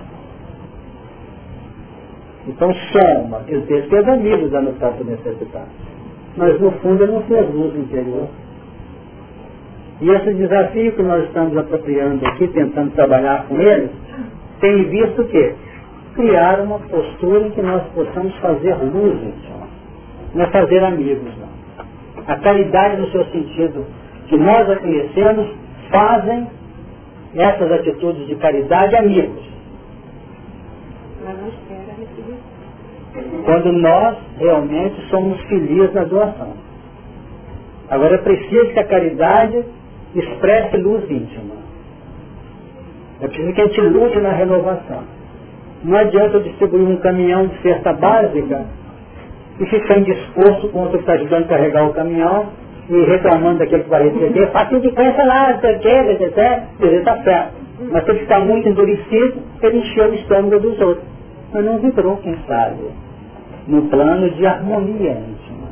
Então 2.46 2.72
soma, 2.92 3.42
ele 3.48 3.62
tem 3.62 3.88
seus 3.88 4.06
amigos 4.08 4.50
dando 4.50 4.78
ponto 4.78 5.04
necessitado. 5.04 5.68
Mas 6.36 6.60
no 6.60 6.70
fundo 6.72 7.02
ele 7.02 7.12
não 7.12 7.22
fez 7.22 7.52
luz 7.52 7.74
interior. 7.76 8.28
E 10.00 10.10
esse 10.10 10.32
desafio 10.34 10.92
que 10.92 11.02
nós 11.02 11.24
estamos 11.24 11.56
apropriando 11.56 12.24
aqui, 12.26 12.48
tentando 12.48 12.92
trabalhar 12.92 13.46
com 13.46 13.60
ele, 13.60 13.90
tem 14.60 14.84
visto 14.84 15.24
que 15.24 15.54
criar 16.14 16.60
uma 16.60 16.78
postura 16.78 17.46
em 17.46 17.50
que 17.50 17.60
nós 17.60 17.82
possamos 17.94 18.34
fazer 18.36 18.74
luz, 18.76 19.18
não 20.34 20.44
é 20.44 20.46
fazer 20.50 20.82
amigos. 20.84 21.39
A 22.30 22.36
caridade 22.36 22.96
no 22.96 23.10
seu 23.10 23.24
sentido 23.24 23.84
que 24.28 24.36
nós 24.36 24.70
a 24.70 24.76
conhecemos 24.76 25.48
fazem 25.90 26.46
essas 27.34 27.72
atitudes 27.72 28.24
de 28.28 28.36
caridade 28.36 28.94
amigos. 28.94 29.50
Quando 33.44 33.72
nós 33.72 34.16
realmente 34.38 35.08
somos 35.10 35.40
felizes 35.48 35.92
na 35.92 36.04
doação. 36.04 36.52
Agora 37.90 38.14
é 38.14 38.18
preciso 38.18 38.72
que 38.74 38.78
a 38.78 38.86
caridade 38.86 39.64
expresse 40.14 40.76
luz 40.76 41.10
íntima. 41.10 41.56
É 43.22 43.26
preciso 43.26 43.52
que 43.54 43.60
a 43.60 43.66
gente 43.66 43.80
lute 43.80 44.20
na 44.20 44.30
renovação. 44.30 45.02
Não 45.82 45.98
adianta 45.98 46.36
eu 46.36 46.44
distribuir 46.44 46.86
um 46.86 46.96
caminhão 46.98 47.48
de 47.48 47.60
cesta 47.60 47.92
básica 47.92 48.66
e 49.60 49.66
ficar 49.66 49.98
indisposto 49.98 50.68
com 50.70 50.84
o 50.84 50.90
que 50.90 50.96
está 50.96 51.12
ajudando 51.12 51.44
a 51.44 51.48
carregar 51.48 51.86
o 51.86 51.92
caminhão 51.92 52.46
e 52.88 53.04
reclamando 53.04 53.58
daquele 53.58 53.84
que 53.84 53.90
vai 53.90 54.08
receber, 54.08 54.50
faça 54.50 54.80
de 54.80 54.90
crença 54.90 55.22
lá, 55.24 55.52
que, 55.54 55.88
etc. 55.88 56.62
Ele 56.80 56.96
está 56.96 57.22
certo. 57.22 57.52
Mas 57.92 58.04
se 58.04 58.10
ele 58.10 58.20
está 58.20 58.40
muito 58.40 58.68
endurecido, 58.68 59.34
ele 59.62 59.78
encheu 59.78 60.10
o 60.10 60.14
estômago 60.14 60.58
dos 60.58 60.80
outros. 60.80 61.06
Mas 61.52 61.64
não 61.64 61.78
vibrou, 61.78 62.16
quem 62.18 62.36
sabe, 62.46 62.76
no 63.68 63.82
plano 63.82 64.30
de 64.30 64.46
harmonia 64.46 65.12
íntima. 65.12 65.68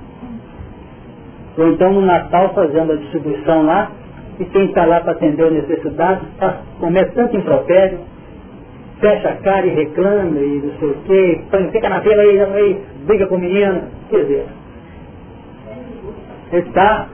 Ou 1.56 1.68
então 1.68 1.92
no 1.92 2.02
Natal 2.02 2.52
fazendo 2.54 2.92
a 2.92 2.96
distribuição 2.96 3.62
lá, 3.64 3.90
e 4.38 4.44
quem 4.44 4.66
está 4.66 4.84
lá 4.84 5.00
para 5.00 5.12
atender 5.12 5.48
a 5.48 5.50
necessidade, 5.50 6.20
tá, 6.38 6.60
comete 6.78 7.12
tanto 7.14 7.36
impropério, 7.36 7.98
fecha 9.00 9.28
a 9.28 9.36
cara 9.36 9.66
e 9.66 9.70
reclama 9.70 10.38
e 10.38 10.62
não 10.64 10.78
sei 10.78 10.88
o 10.88 10.94
quê, 11.04 11.40
fica 11.72 11.88
na 11.88 12.00
fila 12.00 12.22
aí, 12.22 12.40
aí, 12.40 12.82
briga 13.08 13.26
com 13.26 13.36
o 13.36 13.38
menino. 13.38 13.82
Quer 14.10 14.22
dizer, 14.22 14.46
está 16.52 17.08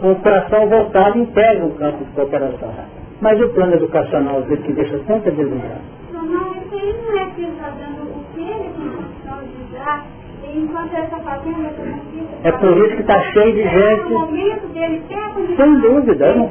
com 0.00 0.12
o 0.12 0.16
coração 0.16 0.68
voltado 0.68 1.18
integra 1.18 1.64
o 1.64 1.74
campo 1.74 2.04
de 2.04 2.10
cooperação. 2.12 2.74
Mas 3.20 3.40
o 3.40 3.48
plano 3.48 3.74
educacional 3.74 4.42
dele 4.42 4.62
que 4.62 4.72
deixa 4.74 4.98
sempre 5.04 5.30
a 5.30 5.34
desejar. 5.34 5.80
Não, 6.12 6.54
isso 6.54 6.74
aí 6.74 6.94
não 7.02 7.18
é 7.18 7.30
que 7.30 7.42
ele 7.42 7.52
está 7.52 7.70
dando 7.70 8.02
o 8.10 8.24
que 8.34 8.40
ele 8.42 8.70
tem 8.74 9.66
de 9.66 9.74
dar, 9.74 10.06
enquanto 10.54 10.92
ele 10.92 11.04
está 11.04 11.18
fazendo 11.20 11.66
essa. 11.66 12.48
É 12.48 12.52
por 12.52 12.76
isso 12.76 12.96
que 12.96 13.00
está 13.00 13.20
cheio 13.32 13.52
de 13.54 13.62
gente. 13.62 14.10
No 14.10 14.20
a 14.20 15.30
condição 15.30 15.56
Sem 15.56 15.80
dúvida, 15.80 16.32
de 16.32 16.38
não. 16.38 16.50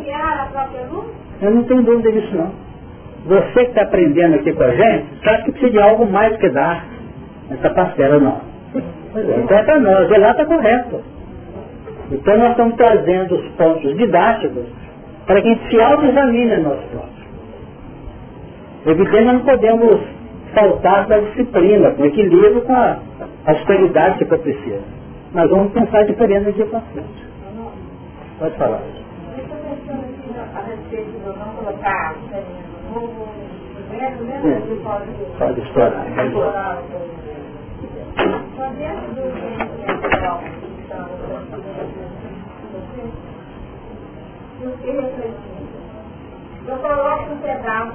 Eu 1.41 1.51
não 1.51 1.63
tenho 1.63 1.83
dúvida 1.83 2.11
disso 2.11 2.35
não. 2.35 2.51
Você 3.27 3.53
que 3.53 3.69
está 3.69 3.83
aprendendo 3.83 4.35
aqui 4.35 4.53
com 4.53 4.63
a 4.63 4.71
gente, 4.71 5.23
sabe 5.23 5.43
que 5.43 5.51
precisa 5.51 5.71
de 5.71 5.79
algo 5.79 6.05
mais 6.05 6.35
que 6.37 6.49
dar 6.49 6.85
essa 7.51 7.69
parcela 7.69 8.19
não. 8.19 8.54
É, 8.77 9.39
então 9.39 9.57
é 9.57 9.63
para 9.63 9.79
nós, 9.79 10.09
lá 10.09 10.31
está 10.31 10.45
correto. 10.45 11.01
Então 12.11 12.37
nós 12.37 12.51
estamos 12.51 12.75
trazendo 12.75 13.35
os 13.35 13.47
pontos 13.51 13.97
didáticos 13.97 14.65
para 15.25 15.41
que 15.41 15.47
a 15.47 15.53
gente 15.53 15.69
se 15.69 15.81
autoexamine 15.81 16.57
nosso 16.57 16.87
próprio. 16.89 17.25
Evidente, 18.85 19.25
nós 19.25 19.33
não 19.33 19.45
podemos 19.45 20.01
faltar 20.53 21.07
da 21.07 21.19
disciplina, 21.19 21.91
com 21.91 22.05
equilíbrio 22.05 22.61
com 22.61 22.73
a 22.73 22.99
austeridade 23.47 24.19
que 24.19 24.25
preciso. 24.25 24.83
Mas 25.33 25.49
vamos 25.49 25.73
pensar 25.73 26.03
diferente 26.05 26.45
daqui 26.45 26.63
para 26.65 26.81
frente. 26.81 27.25
Pode 28.39 28.55
falar. 28.57 28.81
eu 29.37 29.43
estou 29.43 29.57
pensando 29.57 30.01
aqui 30.01 30.29
a 30.55 30.61
respeito 30.61 31.11
de 31.11 31.25
não 31.25 31.55
colocar 31.55 32.15
o 32.15 32.93
novo 32.93 33.27
instrumento, 33.79 34.23
né? 34.23 34.61
Pode 35.37 35.61
estourar. 35.61 36.05
Pode 36.15 36.27
explorar 36.27 36.81
Eu 46.67 46.77
coloco 46.77 47.31
um 47.31 47.37
pedaço 47.37 47.93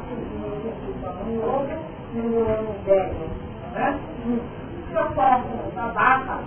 de 1.24 1.38
outro 1.38 1.78
e 2.14 2.18
no 2.18 2.38
ano 2.38 2.74
velho. 2.84 3.30
Se 4.88 4.94
eu 4.94 5.04
coloco 5.06 5.48
uma 5.72 5.88
barra, 5.88 6.40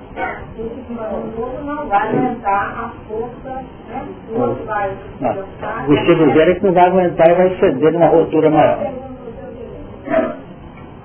esse 0.58 0.94
outro 1.38 1.64
não 1.64 1.88
vai 1.88 2.10
aumentar 2.10 2.66
a 2.78 2.92
força, 3.08 3.64
né? 3.90 4.08
o 4.30 4.40
outro 4.40 4.66
vai. 4.66 4.92
O 4.92 5.90
vestido 5.90 6.34
zero 6.34 6.52
é 6.52 6.56
que 6.56 6.66
não 6.66 6.74
vai 6.74 6.86
aguentar 6.86 7.30
e 7.30 7.34
vai 7.34 7.60
ceder 7.60 7.94
numa 7.94 8.08
rotura 8.08 8.50
maior. 8.50 8.80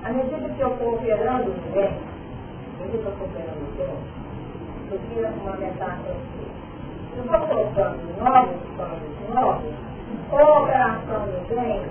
À 0.03 0.09
medida 0.11 0.49
que 0.49 0.61
eu 0.61 0.69
estou 0.69 0.93
operando 0.93 1.49
o 1.49 1.53
à 1.53 1.79
medida 1.79 2.08
eu 2.97 3.09
estou 3.09 3.25
operando 3.25 3.59
o 3.59 3.71
bem, 3.77 3.95
eu 4.91 4.99
uma 5.41 5.57
metáfora. 5.57 6.15
Eu 7.15 7.23
estou 7.23 7.39
colocando 7.39 7.99
novos 8.19 8.61
planos 8.75 9.19
novos, 9.33 9.73
a 10.31 10.59
operação 10.59 11.21
do 11.25 11.47
bem 11.49 11.81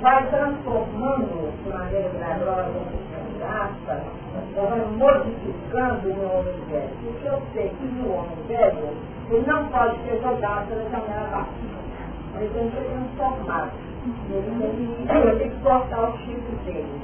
vai 0.00 0.26
transformando 0.28 1.52
de 1.62 1.68
maneira 1.70 2.08
milagrosa 2.10 2.70
e 2.70 3.42
aspas, 3.42 4.02
vai 4.54 4.84
modificando 4.96 6.08
o 6.08 6.38
homem 6.38 6.60
velho. 6.68 6.90
Porque 7.02 7.28
eu 7.28 7.42
sei 7.52 7.68
que 7.70 7.86
o 8.02 8.12
homem 8.12 8.36
velho, 8.48 8.88
ele 9.30 9.46
não 9.46 9.68
pode 9.68 9.96
ser 10.02 10.20
jogado 10.22 10.68
pela 10.68 10.90
janela 10.90 11.28
baixa. 11.30 11.84
Ele 12.36 12.50
tem 12.52 12.70
que 12.70 12.76
ser 12.76 12.84
transformado. 12.90 13.70
Ele 14.30 15.38
tem 15.38 15.50
que 15.50 15.60
cortar 15.62 16.10
o 16.10 16.18
chifre 16.18 16.56
dele. 16.64 17.03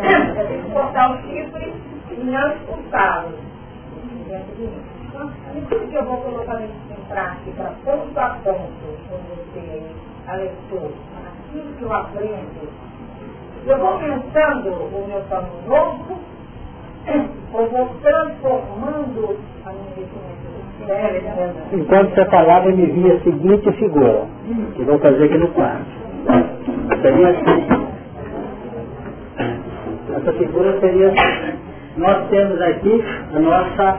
Ele 0.00 0.46
tem 0.48 0.62
que 0.62 0.70
cortar 0.72 1.10
o 1.10 1.16
chifre 1.22 1.74
e 2.10 2.14
não 2.24 2.52
expulsá-lo. 2.52 3.38
À 5.14 5.24
medida 5.52 5.86
que 5.86 5.94
eu 5.94 6.04
vou 6.04 6.18
isso 6.18 6.92
em 6.92 7.04
prática, 7.08 7.74
ponto 7.84 8.18
a 8.18 8.28
ponto, 8.42 8.86
com 9.08 9.16
você, 9.28 9.82
a 10.26 10.34
leitura, 10.34 10.92
aquilo 11.26 11.72
que 11.74 11.82
eu 11.82 11.92
aprendo, 11.92 12.68
eu 13.66 13.78
vou 13.78 13.98
pensando 13.98 14.70
o 14.70 15.06
meu 15.08 15.22
caminho 15.28 15.62
novo, 15.66 16.18
ou 17.52 17.70
vou 17.70 17.88
transformando 18.00 19.38
a 19.64 19.72
minha 19.72 19.94
vestimenta. 19.94 20.37
Enquanto 21.72 22.14
você 22.14 22.24
falava, 22.26 22.70
me 22.70 22.86
via 22.86 23.14
a 23.14 23.20
seguinte 23.20 23.70
figura, 23.72 24.24
que 24.74 24.82
vou 24.84 24.98
fazer 24.98 25.24
aqui 25.24 25.38
no 25.38 25.48
quadro. 25.48 25.84
Seria 27.02 27.28
assim. 27.28 27.68
Essa 30.16 30.32
figura 30.32 30.80
seria 30.80 31.08
assim. 31.08 31.58
Nós 31.98 32.28
temos 32.30 32.60
aqui 32.62 33.04
a 33.34 33.38
nossa 33.38 33.98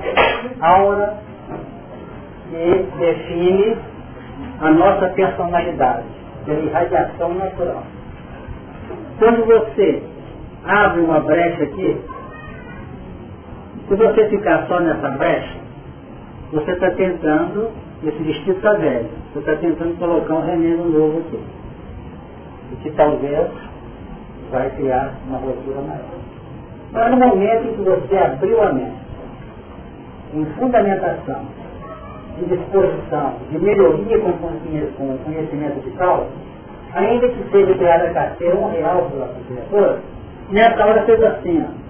aura 0.62 1.18
que 2.50 2.86
define 2.98 3.78
a 4.62 4.72
nossa 4.72 5.10
personalidade, 5.10 6.06
pela 6.46 6.60
irradiação 6.60 7.34
natural. 7.36 7.84
Quando 9.20 9.46
você 9.46 10.02
abre 10.66 11.02
uma 11.02 11.20
brecha 11.20 11.64
aqui, 11.64 12.02
se 13.88 13.96
você 13.96 14.30
ficar 14.30 14.66
só 14.68 14.80
nessa 14.80 15.10
brecha, 15.10 15.59
você 16.52 16.72
está 16.72 16.90
tentando, 16.92 17.70
esse 18.04 18.24
vestido 18.24 18.58
está 18.58 18.74
velho, 18.74 19.08
você 19.34 19.40
está 19.40 19.56
tentando 19.56 20.00
colocar 20.00 20.34
um 20.34 20.46
remendo 20.46 20.86
novo 20.86 21.20
aqui. 21.20 21.40
E 22.72 22.76
que 22.78 22.92
talvez 22.92 23.48
vai 24.52 24.70
criar 24.72 25.14
uma 25.28 25.38
rotura 25.38 25.82
maior. 25.82 26.20
Mas 26.92 27.12
no 27.12 27.18
momento 27.18 27.68
em 27.68 27.74
que 27.74 27.82
você 27.82 28.18
abriu 28.18 28.64
a 28.64 28.74
mente, 28.74 28.98
em 30.34 30.46
fundamentação, 30.58 31.42
de 32.40 32.46
disposição, 32.46 33.34
de 33.52 33.60
melhoria 33.60 34.20
com 34.20 34.30
o 34.30 35.20
conhecimento 35.24 35.84
de 35.84 35.92
causa, 35.98 36.30
ainda 36.94 37.28
que 37.28 37.52
seja 37.52 37.76
criada 37.76 38.06
a 38.06 38.14
carteira 38.14 38.56
um 38.56 38.72
real 38.72 39.08
pela 39.12 39.36
criatura, 39.48 40.00
nessa 40.50 40.84
hora 40.84 41.04
fez 41.04 41.24
assim, 41.24 41.64
ó 41.64 41.89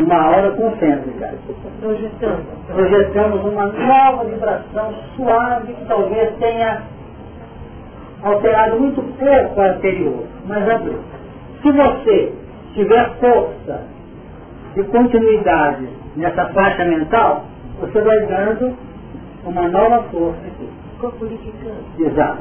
uma 0.00 0.22
aura 0.22 0.50
concêntrica. 0.52 1.34
Projetando. 1.80 2.44
Projetamos 2.66 3.44
uma 3.44 3.66
nova 3.66 4.24
vibração 4.24 4.94
suave 5.16 5.72
que 5.72 5.84
talvez 5.86 6.34
tenha 6.38 6.82
alterado 8.22 8.80
muito 8.80 9.02
pouco 9.18 9.60
a 9.60 9.66
anterior, 9.68 10.24
mas 10.46 10.68
abriu. 10.68 10.98
Se 11.62 11.70
você 11.70 12.32
tiver 12.74 13.10
força 13.20 13.84
e 14.76 14.82
continuidade 14.84 15.88
nessa 16.16 16.46
faixa 16.46 16.84
mental, 16.84 17.44
você 17.80 18.00
vai 18.00 18.20
dando 18.26 18.76
uma 19.44 19.68
nova 19.68 20.02
força 20.10 20.40
aqui. 20.46 20.68
Exato. 21.98 22.38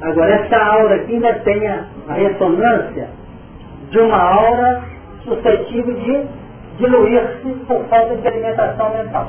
Agora, 0.00 0.34
essa 0.34 0.56
aura 0.56 0.96
aqui 0.96 1.14
ainda 1.14 1.34
tem 1.40 1.66
a 1.68 1.86
ressonância 2.14 3.08
de 3.90 3.98
uma 3.98 4.16
aura 4.18 4.82
suscetível 5.22 5.94
de 5.94 6.43
diluir-se 6.78 7.54
por 7.66 7.84
falta 7.84 8.16
de 8.16 8.26
alimentação 8.26 8.90
mental. 8.90 9.28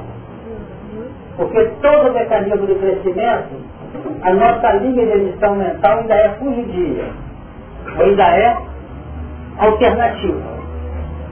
Porque 1.38 1.66
todo 1.82 2.10
o 2.10 2.14
mecanismo 2.14 2.66
de 2.66 2.76
crescimento, 2.76 3.56
a 4.22 4.34
nossa 4.34 4.74
linha 4.74 5.06
de 5.06 5.12
emissão 5.12 5.56
mental 5.56 6.00
ainda 6.00 6.16
é 6.16 6.30
fugidia, 6.40 7.06
ainda 8.00 8.24
é 8.24 8.58
alternativa. 9.60 10.56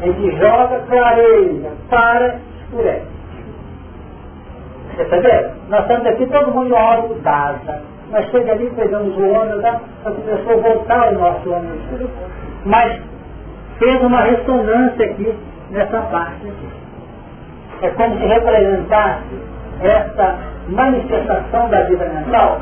A 0.01 0.05
gente 0.05 0.37
joga, 0.37 0.79
clareia, 0.89 1.71
para, 1.89 2.39
escurece. 2.61 3.13
Percebeu? 4.97 5.51
Nós 5.69 5.81
estamos 5.81 6.05
aqui 6.07 6.25
todo 6.27 6.51
mundo 6.51 6.69
em 6.69 6.73
hora 6.73 7.07
dada. 7.23 7.81
Nós 8.11 8.25
chegamos 8.29 8.51
ali, 8.51 8.69
pegamos 8.75 9.17
o 9.17 9.23
ônibus, 9.23 9.61
tá? 9.61 9.79
a 10.05 10.55
voltar 10.55 11.13
o 11.13 11.19
nosso 11.19 11.51
ônibus. 11.51 12.09
Mas 12.65 13.01
fez 13.79 14.01
uma 14.01 14.21
ressonância 14.21 15.05
aqui 15.05 15.33
nessa 15.73 16.01
parte 16.03 16.47
aqui. 16.47 16.69
É 17.81 17.89
como 17.89 18.17
se 18.17 18.25
representasse 18.25 19.53
essa 19.81 20.37
manifestação 20.69 21.69
da 21.69 21.81
vida 21.81 22.05
mental, 22.05 22.61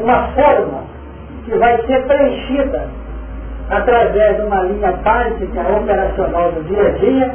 uma 0.00 0.28
forma 0.28 0.84
que 1.44 1.58
vai 1.58 1.76
ser 1.86 2.06
preenchida 2.06 2.88
através 3.70 4.36
de 4.36 4.42
uma 4.42 4.62
linha 4.62 4.92
básica 4.92 5.60
operacional 5.76 6.52
do 6.52 6.62
dia 6.68 6.86
a 6.86 6.90
dia, 6.92 7.34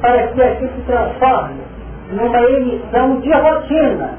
para 0.00 0.28
que 0.28 0.42
aqui 0.42 0.68
se 0.68 0.82
transforme 0.86 1.62
numa 2.12 2.40
emissão 2.42 3.20
de 3.20 3.32
rotina, 3.32 4.10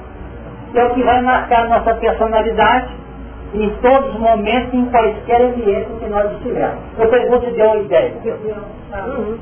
que 0.71 0.80
é 0.80 0.84
o 0.84 0.89
que 0.89 1.03
vai 1.03 1.21
marcar 1.21 1.69
nossa 1.69 1.93
personalidade 1.93 2.89
em 3.53 3.69
todos 3.82 4.15
os 4.15 4.19
momentos, 4.19 4.73
em 4.73 4.86
quaisquer 4.88 5.41
ambientes 5.41 5.97
que 5.99 6.09
nós 6.09 6.32
estivermos. 6.34 6.80
Eu 6.97 7.07
pergunto 7.07 7.51
de 7.51 7.61
uma 7.61 7.78
ideia. 7.78 8.13
Uhum. 8.26 9.38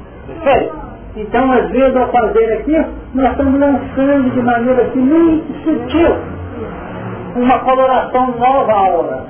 Então, 1.15 1.51
às 1.51 1.69
vezes, 1.69 1.95
ao 1.95 2.07
fazer 2.11 2.53
aqui, 2.53 2.86
nós 3.13 3.32
estamos 3.32 3.59
lançando 3.59 4.32
de 4.32 4.41
maneira 4.41 4.84
assim, 4.84 4.99
muito 4.99 5.53
sutil 5.63 6.15
uma 7.36 7.59
coloração 7.59 8.32
nova 8.38 8.71
à 8.71 8.78
aura, 8.78 9.26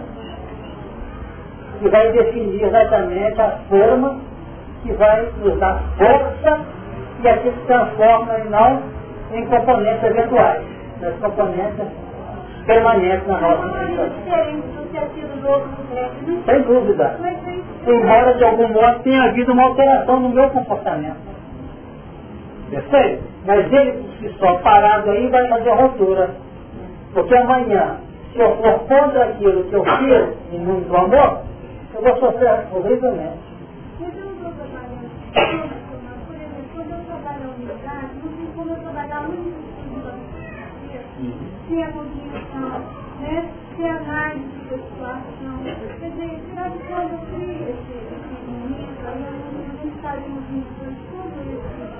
que 1.80 1.89
vai 1.89 2.12
definir 2.12 2.64
exatamente 2.64 3.41
a 3.41 3.58
forma 3.70 4.18
que 4.84 4.91
vai 4.94 5.28
nos 5.41 5.58
dar 5.60 5.82
força 5.98 6.60
e 7.24 7.28
aqui 7.28 7.50
se 7.50 7.66
transforma 7.66 8.38
e 8.39 8.50
não 8.50 8.82
em 9.34 9.46
componentes 9.46 10.04
eventuais, 10.04 10.62
mas 11.02 11.16
componentes 11.20 11.88
permanentes 12.66 13.28
na 13.28 13.39
nossa 13.39 13.86
vida. 13.86 14.12
Sem 16.46 16.62
dúvida 16.64 17.20
embora 17.92 18.34
de 18.36 18.44
algum 18.44 18.68
modo 18.70 19.00
tenha 19.04 19.24
havido 19.24 19.54
uma 19.54 19.64
alteração 19.64 20.20
no 20.20 20.30
meu 20.30 20.50
comportamento. 20.50 21.18
Perfeito? 22.70 23.24
Mas 23.46 23.72
ele 23.72 23.92
por 23.92 24.10
si 24.18 24.30
só 24.40 24.56
parado 24.60 25.10
aí 25.10 25.28
vai 25.30 25.48
fazer 25.50 25.70
ruptura. 25.72 26.36
Porque 27.14 27.36
amanhã, 27.36 27.98
se 28.32 28.40
eu 28.40 28.56
for 28.58 28.80
contra 28.80 29.26
aquilo 29.26 29.64
que 29.66 29.74
eu 29.74 29.84
fiz 29.84 30.54
em 30.54 30.60
nome 30.60 30.86
do 30.86 30.96
amor, 30.96 31.42
eu 31.94 32.02
vou 32.02 32.18
sofrer 32.20 32.66
horrivelmente. 32.72 33.40
Mas 34.00 34.18
eu 34.18 34.26
não 34.26 34.32
estou 34.32 34.52
trabalhando. 34.54 35.10
Por 36.26 36.34
exemplo, 36.34 36.74
quando 36.76 36.92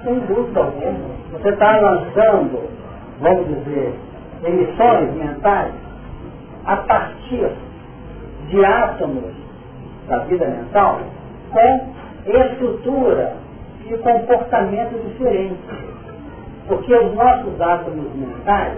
sem 0.04 0.20
dúvida 0.20 0.60
alguma. 0.60 1.14
Você 1.32 1.50
está 1.50 1.80
lançando, 1.80 2.70
vamos 3.20 3.48
dizer, 3.48 3.96
emissões 4.44 5.14
mentais 5.16 5.74
a 6.66 6.78
partir 6.78 7.50
de 8.50 8.66
átomos 8.66 9.34
da 10.08 10.20
vida 10.20 10.46
mental 10.46 11.00
com 11.52 11.94
estrutura 12.26 13.36
e 13.86 13.98
comportamento 13.98 15.02
diferente. 15.08 15.60
Porque 16.68 16.94
os 16.94 17.14
nossos 17.14 17.60
átomos 17.60 18.14
mentais, 18.16 18.78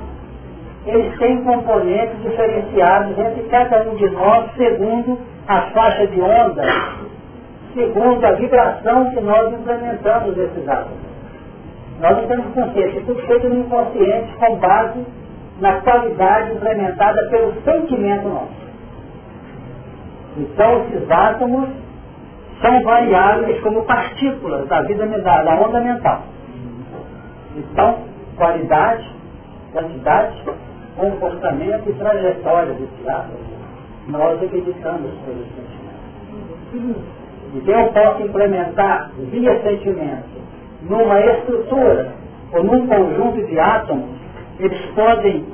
eles 0.85 1.17
têm 1.17 1.43
componentes 1.43 2.21
diferenciados 2.21 3.17
entre 3.17 3.43
cada 3.43 3.89
um 3.89 3.95
de 3.95 4.09
nós 4.09 4.51
segundo 4.55 5.34
a 5.47 5.61
faixa 5.71 6.07
de 6.07 6.21
onda, 6.21 6.63
segundo 7.73 8.25
a 8.25 8.31
vibração 8.33 9.11
que 9.11 9.21
nós 9.21 9.53
implementamos 9.53 10.35
nesses 10.35 10.67
átomos. 10.67 11.05
Nós 11.99 12.17
não 12.17 12.27
temos 12.27 12.53
consciência, 12.53 13.01
tudo 13.05 13.21
feito 13.25 13.47
no 13.47 13.59
inconsciente 13.59 14.35
com 14.37 14.55
base 14.57 15.05
na 15.59 15.79
qualidade 15.81 16.53
implementada 16.53 17.29
pelo 17.29 17.53
sentimento 17.63 18.27
nosso. 18.27 18.65
Então 20.37 20.81
esses 20.81 21.09
átomos 21.09 21.69
são 22.61 22.83
variáveis 22.83 23.61
como 23.61 23.83
partículas 23.83 24.67
da 24.67 24.81
vida 24.81 25.05
da, 25.05 25.43
da 25.43 25.55
onda 25.55 25.79
mental. 25.79 26.23
Então, 27.55 27.99
qualidade, 28.35 29.09
quantidade, 29.71 30.43
comportamento 30.97 31.89
e 31.89 31.93
trajetória 31.93 32.73
desses 32.73 33.07
átomos, 33.07 33.44
nós 34.07 34.41
acreditamos 34.41 35.11
pelos 35.25 35.47
sentimentos. 35.47 37.03
Então 37.53 37.79
eu 37.79 37.87
posso 37.93 38.21
implementar 38.23 39.11
via 39.31 39.61
sentimento 39.61 40.35
numa 40.83 41.19
estrutura 41.19 42.13
ou 42.51 42.63
num 42.63 42.87
conjunto 42.87 43.45
de 43.45 43.59
átomos, 43.59 44.09
eles 44.59 44.79
podem 44.93 45.45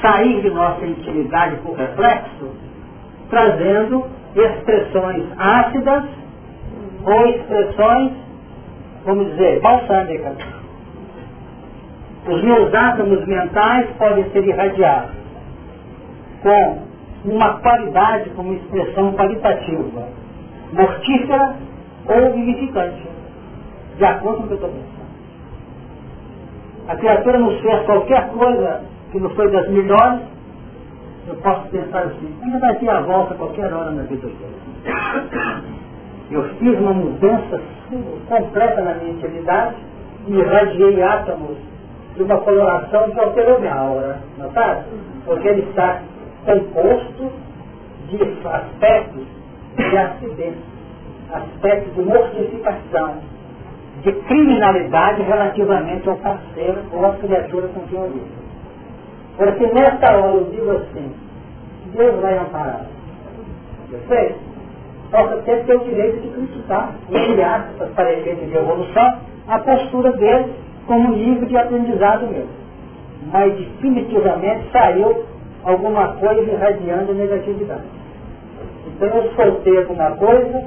sair 0.00 0.42
de 0.42 0.50
nossa 0.50 0.84
intimidade 0.84 1.56
por 1.56 1.76
reflexo, 1.76 2.50
trazendo 3.30 4.04
expressões 4.34 5.24
ácidas 5.38 6.04
ou 7.04 7.26
expressões, 7.28 8.12
vamos 9.04 9.30
dizer, 9.30 9.60
balsâmicas. 9.60 10.36
Os 12.28 12.42
meus 12.42 12.74
átomos 12.74 13.24
mentais 13.26 13.88
podem 13.98 14.28
ser 14.30 14.44
irradiados 14.44 15.14
com 16.42 16.78
uma 17.26 17.58
qualidade, 17.60 18.30
como 18.30 18.54
expressão 18.54 19.12
qualitativa, 19.14 20.08
mortífera 20.72 21.56
ou 22.06 22.32
vivificante 22.32 23.16
de 23.96 24.04
acordo 24.04 24.38
com 24.38 24.44
o 24.44 24.46
que 24.46 24.52
eu 24.52 24.56
estou 24.56 24.70
pensando. 24.70 25.06
A 26.88 26.96
criatura 26.96 27.38
nos 27.38 27.60
fez 27.60 27.84
qualquer 27.84 28.28
coisa 28.28 28.82
que 29.10 29.18
não 29.18 29.30
foi 29.30 29.50
das 29.50 29.68
melhores, 29.68 30.20
eu 31.26 31.34
posso 31.36 31.68
pensar 31.68 32.02
assim, 32.04 32.32
ainda 32.42 32.58
vai 32.58 32.74
ter 32.76 32.88
a 32.88 33.00
volta 33.00 33.34
qualquer 33.34 33.72
hora 33.72 33.90
na 33.90 34.02
vida 34.02 34.28
dele. 34.28 35.64
Eu 36.30 36.44
fiz 36.56 36.78
uma 36.78 36.92
mudança 36.92 37.60
completa 38.28 38.82
na 38.82 38.94
minha 38.94 39.12
intimidade 39.12 39.76
e 40.28 40.34
irradiei 40.34 41.02
átomos 41.02 41.56
de 42.16 42.22
uma 42.22 42.38
coloração 42.38 43.10
que 43.10 43.20
alterou 43.20 43.60
minha 43.60 43.74
aura, 43.74 44.18
notaram? 44.38 44.84
Porque 45.24 45.48
ele 45.48 45.62
está 45.62 46.00
composto 46.46 47.32
de 48.08 48.22
aspectos 48.46 49.26
de 49.76 49.96
acidente, 49.98 50.58
aspectos 51.32 51.94
de 51.94 52.02
mortificação, 52.02 53.16
de 54.02 54.12
criminalidade 54.12 55.22
relativamente 55.22 56.08
ao 56.08 56.16
parceiro 56.16 56.82
ou 56.92 57.04
à 57.04 57.12
criatura 57.14 57.68
com 57.68 57.80
quem 57.88 57.98
eu 57.98 58.08
vivo. 58.08 58.46
Porque 59.36 59.66
nesta 59.66 60.16
hora 60.16 60.36
eu 60.36 60.44
digo 60.50 60.70
assim, 60.70 61.12
Deus 61.92 62.20
vai 62.20 62.38
amparar. 62.38 62.86
Só 65.10 65.28
que 65.28 65.34
até 65.34 65.56
ter 65.56 65.76
o 65.76 65.84
direito 65.84 66.20
de 66.20 66.28
criticar, 66.28 66.94
entre 67.10 67.42
aspas, 67.42 67.90
para 67.90 68.12
efeito 68.12 68.46
de 68.46 68.56
evolução, 68.56 69.18
a 69.48 69.58
postura 69.58 70.12
dele 70.12 70.52
como 70.86 71.14
livro 71.14 71.46
de 71.46 71.56
aprendizado 71.56 72.26
meu. 72.26 72.46
Mas 73.32 73.52
definitivamente 73.54 74.70
saiu 74.72 75.24
alguma 75.66 76.14
coisa 76.14 76.50
irradiando 76.50 77.12
negatividade. 77.12 77.82
Então 78.86 79.08
eu 79.08 79.30
soltei 79.34 79.76
alguma 79.78 80.12
coisa 80.12 80.64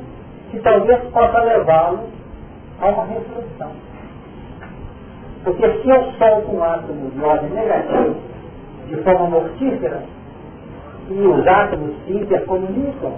que 0.51 0.59
talvez 0.59 0.99
possa 1.11 1.41
levá-lo 1.41 2.01
a 2.81 2.87
uma 2.89 3.05
reflexão. 3.05 3.71
Porque 5.43 5.81
se 5.81 5.89
eu 5.89 6.03
solto 6.19 6.51
um 6.51 6.63
átomo 6.63 7.09
de 7.11 7.23
ordem 7.23 7.49
negativa 7.49 8.15
de 8.87 8.97
forma 8.97 9.29
mortífera, 9.29 10.03
e 11.09 11.13
os 11.13 11.47
átomos 11.47 11.95
se 12.05 12.13
intercomunicam 12.13 13.13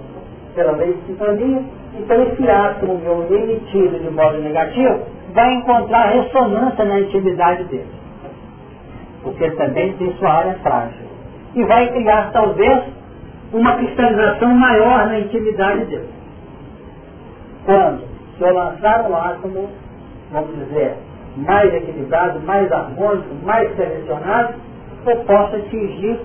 pela 0.54 0.72
lei 0.72 0.94
de 0.94 1.06
sintonia, 1.06 1.62
então 1.98 2.22
esse 2.22 2.48
átomo 2.48 2.98
meu 2.98 3.26
emitido 3.30 3.98
de 3.98 4.10
modo 4.10 4.38
negativo 4.38 5.00
vai 5.34 5.52
encontrar 5.54 6.10
ressonância 6.10 6.84
na 6.84 7.00
intimidade 7.00 7.64
dele. 7.64 7.90
Porque 9.22 9.50
também 9.52 9.92
tem 9.94 10.12
sua 10.14 10.30
área 10.30 10.54
frágil. 10.62 11.11
E 11.54 11.64
vai 11.64 11.88
criar 11.92 12.30
talvez 12.32 12.82
uma 13.52 13.76
cristalização 13.76 14.48
maior 14.54 15.06
na 15.06 15.18
intimidade 15.18 15.84
dele. 15.84 16.08
Quando, 17.66 18.02
se 18.36 18.42
eu 18.42 18.54
lançar 18.54 19.08
um 19.08 19.14
átomo, 19.14 19.68
vamos 20.32 20.56
dizer, 20.56 20.96
mais 21.36 21.72
equilibrado, 21.72 22.40
mais 22.40 22.70
harmônico, 22.72 23.34
mais 23.44 23.74
selecionado, 23.76 24.54
eu 25.06 25.16
posso 25.24 25.56
atingir 25.56 26.20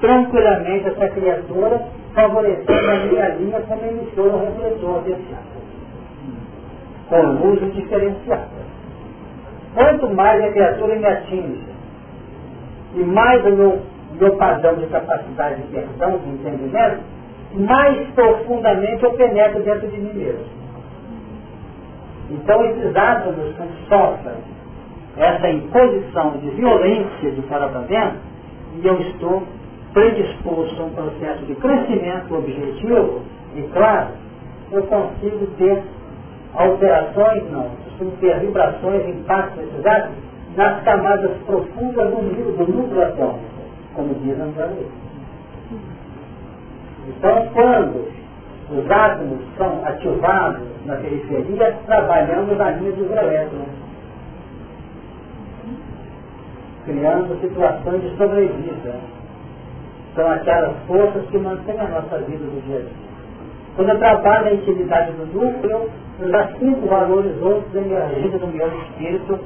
tranquilamente 0.00 0.88
essa 0.88 1.08
criatura, 1.08 1.82
favorecendo 2.14 2.90
a 2.90 3.06
minha 3.06 3.28
linha 3.28 3.60
como 3.62 3.84
emissor 3.84 4.34
ou 4.34 4.44
refletor 4.44 5.02
desse 5.02 5.26
átomo. 5.32 5.60
Com 7.08 7.48
uso 7.48 7.66
diferenciado. 7.70 8.60
Quanto 9.74 10.10
mais 10.14 10.42
a 10.44 10.50
criatura 10.50 10.96
me 10.96 11.06
atinge, 11.06 11.66
e 12.94 12.98
mais 13.04 13.44
o 13.44 13.50
meu, 13.50 13.82
meu 14.20 14.36
padrão 14.36 14.74
de 14.74 14.86
capacidade 14.86 15.62
de 15.62 15.68
perdão, 15.68 16.18
de 16.18 16.28
entendimento, 16.28 17.00
mais 17.54 18.06
profundamente 18.14 19.02
eu 19.02 19.12
penetro 19.14 19.62
dentro 19.62 19.88
de 19.88 19.96
mim 19.96 20.12
mesmo. 20.12 20.44
Então 22.30 22.64
esses 22.66 22.94
átomos 22.94 23.56
que 23.56 23.88
sofrem 23.88 24.36
essa 25.16 25.48
imposição 25.48 26.30
de 26.38 26.50
violência 26.50 27.30
de 27.32 27.42
fora 27.42 27.68
para 27.68 27.80
dentro, 27.80 28.18
e 28.74 28.86
eu 28.86 29.00
estou 29.00 29.42
predisposto 29.92 30.80
a 30.80 30.84
um 30.84 30.90
processo 30.90 31.44
de 31.46 31.54
crescimento 31.56 32.36
objetivo, 32.36 33.22
e 33.56 33.62
claro, 33.72 34.10
eu 34.70 34.82
consigo 34.84 35.46
ter 35.58 35.82
alterações, 36.54 37.50
não, 37.50 37.70
ter 38.20 38.38
vibrações, 38.38 39.08
impactos 39.08 39.56
desses 39.56 39.86
átomos 39.86 40.30
nas 40.56 40.82
camadas 40.82 41.36
profundas 41.46 42.10
do, 42.10 42.56
do 42.56 42.72
núcleo 42.72 43.02
atômico, 43.02 43.49
como 43.94 44.14
diz 44.14 44.38
André. 44.38 44.68
Então, 47.08 47.48
quando 47.52 48.08
os 48.70 48.90
átomos 48.90 49.40
são 49.56 49.84
ativados 49.84 50.68
na 50.86 50.96
periferia, 50.96 51.76
trabalhamos 51.86 52.56
na 52.56 52.70
linha 52.70 52.92
dos 52.92 53.10
elétrons, 53.10 53.68
criando 56.84 57.40
situações 57.40 58.02
de 58.02 58.16
sobrevida. 58.16 58.94
São 60.14 60.30
aquelas 60.30 60.76
forças 60.86 61.24
que 61.30 61.38
mantêm 61.38 61.78
a 61.78 61.88
nossa 61.88 62.18
vida 62.18 62.44
do 62.44 62.62
dia 62.66 62.78
a 62.78 62.80
dia. 62.80 63.10
Quando 63.76 63.90
eu 63.90 63.98
trabalho 63.98 64.44
na 64.44 64.52
intimidade 64.52 65.12
do 65.12 65.26
núcleo, 65.26 65.90
eu 66.20 66.28
já 66.30 66.48
sinto 66.58 66.86
valores 66.86 67.40
outros 67.40 67.74
emergindo 67.74 68.38
no 68.38 68.48
meu 68.48 68.68
espírito 68.68 69.38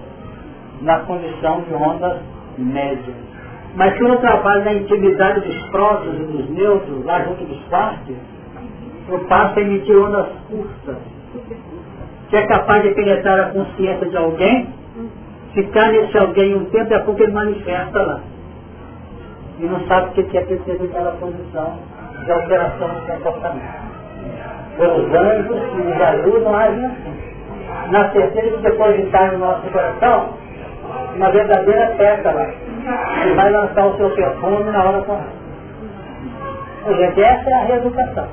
na 0.80 1.01
condição 1.01 1.61
de 1.62 1.74
ondas 1.74 2.20
médias. 2.59 3.34
Mas 3.77 3.99
quando 3.99 4.14
eu 4.14 4.20
trabalho 4.20 4.64
na 4.64 4.75
intimidade 4.75 5.41
dos 5.41 5.70
próprios 5.70 6.14
e 6.14 6.25
dos 6.25 6.51
neutros, 6.51 7.05
lá 7.05 7.22
junto 7.22 7.45
dos 7.45 7.61
quartos, 7.64 8.14
eu 9.09 9.18
passo 9.25 9.59
a 9.59 9.62
emitir 9.62 9.97
ondas 9.97 10.29
curtas, 10.49 10.97
que 12.31 12.37
é 12.37 12.47
capaz 12.47 12.83
de 12.85 12.91
penetrar 12.91 13.41
a 13.41 13.51
consciência 13.51 14.09
de 14.09 14.16
alguém, 14.16 14.68
ficar 15.55 15.91
nesse 15.91 16.16
alguém 16.16 16.55
um 16.55 16.66
tempo, 16.66 16.93
e 16.93 16.95
a 16.95 17.01
pouco 17.01 17.22
ele 17.22 17.33
manifesta 17.33 18.01
lá. 18.01 18.20
E 19.59 19.64
não 19.64 19.81
sabe 19.87 20.20
o 20.20 20.25
que 20.25 20.39
é 20.39 20.41
perceber 20.43 20.85
aquela 20.85 21.12
posição 21.12 21.79
de 22.25 22.33
alteração 22.33 22.89
de 22.89 23.07
comportamento. 23.07 23.85
Os 24.79 25.14
anjos 25.14 25.61
que 25.70 25.83
nos 25.83 26.01
ajudam 26.01 26.55
agem 26.55 26.85
assim. 26.87 27.25
Na 27.91 28.11
certeza 28.11 28.57
de 28.57 28.62
depositar 28.62 29.33
no 29.33 29.39
nosso 29.39 29.70
coração 29.70 30.35
uma 31.14 31.31
verdadeira 31.31 31.95
pétala 31.97 32.55
vai 33.35 33.51
lançar 33.51 33.87
o 33.87 33.97
seu 33.97 34.11
perfume 34.11 34.70
na 34.70 34.85
hora 34.85 35.03
correta. 35.03 35.45
Gente, 36.87 37.22
essa 37.22 37.51
é 37.51 37.55
a 37.55 37.64
reeducação. 37.64 38.26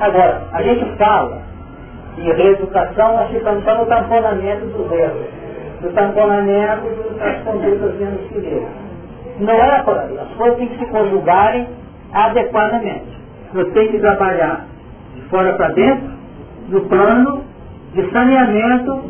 Agora, 0.00 0.42
a 0.52 0.62
gente 0.62 0.84
fala 0.96 1.38
em 2.18 2.32
reeducação, 2.32 3.16
nós 3.16 3.30
ficamos 3.30 3.64
só 3.64 3.74
no 3.76 3.86
tamponamento 3.86 4.66
dos 4.66 4.90
erros, 4.90 5.26
no 5.82 5.92
tamponamento 5.92 7.18
das 7.18 7.42
condutas 7.44 7.94
menos 7.94 8.20
queridas. 8.28 8.68
Não 9.38 9.54
é 9.54 9.82
por 9.82 9.98
aí. 9.98 10.18
As 10.18 10.28
coisas 10.36 10.58
têm 10.58 10.68
que 10.68 10.78
se 10.78 10.90
conjugarem 10.90 11.68
adequadamente. 12.12 13.16
Eu 13.54 13.70
tenho 13.72 13.90
que 13.90 13.98
trabalhar 13.98 14.64
de 15.14 15.22
fora 15.22 15.54
para 15.54 15.68
dentro, 15.68 16.10
no 16.68 16.80
plano 16.88 17.44
de 17.94 18.10
saneamento, 18.10 19.04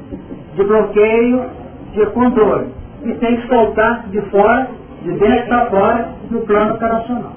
de 0.54 0.64
bloqueio, 0.64 1.46
de 1.92 2.06
controle. 2.06 2.72
E 3.06 3.14
tem 3.14 3.36
que 3.40 3.46
soltar 3.46 4.08
de 4.08 4.20
fora, 4.30 4.68
de 5.02 5.12
dentro 5.12 5.46
para 5.46 5.66
fora, 5.66 6.08
no 6.28 6.40
plano 6.40 6.74
operacional. 6.74 7.32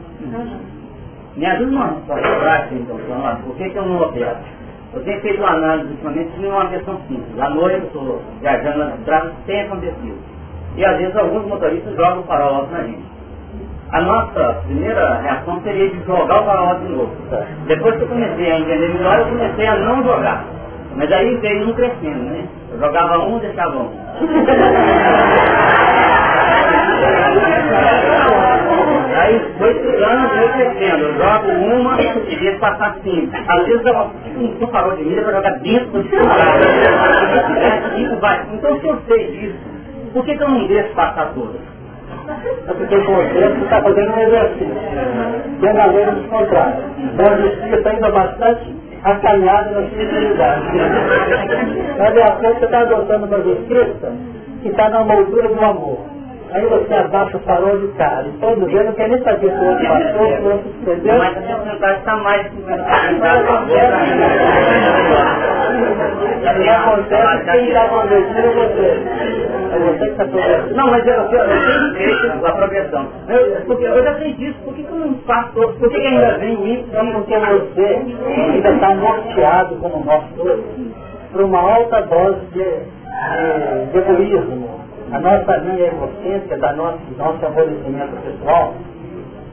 Me 1.36 1.46
ajuda 1.46 1.72
uma 1.72 1.88
prática, 2.08 2.74
então, 2.74 2.98
por 3.46 3.56
que, 3.56 3.70
que 3.70 3.78
eu 3.78 3.86
não 3.86 4.02
opero? 4.02 4.38
Eu 4.96 5.04
tenho 5.04 5.22
feito 5.22 5.40
uma 5.40 5.52
análise 5.52 5.92
ultimamente 5.92 6.40
de 6.40 6.48
uma 6.48 6.66
questão 6.70 6.98
simples. 7.08 7.40
À 7.40 7.50
noite 7.52 7.76
eu 7.76 7.84
estou 7.84 8.22
viajando 8.42 8.80
nas 8.80 9.00
estradas, 9.00 9.34
tem 9.46 9.62
acontecido. 9.62 10.18
E 10.76 10.84
às 10.84 10.98
vezes 10.98 11.16
alguns 11.16 11.46
motoristas 11.46 11.96
jogam 11.96 12.22
o 12.22 12.24
farol 12.24 12.56
alto 12.56 12.72
na 12.72 12.84
gente. 12.84 13.04
A 13.92 14.02
nossa 14.02 14.62
primeira 14.66 15.22
reação 15.22 15.62
seria 15.62 15.90
de 15.90 16.04
jogar 16.04 16.42
o 16.42 16.46
farol 16.46 16.80
de 16.80 16.90
novo. 16.90 17.12
Depois 17.68 17.96
que 17.96 18.02
eu 18.02 18.08
comecei 18.08 18.52
a 18.52 18.60
entender 18.60 18.94
melhor, 18.96 19.20
eu 19.20 19.26
comecei 19.28 19.68
a 19.68 19.76
não 19.78 20.04
jogar. 20.04 20.46
Mas 20.96 21.12
aí 21.12 21.36
veio 21.38 21.70
um 21.70 21.74
crescendo, 21.74 22.24
né? 22.24 22.48
Eu 22.72 22.80
jogava 22.80 23.20
um, 23.26 23.40
deixava 23.40 23.78
um. 23.78 23.90
Aí 29.16 29.40
foi 29.58 29.74
tirando, 29.76 30.30
foi 30.30 30.50
crescendo. 30.54 31.04
Eu 31.04 31.14
jogo 31.18 31.52
uma 31.52 32.02
e 32.02 32.36
deixo 32.38 32.60
passar 32.60 32.96
cinco. 33.04 33.32
Às 33.48 33.66
vezes 33.66 33.86
eu 33.86 34.12
um 34.40 34.68
farol 34.68 34.96
de 34.96 35.04
milha 35.04 35.24
para 35.24 35.34
jogar 35.36 35.60
dentro 35.60 35.90
do 35.92 36.10
celular. 36.10 36.58
Então 38.54 38.80
se 38.80 38.88
eu 38.88 39.02
sei 39.08 39.32
disso, 39.32 39.60
por 40.14 40.26
que, 40.26 40.36
que 40.38 40.44
eu 40.44 40.50
não 40.50 40.68
deixo 40.68 40.94
passar 40.96 41.34
todas? 41.34 41.62
É 42.68 42.74
porque 42.74 42.96
o 42.96 43.06
conceito 43.06 43.64
está 43.64 43.82
fazendo 43.82 44.12
um 44.14 44.20
exercício. 44.20 44.76
Tem 45.62 45.72
uma 45.72 45.86
lei 45.88 46.06
dos 46.06 46.26
contrários. 46.28 46.86
Então 47.00 47.34
a 47.34 47.38
justiça 47.38 47.90
ainda 47.90 48.12
bastante 48.12 48.76
acalhada 49.04 49.72
na 49.72 49.90
sua 49.90 50.04
utilidade. 50.04 50.66
Mas 51.98 52.14
de 52.14 52.22
acordo 52.22 52.60
você 52.60 52.66
está 52.66 52.80
adotando 52.82 53.26
uma 53.26 53.42
justiça 53.42 54.14
que 54.62 54.70
está 54.70 54.90
na 54.90 55.04
moldura 55.04 55.48
do 55.48 55.66
amor. 55.66 56.19
Aí 56.52 56.66
você 56.66 56.94
abaixa 56.96 57.38
o 57.38 57.40
farol 57.42 57.78
de 57.78 57.88
cara. 57.90 58.26
E 58.28 58.32
todo 58.40 58.68
dia 58.68 58.84
não 58.84 58.94
quer 58.94 59.08
nem 59.10 59.22
saber 59.22 59.52
se 59.52 59.58
o 59.58 59.70
outro 59.70 59.88
passou, 59.88 60.28
se 60.28 60.42
o 60.42 60.46
outro 60.46 60.70
entendeu. 60.82 61.18
Mas 61.20 61.38
a 61.38 61.42
porcentagem 61.42 62.00
está 62.00 62.16
mais 62.18 62.42
de 62.44 62.58
50%. 62.58 62.70
O 66.40 66.62
que 66.62 66.70
acontece 66.70 67.46
quem 67.46 67.68
está 67.68 67.88
convencido 67.90 68.40
é 68.40 68.52
você. 68.52 68.88
É 69.72 69.80
você 69.80 69.98
que 70.00 70.06
está 70.06 70.26
convencido. 70.26 70.76
Não, 70.76 70.88
mas 70.88 71.06
eu, 71.06 71.14
eu, 71.14 71.44
eu 71.46 71.94
tenho 71.94 72.46
à 72.48 72.52
progressão. 72.52 73.08
Eu, 73.28 73.66
porque 73.68 73.86
eu 73.86 74.04
já 74.04 74.16
sei 74.16 74.34
disso, 74.34 74.58
por 74.66 74.74
que, 74.74 74.84
que 74.84 74.92
eu 74.92 74.98
não 74.98 75.14
faço? 75.28 75.54
Por 75.54 75.90
que, 75.90 76.00
que 76.00 76.08
ainda 76.08 76.38
vem 76.40 76.74
isso? 76.74 76.88
Não 76.92 77.12
porque 77.12 77.38
você 77.38 78.02
ainda 78.26 78.70
está 78.70 78.96
norteado 78.96 79.76
como 79.76 80.04
nós 80.04 80.24
todos 80.36 80.66
por 81.32 81.42
uma 81.44 81.60
alta 81.60 82.02
dose 82.02 82.40
de, 82.54 82.64
de, 82.64 83.92
de 83.92 83.98
egoísmo 84.00 84.89
a 85.12 85.20
nossa 85.20 85.58
linha 85.58 85.88
egocêntrica, 85.88 86.58
da 86.58 86.74
nosso, 86.74 87.00
nosso 87.18 87.46
aborrecimento 87.46 88.16
pessoal, 88.24 88.74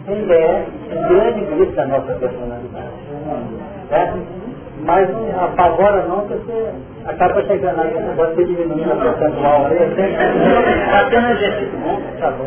ele 0.07 0.33
é 0.33 0.67
um 0.93 1.09
grande 1.09 1.41
grito 1.41 1.73
da 1.75 1.87
nossa 1.87 2.13
personalidade. 2.15 2.91
Mas 4.85 5.09
não 5.11 5.45
apavora 5.45 6.03
não 6.07 6.27
que 6.27 6.35
você 6.35 6.71
acaba 7.07 7.43
chegando 7.45 7.81
aí, 7.81 7.95
pode 8.15 8.35
ser 8.35 8.45
diminuindo 8.45 8.93
a 8.93 8.97
percentual 8.97 9.67
aí, 9.67 9.77
está 9.79 11.09
tendo 11.11 11.31
exercício 11.31 11.79
bom, 11.79 11.99
tá 12.21 12.31
bom. 12.31 12.45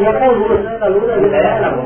E 0.00 0.06
a 0.06 0.12
coluna, 0.14 0.54
né? 0.58 0.78
A 0.80 0.86
ali, 0.86 1.34
é, 1.34 1.60
tá 1.60 1.70
bom. 1.70 1.84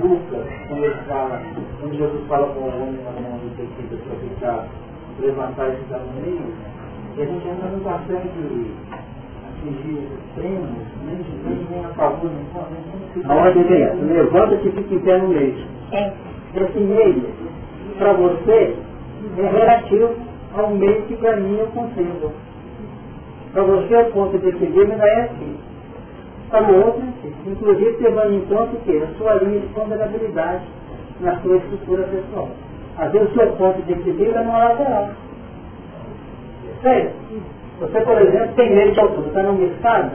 Lucas, 0.00 0.46
quando 0.68 0.84
ele 0.84 0.94
fala, 1.08 1.40
quando 1.84 1.98
Jesus 1.98 2.26
fala 2.28 2.46
com 2.46 2.60
o 2.60 2.68
homem 2.68 2.98
na 3.04 3.10
mão 3.20 3.38
do 3.38 3.56
tecido 3.56 4.00
para 4.04 4.16
ficar, 4.16 4.66
levantar 5.20 5.68
e 5.68 5.76
ficar 5.76 5.98
no 5.98 6.22
meio, 6.22 6.40
e 7.16 7.22
a 7.22 7.26
gente 7.26 7.46
ainda 7.46 7.66
não 7.66 7.80
consegue 7.80 8.28
atingir 9.52 9.98
os 9.98 10.18
extremos, 10.18 10.70
nem 11.04 11.16
de 11.16 11.32
nem, 11.44 11.66
nem 11.70 11.84
a 11.84 11.88
favor, 11.90 12.30
nem 12.30 12.44
contra. 12.46 13.32
A 13.32 13.36
ordem 13.36 13.64
é 13.68 13.82
essa, 13.82 13.96
levanta-te 13.96 14.68
e 14.68 14.72
fica 14.72 14.94
em 14.94 14.98
pé 15.00 15.18
no 15.18 15.28
meio. 15.28 15.66
É. 15.92 16.12
Esse 16.56 16.78
meio, 16.78 17.24
para 17.98 18.12
você, 18.14 18.76
é 19.36 19.46
relativo 19.46 20.14
ao 20.54 20.70
meio 20.70 21.02
que 21.02 21.16
caminha 21.18 21.66
com 21.66 21.84
o 21.84 21.90
símbolo. 21.90 22.32
Para 23.52 23.62
você, 23.62 23.94
o 23.94 24.12
ponto 24.12 24.38
de 24.38 24.48
equilíbrio 24.48 24.88
não 24.88 25.04
é 25.04 25.20
assim. 25.24 25.56
Para 26.50 26.72
o 26.72 26.86
outro, 26.86 27.02
é 27.02 27.08
assim. 27.08 27.34
Inclusive, 27.46 27.96
levando 28.00 28.34
em 28.34 28.40
conta 28.46 28.74
o 28.74 28.80
quê? 28.84 29.02
A 29.02 29.18
sua 29.18 29.34
linha 29.34 29.60
de 29.60 29.66
ponderabilidade 29.68 30.64
na 31.20 31.40
sua 31.40 31.56
estrutura 31.56 32.02
pessoal. 32.04 32.48
Às 32.98 33.12
vezes, 33.12 33.30
o 33.30 33.34
seu 33.34 33.52
ponto 33.52 33.82
de 33.82 33.92
equilíbrio 33.92 34.36
é 34.36 34.44
no 34.44 34.52
lateral. 34.52 35.10
Sério? 36.82 37.10
Você, 37.80 38.00
por 38.00 38.20
exemplo, 38.22 38.54
tem 38.54 38.74
meio 38.74 38.92
de 38.92 39.00
altura, 39.00 39.26
está 39.26 39.42
numa 39.42 39.64
escada, 39.64 40.12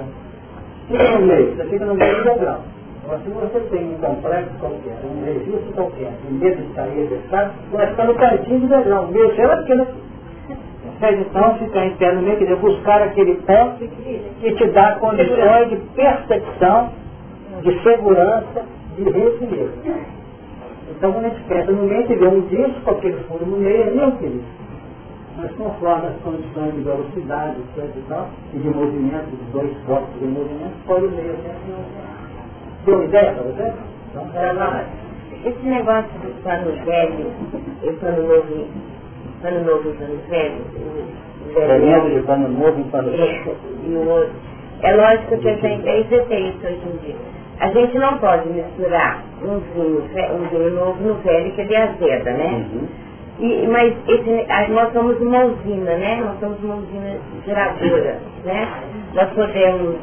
fica 0.88 1.12
no 1.12 1.26
meio, 1.26 1.56
você 1.56 1.66
fica 1.66 1.86
no 1.86 1.95
meio 1.95 2.18
do 2.18 2.24
degrau. 2.24 2.62
Agora, 3.04 3.20
se 3.22 3.30
você 3.30 3.60
tem 3.72 3.95
um 3.95 3.97
complexo 3.97 4.52
qualquer, 4.60 4.97
um 5.04 5.26
registro 5.26 5.74
qualquer, 5.74 6.12
um 6.30 6.34
medo 6.36 6.62
de 6.62 6.74
cair 6.74 7.08
de 7.08 7.14
escada, 7.16 7.52
vai 7.72 7.88
ficar 7.88 8.06
no 8.06 8.16
cantinho 8.16 8.60
do 8.62 8.68
degrau. 8.68 9.06
O 9.06 9.12
meu 9.12 9.36
céu 9.36 9.52
é 9.52 9.58
pequeno 9.58 9.84
aqui. 9.84 11.16
então 11.20 11.56
ficar 11.58 11.86
em 11.86 11.95
pé 11.95 12.14
no 12.14 12.22
meio, 12.22 12.38
quer 12.38 12.45
dizer, 12.45 12.60
buscar 12.60 13.02
aquele 13.02 13.36
ponto 13.36 13.88
que 14.39 14.56
te 14.56 14.68
dá 14.68 14.95
condições 14.95 15.70
de 15.70 15.76
percepção, 15.95 16.91
de 17.62 17.84
segurança, 17.84 18.64
de 18.95 19.04
resiliência. 19.04 20.18
Então, 21.00 21.14
quando 21.14 21.26
a 21.26 21.30
gente 21.30 21.43
pensa 21.47 21.72
no 21.72 21.84
meio, 21.84 22.08
vê 22.08 22.28
um 22.28 22.41
disco, 22.41 22.91
aquele 22.91 23.24
furo 23.24 23.45
no 23.45 23.56
meio, 23.56 23.84
ali 23.88 24.00
é 24.02 24.06
o 24.06 24.12
que 24.18 24.41
mas 25.38 25.52
conforme 25.54 26.08
as 26.08 26.16
condições 26.22 26.74
de 26.74 26.82
velocidade, 26.82 27.56
etc 27.62 27.95
e 27.95 28.02
tal, 28.10 28.30
e 28.54 28.58
de 28.58 28.68
movimento, 28.68 29.30
dos 29.30 29.54
dois 29.54 29.78
corpos 29.86 30.20
de 30.20 30.26
movimento, 30.26 30.74
pode 30.86 31.06
o 31.06 31.12
meio 31.12 31.32
até 31.32 31.56
Deu 32.86 32.95
uma 32.95 33.06
ideia 33.06 33.32
para 33.32 33.43
você? 33.43 33.74
Então, 34.10 34.30
era 34.36 34.52
lá. 34.52 34.86
Esse 35.45 35.66
negócio 35.66 36.12
do 36.20 36.43
pano 36.43 36.72
velho 36.84 37.32
e 37.84 37.91
pano 37.93 38.28
novo, 38.28 38.68
pano 39.41 39.64
novo 39.64 39.89
e 39.89 39.93
pano 39.93 40.20
velho, 40.28 40.62
Tremendo 41.54 42.10
de 42.14 42.28
pano 42.28 42.50
novo 42.50 42.82
e 42.82 42.84
pano 42.91 43.12
velho. 43.12 43.56
E 43.86 43.93
o 43.93 44.10
outro. 44.10 44.34
É 44.82 44.93
lógico 44.93 45.38
que 45.38 45.47
a 45.47 45.56
gente 45.56 45.88
é 45.88 46.00
isso 46.02 46.16
hoje 46.16 46.82
em 46.86 46.97
dia. 47.06 47.38
A 47.60 47.68
gente 47.70 47.97
não 47.97 48.18
pode 48.20 48.47
misturar 48.49 49.22
um 49.41 49.60
vinho, 49.60 50.03
um 50.34 50.49
vinho 50.49 50.76
novo 50.76 51.03
no 51.03 51.16
velho 51.16 51.51
que 51.51 51.62
ele 51.62 51.76
azeda, 51.76 52.32
né? 52.32 52.66
Uhum. 52.74 52.88
E, 53.39 53.68
mas 53.68 53.93
esse, 54.07 54.72
nós 54.72 54.91
somos 54.93 55.20
uma 55.22 55.45
usina, 55.45 55.95
né? 55.95 56.22
Nós 56.24 56.39
somos 56.39 56.62
uma 56.64 56.76
usina 56.76 57.18
geradora, 57.45 58.18
né? 58.45 58.68
Nós 59.14 59.30
podemos 59.32 59.95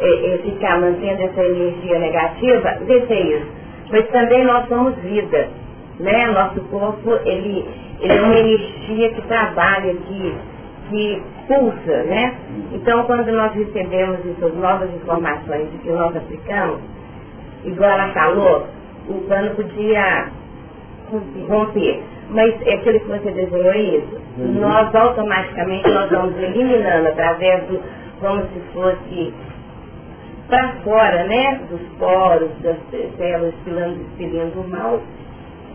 é, 0.00 0.34
é, 0.34 0.38
ficar 0.38 0.80
mantendo 0.80 1.22
essa 1.22 1.42
energia 1.42 1.98
negativa, 1.98 2.78
deixa 2.86 3.14
isso. 3.14 3.46
Mas 3.90 4.08
também 4.08 4.44
nós 4.44 4.68
somos 4.68 4.94
vida, 4.96 5.48
né? 5.98 6.26
Nosso 6.26 6.60
corpo, 6.70 7.18
ele, 7.24 7.68
ele 8.00 8.12
é 8.12 8.22
uma 8.22 8.38
energia 8.38 9.10
que 9.10 9.22
trabalha, 9.22 9.92
que, 9.94 10.34
que 10.90 11.22
pulsa, 11.46 12.02
né? 12.04 12.34
Então, 12.72 13.04
quando 13.04 13.30
nós 13.32 13.52
recebemos 13.54 14.18
essas 14.26 14.54
novas 14.56 14.92
informações 14.94 15.68
que 15.82 15.90
nós 15.90 16.14
aplicamos, 16.14 16.80
igual 17.64 17.90
ela 17.90 18.12
falou, 18.12 18.66
o 19.08 19.14
plano 19.26 19.54
podia 19.54 20.28
romper 21.48 22.02
mas 22.30 22.54
é 22.64 22.74
aquilo 22.74 23.00
que 23.00 23.06
você 23.06 23.30
desenhou 23.32 23.74
isso, 23.74 24.20
uhum. 24.38 24.60
nós 24.60 24.94
automaticamente 24.94 25.88
nós 25.90 26.08
vamos 26.10 26.36
eliminando 26.36 27.08
através 27.08 27.64
do, 27.64 27.80
como 28.20 28.42
se 28.42 28.60
fosse 28.72 29.34
para 30.48 30.68
fora, 30.84 31.24
né, 31.24 31.60
dos 31.70 31.80
poros, 31.98 32.50
das 32.62 32.76
células 33.16 33.54
expilando, 33.54 34.00
expelindo 34.00 34.60
o 34.60 34.68
mal, 34.68 35.00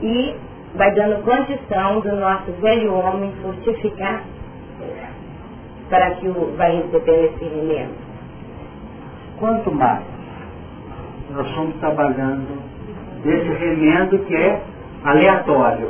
e 0.01 0.35
vai 0.75 0.93
dando 0.93 1.23
condição 1.23 1.99
do 2.01 2.15
nosso 2.15 2.51
velho 2.61 2.93
homem 2.93 3.31
fortificar 3.41 4.23
para 5.89 6.11
que 6.15 6.27
o, 6.27 6.55
vai 6.57 6.77
receber 6.77 7.25
esse 7.25 7.43
remendo. 7.43 7.93
Quanto 9.37 9.71
mais 9.71 10.03
nós 11.31 11.47
estamos 11.47 11.75
trabalhando 11.77 12.47
desse 13.23 13.49
remendo 13.49 14.19
que 14.19 14.35
é 14.35 14.61
aleatório, 15.03 15.89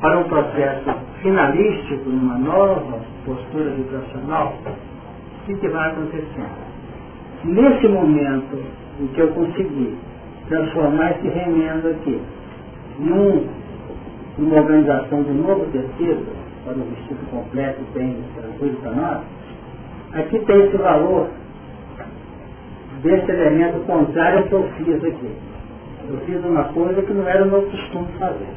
para 0.00 0.18
um 0.18 0.24
processo 0.24 0.94
finalístico, 1.22 2.10
numa 2.10 2.36
nova 2.36 3.00
postura 3.24 3.70
vibracional, 3.70 4.54
o 4.66 5.46
que, 5.46 5.68
vai 5.68 5.90
acontecendo? 5.90 6.74
Nesse 7.44 7.88
momento 7.88 8.62
em 9.00 9.06
que 9.08 9.20
eu 9.20 9.28
consegui 9.28 9.96
transformar 10.48 11.12
esse 11.12 11.28
remendo 11.28 11.88
aqui 11.88 12.20
num, 12.98 13.46
numa 14.36 14.56
organização 14.56 15.22
de 15.22 15.32
novo 15.32 15.64
tecido, 15.72 16.26
para 16.64 16.74
um 16.74 16.90
vestido 16.90 17.30
completo, 17.30 17.80
bem 17.94 18.24
tranquilo 18.34 18.76
para 18.80 18.90
nós, 18.92 19.20
aqui 20.14 20.38
tem 20.40 20.66
esse 20.66 20.76
valor 20.78 21.28
desse 23.02 23.30
elemento 23.30 23.86
contrário 23.86 24.38
ao 24.38 24.44
que 24.44 24.52
eu 24.52 24.68
fiz 24.78 25.04
aqui. 25.04 25.30
Eu 26.08 26.18
fiz 26.26 26.44
uma 26.44 26.64
coisa 26.64 27.02
que 27.02 27.12
não 27.12 27.28
era 27.28 27.44
o 27.44 27.50
meu 27.50 27.62
costume 27.62 28.08
fazer. 28.18 28.48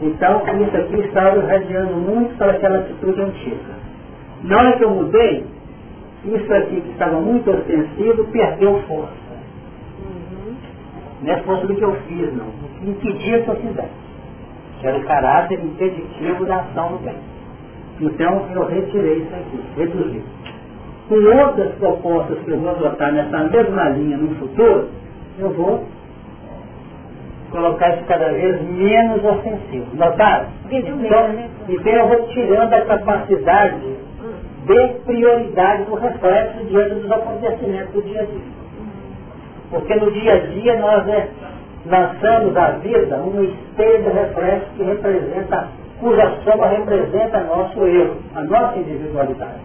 Então, 0.00 0.42
isso 0.62 0.76
aqui 0.76 1.00
estava 1.00 1.36
irradiando 1.38 1.94
muito 1.94 2.36
para 2.38 2.52
aquela 2.52 2.78
atitude 2.78 3.20
antiga. 3.20 3.80
Na 4.44 4.58
hora 4.58 4.76
que 4.78 4.84
eu 4.84 4.90
mudei, 4.90 5.46
isso 6.24 6.54
aqui 6.54 6.80
que 6.80 6.90
estava 6.90 7.20
muito 7.20 7.50
ostensivo 7.50 8.24
perdeu 8.32 8.80
força. 8.88 9.12
Uhum. 10.00 10.54
Não 11.22 11.32
é 11.32 11.40
força 11.42 11.66
do 11.66 11.74
que 11.74 11.82
eu 11.82 11.94
fiz, 12.08 12.34
não. 12.34 12.46
O 12.46 12.68
que 12.78 12.90
impedia 12.90 13.42
que 13.42 13.48
eu 13.48 13.56
fizesse. 13.56 14.09
Que 14.80 14.86
era 14.86 14.98
o 14.98 15.04
caráter 15.04 15.60
impeditivo 15.62 16.46
da 16.46 16.56
ação 16.56 16.92
do 16.92 16.98
bem. 17.04 17.16
Então, 18.00 18.48
eu 18.54 18.66
retirei 18.66 19.18
isso 19.18 19.34
aqui, 19.34 19.60
reduzi. 19.76 20.22
Com 21.08 21.16
outras 21.16 21.74
propostas 21.74 22.38
que 22.38 22.50
eu 22.50 22.58
vou 22.60 22.70
adotar 22.70 23.12
nessa 23.12 23.38
mesma 23.38 23.88
linha 23.90 24.16
no 24.16 24.34
futuro, 24.36 24.88
eu 25.38 25.50
vou 25.50 25.84
colocar 27.50 27.96
isso 27.96 28.04
cada 28.06 28.28
vez 28.32 28.62
menos 28.62 29.24
ofensivo. 29.24 29.86
Notaram? 29.94 30.48
Então, 30.70 31.28
né? 31.28 31.48
então 31.68 31.92
eu 31.92 32.08
vou 32.08 32.28
tirando 32.28 32.72
a 32.72 32.80
capacidade 32.82 33.80
de 34.66 34.88
prioridade 35.04 35.84
do 35.84 35.94
reflexo 35.94 36.64
diante 36.66 36.94
dos 36.94 37.10
acontecimentos 37.10 37.92
do 37.92 38.02
dia 38.02 38.20
a 38.20 38.24
dia. 38.24 38.60
Porque 39.70 39.94
no 39.96 40.10
dia 40.12 40.34
a 40.34 40.38
dia 40.38 40.78
nós 40.78 41.08
é, 41.08 41.28
lançamos 41.86 42.56
a 42.56 42.70
vida 42.72 43.16
um 43.16 43.42
espelho 43.44 44.02
de 44.04 44.10
reflexo 44.10 44.66
que 44.76 44.82
representa, 44.82 45.68
cuja 45.98 46.36
soma 46.44 46.66
representa 46.66 47.40
nosso 47.44 47.80
eu, 47.80 48.16
a 48.34 48.42
nossa 48.44 48.78
individualidade. 48.78 49.60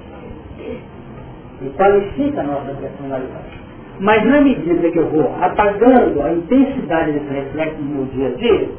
E 1.61 1.69
qualifica 1.77 2.41
a 2.41 2.43
nossa 2.43 2.73
personalidade. 2.73 3.65
Mas 3.99 4.25
na 4.25 4.41
medida 4.41 4.91
que 4.91 4.99
eu 4.99 5.09
vou 5.09 5.33
apagando 5.41 6.21
a 6.21 6.31
intensidade 6.31 7.13
desse 7.13 7.33
reflexo 7.33 7.81
no 7.81 7.95
meu 7.95 8.05
dia 8.05 8.27
a 8.27 8.31
dia, 8.31 8.69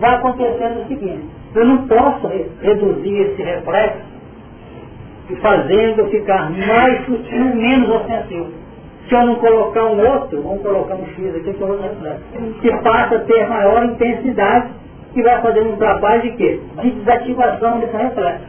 vai 0.00 0.14
acontecendo 0.16 0.82
o 0.82 0.88
seguinte, 0.88 1.24
eu 1.54 1.64
não 1.64 1.86
posso 1.86 2.28
reduzir 2.60 3.20
esse 3.20 3.42
reflexo 3.42 4.02
e 5.30 5.36
fazendo 5.36 6.06
ficar 6.10 6.50
mais 6.50 7.04
sutil, 7.04 7.54
menos 7.54 7.90
ofensivo. 7.90 8.67
Se 9.08 9.14
eu 9.14 9.26
não 9.26 9.36
colocar 9.36 9.84
um 9.84 10.06
outro, 10.06 10.42
vamos 10.42 10.62
colocar 10.62 10.94
um 10.94 11.06
X 11.06 11.36
aqui 11.36 11.52
que 11.54 11.62
é 11.62 11.66
outro 11.66 11.82
reflexo, 11.82 12.24
que 12.60 12.70
passa 12.82 13.16
a 13.16 13.20
ter 13.20 13.48
maior 13.48 13.84
intensidade, 13.84 14.68
que 15.14 15.22
vai 15.22 15.40
fazer 15.40 15.62
um 15.62 15.76
trabalho 15.76 16.22
de 16.22 16.30
quê? 16.32 16.60
De 16.82 16.90
desativação 16.90 17.80
desse 17.80 17.96
reflexo. 17.96 18.44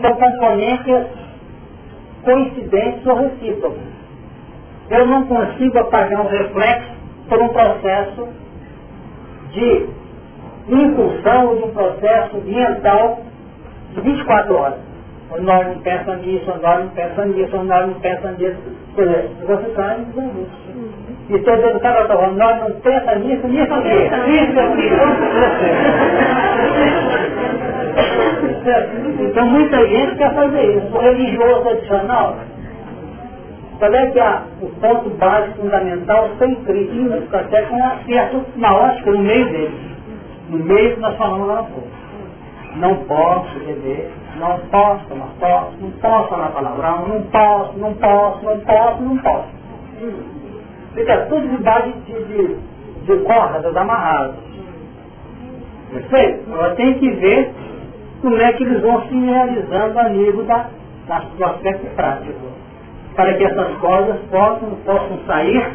São 0.00 0.14
componentes 0.14 1.06
coincidentes 2.22 3.06
ou 3.06 3.16
recíprocos 3.16 3.94
eu 4.90 5.06
não 5.06 5.26
consigo 5.26 5.78
apagar 5.78 6.20
um 6.20 6.28
reflexo 6.28 6.92
por 7.28 7.40
um 7.40 7.48
processo 7.48 8.28
de 9.50 9.88
impulsão 10.68 11.48
ou 11.48 11.56
de 11.56 11.62
um 11.64 11.70
processo 11.70 12.36
mental 12.38 13.20
de 13.92 14.00
24 14.00 14.54
horas. 14.54 14.78
O 15.30 15.40
nós 15.40 15.66
não 15.68 15.80
pensa 15.80 16.16
nisso, 16.16 16.50
o 16.50 16.58
nós 16.60 16.84
não 16.84 16.88
pensa 16.90 17.24
nisso, 17.24 17.56
o 17.56 17.64
nós 17.64 17.86
não 17.86 18.00
pensa 18.00 18.30
nisso. 18.32 18.83
Quer 18.94 19.06
dizer, 19.06 19.30
você 19.46 19.66
está 19.66 19.96
em 19.98 20.06
E 21.28 21.34
estou 21.34 21.56
dizendo 21.56 21.80
para 21.80 22.04
o 22.04 22.08
falando, 22.08 22.36
nós 22.36 22.60
não 22.60 22.70
pensa 22.80 23.14
nisso, 23.16 23.46
nisso 23.48 23.74
aqui. 23.74 23.88
Isso 24.30 24.60
aqui. 24.60 24.90
Então 29.20 29.46
muita 29.46 29.86
gente 29.88 30.16
quer 30.16 30.34
fazer 30.34 30.76
isso. 30.76 30.96
O 30.96 31.00
religioso 31.00 31.62
tradicional, 31.62 32.36
qual 33.78 33.94
é 33.94 34.10
que 34.10 34.20
é 34.20 34.38
o 34.62 34.68
ponto 34.80 35.10
básico 35.10 35.60
fundamental 35.60 36.30
sem 36.38 36.54
crítica, 36.56 37.38
até 37.38 37.62
com 37.62 37.84
acerto 37.84 38.44
na 38.56 38.74
ótica, 38.74 39.10
no 39.10 39.18
meio 39.18 39.46
deles. 39.50 39.94
No 40.48 40.58
meio 40.58 40.94
que 40.94 41.00
nós 41.00 41.16
falamos 41.16 41.48
lá 41.48 41.62
pouco. 41.64 41.88
Não 42.76 42.94
posso 43.04 43.58
beber, 43.60 44.10
não 44.36 44.58
posso 44.70 45.04
tomar 45.06 45.28
posso, 45.38 45.76
não 45.80 45.90
posso 45.92 46.28
falar 46.28 46.48
palavrão, 46.50 47.08
não 47.08 47.22
posso, 47.24 47.78
não 47.78 47.94
posso, 47.94 48.44
não 48.44 48.60
posso, 48.60 49.02
não 49.02 49.18
posso. 49.18 49.48
Fica 50.94 51.26
tudo 51.26 51.48
debaixo 51.48 51.92
de, 52.06 52.24
de, 52.24 52.56
de 53.06 53.24
cordas 53.24 53.76
amarradas. 53.76 54.36
Perfeito? 55.90 56.52
Agora 56.52 56.74
tem 56.74 56.98
que 56.98 57.10
ver 57.10 57.52
como 58.20 58.36
é 58.36 58.52
que 58.52 58.64
eles 58.64 58.80
vão 58.82 59.02
se 59.08 59.14
realizando 59.14 59.98
a 59.98 60.08
nível 60.08 60.44
da, 60.44 60.68
da, 61.06 61.18
do 61.18 61.44
aspecto 61.44 61.86
prático. 61.94 62.40
Para 63.14 63.34
que 63.34 63.44
essas 63.44 63.76
cordas 63.78 64.16
possam, 64.30 64.70
possam 64.84 65.18
sair 65.26 65.72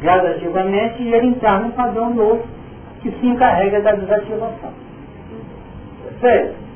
gradativamente 0.00 1.02
e 1.02 1.14
ele 1.14 1.28
entrar 1.28 1.60
num 1.60 1.70
padrão 1.70 2.14
novo 2.14 2.42
que 3.02 3.10
se 3.10 3.26
encarrega 3.26 3.80
da 3.80 3.92
desativação. 3.92 4.72
Perfeito? 6.04 6.69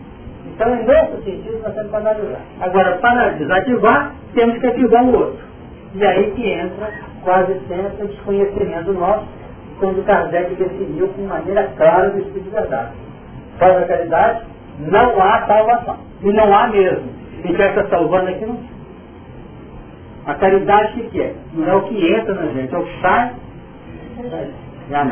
Então, 0.47 0.77
nesse 0.77 1.25
sentido, 1.25 1.61
nós 1.63 1.75
temos 1.75 1.91
que 1.91 1.97
analisar. 1.97 2.41
Agora, 2.61 2.99
para 2.99 3.31
desativar, 3.31 4.15
temos 4.35 4.59
que 4.59 4.67
ativar 4.67 5.05
o 5.05 5.15
outro. 5.15 5.45
E 5.95 6.05
aí 6.05 6.31
que 6.33 6.51
entra 6.51 6.93
quase 7.23 7.59
sempre 7.67 8.05
o 8.05 8.09
desconhecimento 8.09 8.93
nosso, 8.93 9.27
quando 9.79 10.05
Kardec 10.05 10.55
definiu 10.55 11.09
com 11.09 11.23
maneira 11.23 11.65
clara 11.77 12.11
do 12.11 12.19
Espírito 12.19 12.45
de 12.45 12.51
verdade. 12.51 12.93
Fora 13.59 13.81
da 13.81 13.87
caridade, 13.87 14.45
não 14.79 15.23
há 15.23 15.47
salvação. 15.47 15.99
E 16.23 16.33
não 16.33 16.55
há 16.55 16.69
mesmo. 16.69 17.09
Quem 17.43 17.55
quer 17.55 17.71
estar 17.71 17.89
salvando 17.89 18.31
aqui 18.31 18.47
não. 18.47 18.59
A 20.27 20.35
caridade 20.35 21.01
o 21.01 21.11
que 21.11 21.21
é? 21.21 21.35
Não 21.53 21.69
é 21.69 21.75
o 21.75 21.83
que 21.83 22.15
entra 22.15 22.35
na 22.35 22.47
gente, 22.53 22.75
é 22.75 22.79
o 22.79 22.85
que 22.85 23.01
sai. 23.03 23.35
É 24.91 24.97
a. 24.97 25.05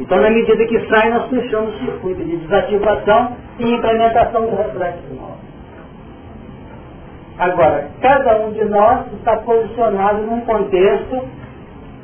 Então, 0.00 0.18
na 0.18 0.30
medida 0.30 0.66
que 0.66 0.88
sai, 0.88 1.10
nós 1.10 1.28
fechamos 1.28 1.74
o 1.74 1.78
circuito 1.84 2.24
de 2.24 2.38
desativação 2.38 3.36
e 3.58 3.70
implementação 3.70 4.46
do 4.46 4.56
reflexo 4.56 5.14
nosso. 5.14 5.50
Agora, 7.38 7.90
cada 8.00 8.40
um 8.40 8.52
de 8.52 8.64
nós 8.64 9.12
está 9.12 9.36
posicionado 9.36 10.22
num 10.22 10.40
contexto 10.40 11.28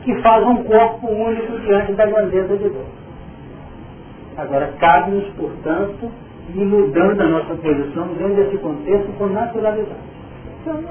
que 0.04 0.14
faz 0.20 0.46
um 0.46 0.62
corpo 0.64 1.08
único 1.08 1.58
diante 1.60 1.94
da 1.94 2.04
grandeza 2.04 2.56
de 2.58 2.68
Deus. 2.68 2.86
Agora, 4.36 4.72
cabe-nos, 4.78 5.28
portanto, 5.30 6.12
ir 6.54 6.64
mudando 6.66 7.22
a 7.22 7.26
nossa 7.28 7.54
posição 7.54 8.08
dentro 8.08 8.34
desse 8.34 8.58
contexto 8.58 9.10
com 9.16 9.26
naturalidade. 9.28 10.00
Então, 10.60 10.84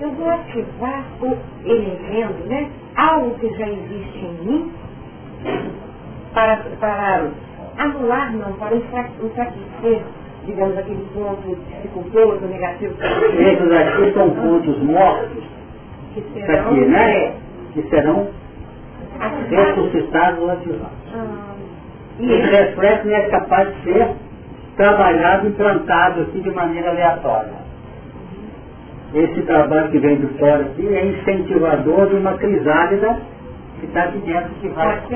eu 0.00 0.10
vou 0.12 0.28
ativar 0.30 1.04
o 1.20 1.36
elemento, 1.64 2.48
né? 2.48 2.68
Algo 2.96 3.38
que 3.38 3.48
já 3.56 3.68
existe 3.68 4.18
em 4.18 4.44
mim, 4.44 4.72
para, 6.34 6.56
para 6.78 7.28
anular, 7.78 8.32
não, 8.32 8.52
para 8.54 8.76
enfraquecer 8.76 10.02
digamos, 10.44 10.76
aquele 10.78 11.06
ponto 11.14 11.56
dificultoso, 11.66 12.46
negativo. 12.46 12.94
Esses 13.00 13.72
aqui 13.72 14.12
são 14.14 14.30
pontos 14.30 14.82
mortos, 14.82 15.44
que 16.14 16.22
serão, 16.32 16.66
aqui, 16.66 16.80
né? 16.86 17.16
É. 17.16 17.34
Que 17.72 17.82
serão 17.88 18.28
ressuscitados 19.48 20.40
ou 20.40 20.50
ativados. 20.50 20.98
Ah, 21.14 21.54
e 22.18 22.32
esse 22.32 22.50
reflexo 22.50 23.06
não 23.06 23.16
é 23.16 23.28
capaz 23.28 23.68
de 23.68 23.82
ser 23.84 24.08
trabalhado, 24.76 25.48
implantado 25.48 26.22
assim 26.22 26.40
de 26.40 26.50
maneira 26.50 26.90
aleatória. 26.90 27.60
Esse 29.14 29.42
trabalho 29.42 29.90
que 29.90 29.98
vem 29.98 30.16
de 30.16 30.26
fora 30.38 30.62
aqui 30.62 30.86
é 30.94 31.06
incentivador 31.06 32.08
de 32.08 32.16
uma 32.16 32.34
crisálida 32.34 33.18
que 33.80 33.86
está 33.86 34.04
aqui 34.04 34.18
dentro 34.18 34.50
que 34.60 34.68
vai. 34.68 35.00
Tá? 35.00 35.08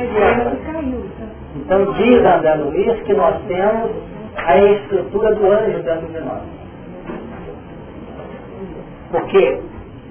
Então 1.57 1.93
diz 1.93 2.25
André 2.25 2.55
Luiz 2.55 3.01
que 3.03 3.15
nós 3.15 3.37
temos 3.47 3.91
a 4.37 4.59
estrutura 4.59 5.35
do 5.35 5.47
anjo 5.47 5.83
dentro 5.83 6.07
de 6.09 6.21
nós. 6.21 6.43
Porque 9.11 9.61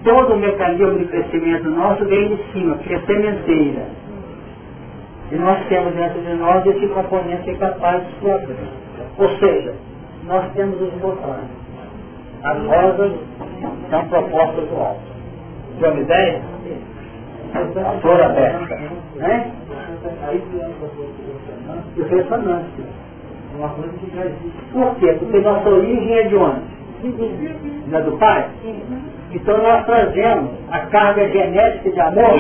todo 0.04 0.34
o 0.34 0.38
mecanismo 0.38 0.98
de 1.00 1.06
crescimento 1.06 1.70
nosso 1.70 2.06
vem 2.06 2.36
de 2.36 2.52
cima, 2.52 2.76
porque 2.76 2.94
é 2.94 3.00
sementeira. 3.02 3.88
E 5.32 5.36
nós 5.36 5.66
temos 5.68 5.94
dentro 5.96 6.22
de 6.22 6.34
nós 6.36 6.66
esse 6.66 6.88
componente 6.88 7.44
que 7.44 7.52
é 7.52 7.56
capaz 7.56 8.04
de 8.06 8.14
se 8.20 8.56
Ou 9.18 9.30
seja, 9.40 9.74
nós 10.26 10.52
temos 10.54 10.80
os 10.80 10.94
botões. 10.94 11.50
As 12.44 12.58
rosas 12.66 13.14
são 13.90 14.08
propostas 14.10 14.70
do 14.70 14.76
alto. 14.76 15.02
Tem 15.80 15.90
uma 15.90 16.02
ideia? 16.02 16.53
A 17.54 18.00
flor 18.02 18.22
aberta. 18.22 18.76
Né? 19.16 19.52
E 21.96 22.02
o 22.02 22.06
ressonante. 22.06 22.84
Uma 23.56 23.70
coisa 23.70 23.94
que 24.00 24.16
já 24.16 24.26
existe. 24.26 24.64
Por 24.72 24.96
quê? 24.96 25.16
Porque 25.20 25.40
nossa 25.40 25.70
origem 25.70 26.18
é 26.18 26.24
de 26.24 26.36
onde? 26.36 26.62
Não 27.88 28.00
é 28.00 28.02
do 28.02 28.18
Pai? 28.18 28.50
Então 29.32 29.58
nós 29.62 29.86
trazemos 29.86 30.52
a 30.72 30.80
carga 30.88 31.30
genética 31.30 31.92
de 31.92 32.00
amor, 32.00 32.34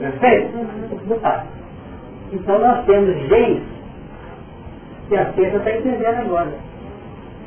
perfeito? 0.00 0.56
Do 1.06 1.20
Pai. 1.20 1.44
Então 2.32 2.58
nós 2.58 2.84
temos 2.86 3.16
genes 3.28 3.62
que 5.08 5.16
a 5.16 5.26
Pedro 5.26 5.58
está 5.58 5.70
entendendo 5.70 6.18
agora. 6.20 6.52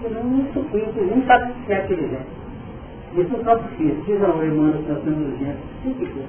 Ele 0.04 0.20
não 0.24 0.46
suplica, 0.54 1.02
nem 1.02 1.26
sabe 1.26 1.52
o 1.52 1.56
que 1.66 1.74
é 1.74 1.78
aquele 1.78 2.02
gene. 2.04 2.37
Isso 3.18 3.36
é 3.36 3.40
próprio 3.40 3.70
físico. 3.78 4.04
Diz 4.06 4.24
a 4.24 4.28
Emmanuel 4.28 4.84
tratando 4.86 5.30
dos 5.30 5.40
genes 5.40 5.58
psíquicos. 5.82 6.24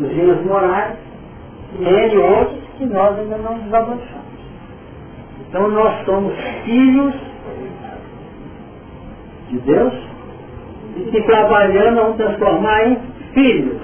Os 0.00 0.08
genes 0.08 0.46
morais 0.46 0.96
ele 1.78 2.16
outros 2.18 2.58
que 2.78 2.86
nós 2.86 3.18
ainda 3.18 3.36
não 3.36 3.58
nos 3.58 3.74
avançamos. 3.74 4.22
Então 5.40 5.68
nós 5.68 6.04
somos 6.06 6.34
filhos 6.64 7.14
de 9.50 9.58
Deus 9.58 9.92
e 10.96 11.00
que 11.10 11.22
trabalhando 11.22 11.96
vamos 11.96 12.16
transformar 12.16 12.86
em 12.86 12.98
filhos 13.34 13.80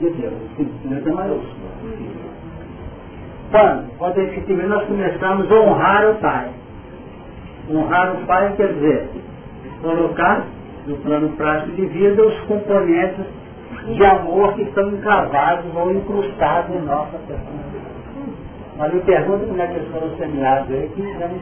de 0.00 0.10
Deus. 0.10 0.34
Deus 0.58 1.06
é 1.06 1.10
maiúsculo. 1.10 1.54
Quando? 3.52 3.98
Quando 3.98 4.18
efetivamente 4.18 4.68
nós 4.68 4.86
começamos 4.86 5.50
a 5.50 5.54
honrar 5.54 6.10
o 6.10 6.14
Pai. 6.16 6.48
Honrar 7.70 8.16
o 8.16 8.26
Pai 8.26 8.52
quer 8.56 8.72
dizer 8.72 9.08
colocar 9.84 10.46
no 10.86 10.96
plano 10.96 11.28
prático 11.36 11.76
de 11.76 11.86
vida 11.86 12.26
os 12.26 12.40
componentes 12.46 13.24
de 13.86 14.04
amor 14.04 14.54
que 14.54 14.62
estão 14.62 14.88
encravados 14.88 15.66
ou 15.74 15.92
incrustados 15.92 16.74
em 16.74 16.80
nossa 16.80 17.18
personalidade. 17.18 17.84
Mas 18.76 18.92
me 18.92 19.00
pergunta 19.02 19.46
como 19.46 19.62
é 19.62 19.66
que 19.66 19.74
eles 19.74 19.92
foram 19.92 20.16
semeados 20.16 20.70
aí, 20.70 20.90
que 20.94 21.18
já 21.18 21.28
não... 21.28 21.38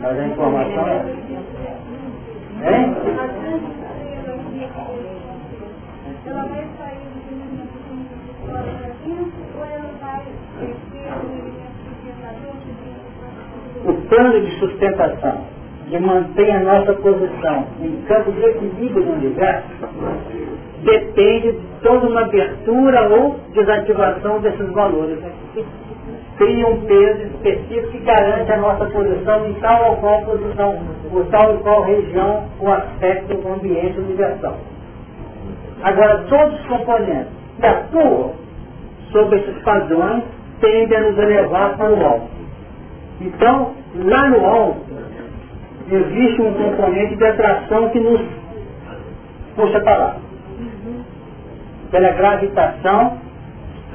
Mas 0.00 0.18
a 0.18 0.26
informação 0.26 0.86
é... 0.86 1.04
Hein? 2.64 2.96
Ela 6.26 6.44
vai 6.46 6.68
o 13.84 13.92
plano 14.08 14.40
de 14.40 14.50
sustentação, 14.58 15.38
de 15.88 15.98
manter 15.98 16.50
a 16.50 16.60
nossa 16.60 16.92
posição 16.94 17.66
em 17.80 18.02
campo 18.06 18.32
de 18.32 18.44
equilíbrio 18.44 19.04
no 19.04 19.12
universo, 19.12 19.68
depende 20.82 21.52
de 21.52 21.60
toda 21.82 22.06
uma 22.06 22.22
abertura 22.22 23.08
ou 23.08 23.36
desativação 23.52 24.40
desses 24.40 24.70
valores. 24.70 25.18
Cria 26.36 26.68
um 26.68 26.80
peso 26.82 27.22
específico 27.22 27.88
que 27.90 27.98
garante 27.98 28.52
a 28.52 28.58
nossa 28.58 28.86
posição 28.86 29.48
em 29.48 29.54
tal 29.54 29.90
ou 29.90 29.96
qual 29.96 30.22
posição, 30.22 30.78
ou 31.12 31.24
tal 31.24 31.52
ou 31.52 31.58
qual 31.58 31.82
região, 31.82 32.44
ou 32.60 32.72
aspecto, 32.72 33.36
ou 33.44 33.54
ambiente 33.54 33.98
universal. 33.98 34.56
Agora, 35.82 36.24
todos 36.28 36.60
os 36.60 36.66
componentes 36.66 37.32
que 37.60 37.66
atuam 37.66 38.32
sobre 39.10 39.38
esses 39.38 39.62
padrões 39.62 40.22
tendem 40.60 40.96
a 40.96 41.00
nos 41.00 41.18
elevar 41.18 41.76
para 41.76 41.90
o 41.90 42.04
alto. 42.04 42.38
Então, 43.20 43.74
lá 43.96 44.28
no 44.30 44.46
alto, 44.46 44.86
existe 45.90 46.40
um 46.40 46.52
componente 46.54 47.16
de 47.16 47.24
atração 47.24 47.88
que 47.90 47.98
nos 47.98 48.20
puxa 49.56 49.80
para 49.80 49.96
lá. 49.96 50.16
Pela 51.90 52.12
gravitação 52.12 53.18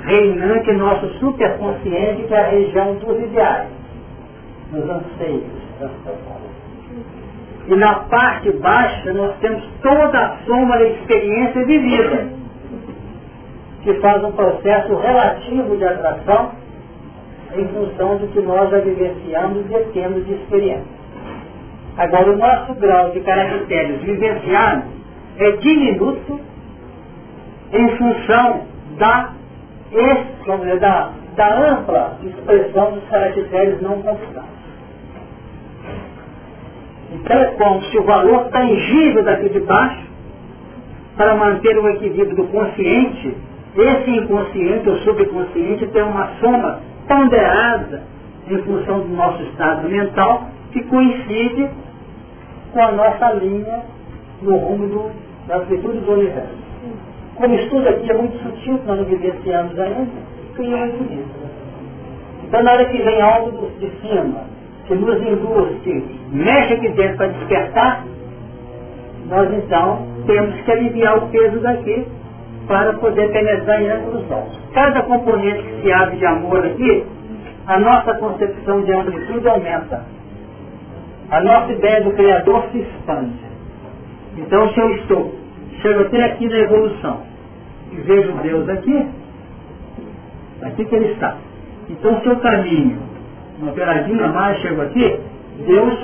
reinante 0.04 0.72
em 0.72 0.78
nosso 0.78 1.08
superconsciente, 1.20 2.24
que 2.24 2.34
é 2.34 2.40
a 2.40 2.50
região 2.50 2.95
dos 2.95 3.24
ideais, 3.24 3.70
dos 4.72 4.90
anseios, 4.90 5.44
E 7.68 7.76
na 7.76 7.95
parte 7.95 8.52
baixa 8.52 9.14
nós 9.14 9.38
temos 9.40 9.64
toda 9.82 10.20
a 10.20 10.38
soma 10.45 10.78
da 10.78 10.86
experiência 10.86 11.66
vivida, 11.66 12.28
que 13.84 13.94
faz 13.95 14.22
um 14.24 14.32
processo 14.34 14.95
relativo 14.95 15.78
de 15.78 15.86
atração 15.86 16.62
em 17.55 17.67
função 17.67 18.17
do 18.17 18.27
que 18.27 18.41
nós 18.41 18.69
já 18.69 18.80
vivenciamos 18.80 19.65
e 19.69 19.80
temos 19.93 20.25
de 20.25 20.34
experiência. 20.34 21.03
Agora, 21.97 22.31
o 22.31 22.38
nosso 22.38 22.73
grau 22.75 23.11
de 23.11 23.19
caracteres 23.21 24.01
vivenciados 24.01 24.85
é 25.38 25.51
diminuto 25.51 26.39
em 27.71 27.97
função 27.97 28.61
da, 28.97 29.34
dizer, 29.91 30.80
da, 30.80 31.11
da 31.35 31.71
ampla 31.71 32.17
expressão 32.23 32.93
dos 32.93 33.03
caracteres 33.09 33.81
não 33.81 34.01
conquistados. 34.01 34.49
Então 37.11 37.38
é 37.38 37.45
como 37.51 37.81
se 37.84 37.97
o 37.99 38.03
valor 38.03 38.49
tangível 38.49 39.23
daqui 39.23 39.49
de 39.49 39.59
baixo, 39.59 40.03
para 41.15 41.35
manter 41.35 41.77
o 41.77 41.88
equilíbrio 41.89 42.35
do 42.35 42.45
consciente, 42.45 43.38
esse 43.75 44.09
inconsciente 44.09 44.89
ou 44.89 44.97
subconsciente 44.97 45.88
tem 45.88 46.03
uma 46.03 46.27
soma 46.39 46.80
ponderada 47.07 48.03
em 48.47 48.57
função 48.63 48.99
do 48.99 49.15
nosso 49.15 49.41
estado 49.43 49.88
mental 49.88 50.47
que 50.71 50.84
coincide 50.84 51.69
com 52.71 52.81
a 52.81 52.91
nossa 52.91 53.34
linha 53.34 53.84
no 54.41 54.57
rumo 54.57 54.88
do, 54.88 55.11
da 55.47 55.57
amplitude 55.57 55.99
do 55.99 56.11
universo. 56.13 56.63
Como 57.35 57.55
estudo 57.55 57.88
aqui 57.89 58.11
é 58.11 58.13
muito 58.13 58.38
sutil, 58.43 58.80
nós 58.85 58.97
não 58.97 59.05
vivenciamos 59.05 59.80
ainda, 59.80 60.11
cria 60.55 60.75
um 60.75 60.85
equilíbrio. 60.85 61.25
Então 62.43 62.63
na 62.63 62.71
hora 62.73 62.85
que 62.85 62.97
vem 62.97 63.21
algo 63.21 63.71
de 63.80 63.89
cima, 64.01 64.43
que 64.88 64.95
nos 64.95 65.21
induz, 65.21 65.81
que 65.84 66.19
mexe 66.31 66.73
aqui 66.73 66.89
dentro 66.89 67.17
para 67.17 67.27
despertar, 67.27 68.05
nós 69.30 69.51
então 69.53 70.05
temos 70.25 70.59
que 70.61 70.71
aliviar 70.71 71.17
o 71.17 71.30
peso 71.30 71.59
daqui 71.61 72.05
para 72.68 72.94
poder 72.94 73.31
penetrar 73.31 73.81
em 73.81 73.90
ambos 73.90 74.22
os 74.22 74.73
Cada 74.73 75.03
componente 75.03 75.64
que 75.64 75.81
se 75.81 75.91
abre 75.91 76.18
de 76.18 76.26
amor 76.26 76.65
aqui, 76.65 77.06
a 77.68 77.80
nossa 77.80 78.14
concepção 78.15 78.81
de 78.84 78.94
amplitude 78.94 79.48
aumenta. 79.48 80.06
A 81.30 81.41
nossa 81.41 81.72
ideia 81.72 82.03
do 82.03 82.11
Criador 82.11 82.65
se 82.72 82.80
expande. 82.80 83.34
Então 84.38 84.69
se 84.73 84.80
eu 84.80 84.95
estou, 84.95 85.35
chego 85.81 86.02
até 86.02 86.23
aqui 86.26 86.48
na 86.48 86.57
evolução 86.57 87.22
e 87.91 87.95
vejo 87.98 88.31
Deus 88.41 88.68
aqui, 88.69 89.07
aqui 90.64 90.85
que 90.85 90.95
ele 90.95 91.14
está. 91.14 91.38
Então 91.90 92.19
se 92.22 92.27
eu 92.27 92.38
caminho 92.38 92.99
uma 93.60 93.72
peladinha 93.72 94.27
mais, 94.27 94.57
chego 94.60 94.81
aqui, 94.81 95.19
Deus 95.65 95.99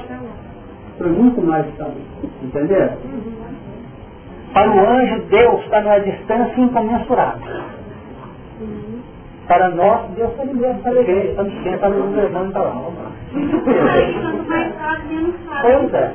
foi 0.97 1.09
muito 1.09 1.41
mais 1.41 1.67
estado. 1.67 1.95
Entendeu? 2.43 2.89
Para 4.53 4.71
o 4.71 4.79
anjo, 4.79 5.21
Deus 5.29 5.61
está 5.61 5.81
numa 5.81 5.99
distância 5.99 6.61
incomensurável. 6.61 7.63
Para 9.47 9.69
nós, 9.69 10.09
Deus 10.11 10.31
está 10.31 10.45
mesmo 10.45 10.77
está 10.77 10.91
levando, 10.91 11.25
estamos 11.25 11.53
sempre 11.53 11.73
está 11.73 11.89
nos 11.89 12.15
levando 12.15 12.53
para 12.53 12.63
lá. 12.63 12.81
Pois 15.61 15.93
é. 15.93 16.13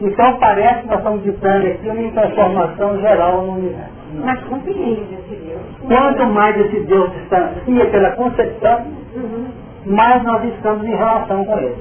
Então 0.00 0.38
parece 0.38 0.82
que 0.82 0.88
nós 0.88 0.98
estamos 0.98 1.22
ditando 1.22 1.66
aqui 1.66 1.88
uma 1.88 2.12
transformação 2.12 3.00
geral 3.00 3.42
no 3.42 3.52
universo. 3.54 3.92
Mas 4.24 4.40
compreende 4.44 5.14
esse 5.14 5.36
Deus. 5.36 5.60
Quanto 5.86 6.26
mais 6.26 6.56
esse 6.58 6.80
Deus 6.80 7.10
distancia 7.12 7.86
pela 7.90 8.10
concepção, 8.12 8.86
mais 9.86 10.22
nós 10.22 10.44
estamos 10.44 10.84
em 10.84 10.94
relação 10.94 11.44
com 11.44 11.58
ele. 11.58 11.76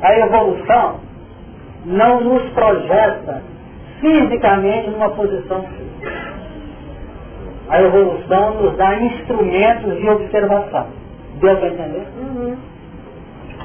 A 0.00 0.18
evolução 0.18 1.07
não 1.84 2.20
nos 2.20 2.42
projeta 2.52 3.42
fisicamente 4.00 4.90
numa 4.90 5.10
posição 5.10 5.62
física. 5.62 6.38
A 7.68 7.82
evolução 7.82 8.54
nos 8.62 8.76
dá 8.76 8.94
instrumentos 8.96 9.96
de 9.98 10.08
observação. 10.08 10.86
Deu 11.40 11.56
para 11.56 11.68
entender? 11.68 12.06
Uhum. 12.18 12.56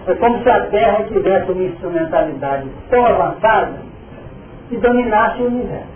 É 0.06 0.14
como 0.16 0.44
se 0.44 0.50
a 0.50 0.66
Terra 0.68 1.06
tivesse 1.06 1.52
uma 1.52 1.64
instrumentalidade 1.64 2.68
tão 2.90 3.06
avançada 3.06 3.74
que 4.70 4.78
dominasse 4.78 5.42
o 5.42 5.48
universo. 5.48 5.94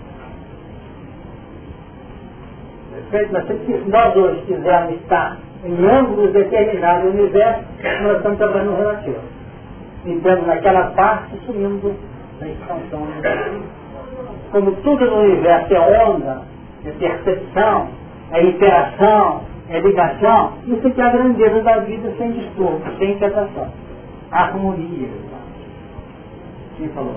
Perfeito? 2.93 3.33
Mas 3.33 3.45
se 3.47 3.89
nós 3.89 4.15
hoje 4.15 4.41
quisermos 4.43 4.93
estar 5.01 5.37
em 5.65 5.85
ângulos 5.85 6.31
determinados 6.31 7.03
do 7.03 7.19
universo, 7.19 7.63
nós 8.03 8.17
estamos 8.17 8.37
trabalhando 8.37 8.71
no 8.71 8.77
relativo. 8.77 9.19
Então, 10.05 10.41
naquela 10.43 10.91
parte, 10.91 11.37
sumimos 11.45 11.93
expansão. 12.45 13.07
Como 14.51 14.71
tudo 14.77 15.05
no 15.05 15.17
universo 15.23 15.73
é 15.73 15.79
onda, 15.79 16.41
é 16.85 16.91
percepção, 16.91 17.89
é 18.31 18.43
interação, 18.43 19.41
é 19.69 19.79
ligação, 19.79 20.53
isso 20.67 20.89
que 20.89 21.01
é 21.01 21.03
a 21.03 21.09
grandeza 21.09 21.61
da 21.61 21.79
vida 21.79 22.13
sem 22.17 22.31
distúrbio, 22.31 22.97
sem 22.97 23.11
inquietação. 23.11 23.67
Harmonia. 24.31 25.09
Quem 26.77 26.89
falou? 26.89 27.15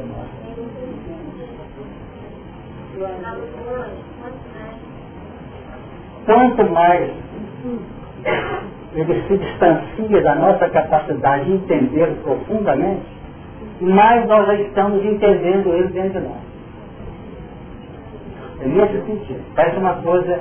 Quanto 6.26 6.70
mais 6.70 7.10
ele 8.94 9.22
se 9.28 9.38
distancia 9.38 10.22
da 10.22 10.34
nossa 10.34 10.68
capacidade 10.68 11.44
de 11.44 11.52
entender 11.52 12.16
profundamente, 12.22 13.06
mais 13.80 14.26
nós 14.26 14.46
já 14.46 14.54
estamos 14.54 15.04
entendendo 15.04 15.72
ele 15.74 15.88
dentro 15.88 16.20
de 16.20 16.26
nós. 16.26 16.50
É 18.60 18.66
nesse 18.66 19.06
sentido. 19.06 19.42
Parece 19.54 19.78
uma 19.78 19.94
coisa, 19.94 20.40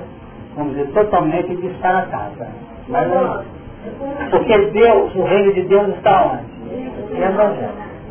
vamos 0.56 0.76
dizer, 0.76 0.92
totalmente 0.92 1.56
disparatada. 1.56 2.50
Mas 2.88 3.08
não. 3.10 3.44
Porque 4.30 4.58
Deus, 4.58 5.16
o 5.16 5.24
reino 5.24 5.54
de 5.54 5.62
Deus 5.64 5.88
está 5.96 6.26
onde? 6.26 6.50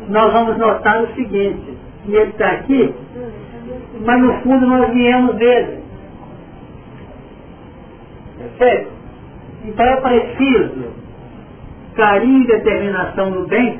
Nós 0.07 0.33
vamos 0.33 0.57
notar 0.57 1.03
o 1.03 1.13
seguinte, 1.13 1.77
que 2.03 2.15
ele 2.15 2.31
está 2.31 2.51
aqui, 2.51 2.95
mas 4.03 4.21
no 4.21 4.33
fundo 4.41 4.65
nós 4.65 4.91
viemos 4.91 5.35
dele. 5.35 5.83
Perfeito? 8.37 8.91
Então 9.65 9.85
é 9.85 9.97
preciso 9.97 10.93
carinho 11.95 12.43
e 12.43 12.47
determinação 12.47 13.29
no 13.29 13.47
bem 13.47 13.79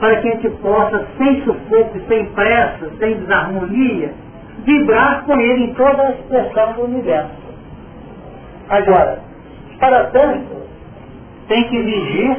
para 0.00 0.16
que 0.16 0.28
a 0.28 0.32
gente 0.32 0.50
possa, 0.62 1.06
sem 1.18 1.44
sufoco, 1.44 2.00
sem 2.08 2.24
pressa, 2.32 2.90
sem 2.98 3.18
desarmonia, 3.18 4.14
vibrar 4.64 5.24
com 5.26 5.38
ele 5.38 5.64
em 5.64 5.74
toda 5.74 6.02
a 6.02 6.10
expressão 6.12 6.72
do 6.72 6.84
universo. 6.84 7.30
Agora, 8.70 9.20
para 9.78 10.04
tanto, 10.06 10.60
tem 11.48 11.68
que 11.68 11.82
vigir 11.82 12.36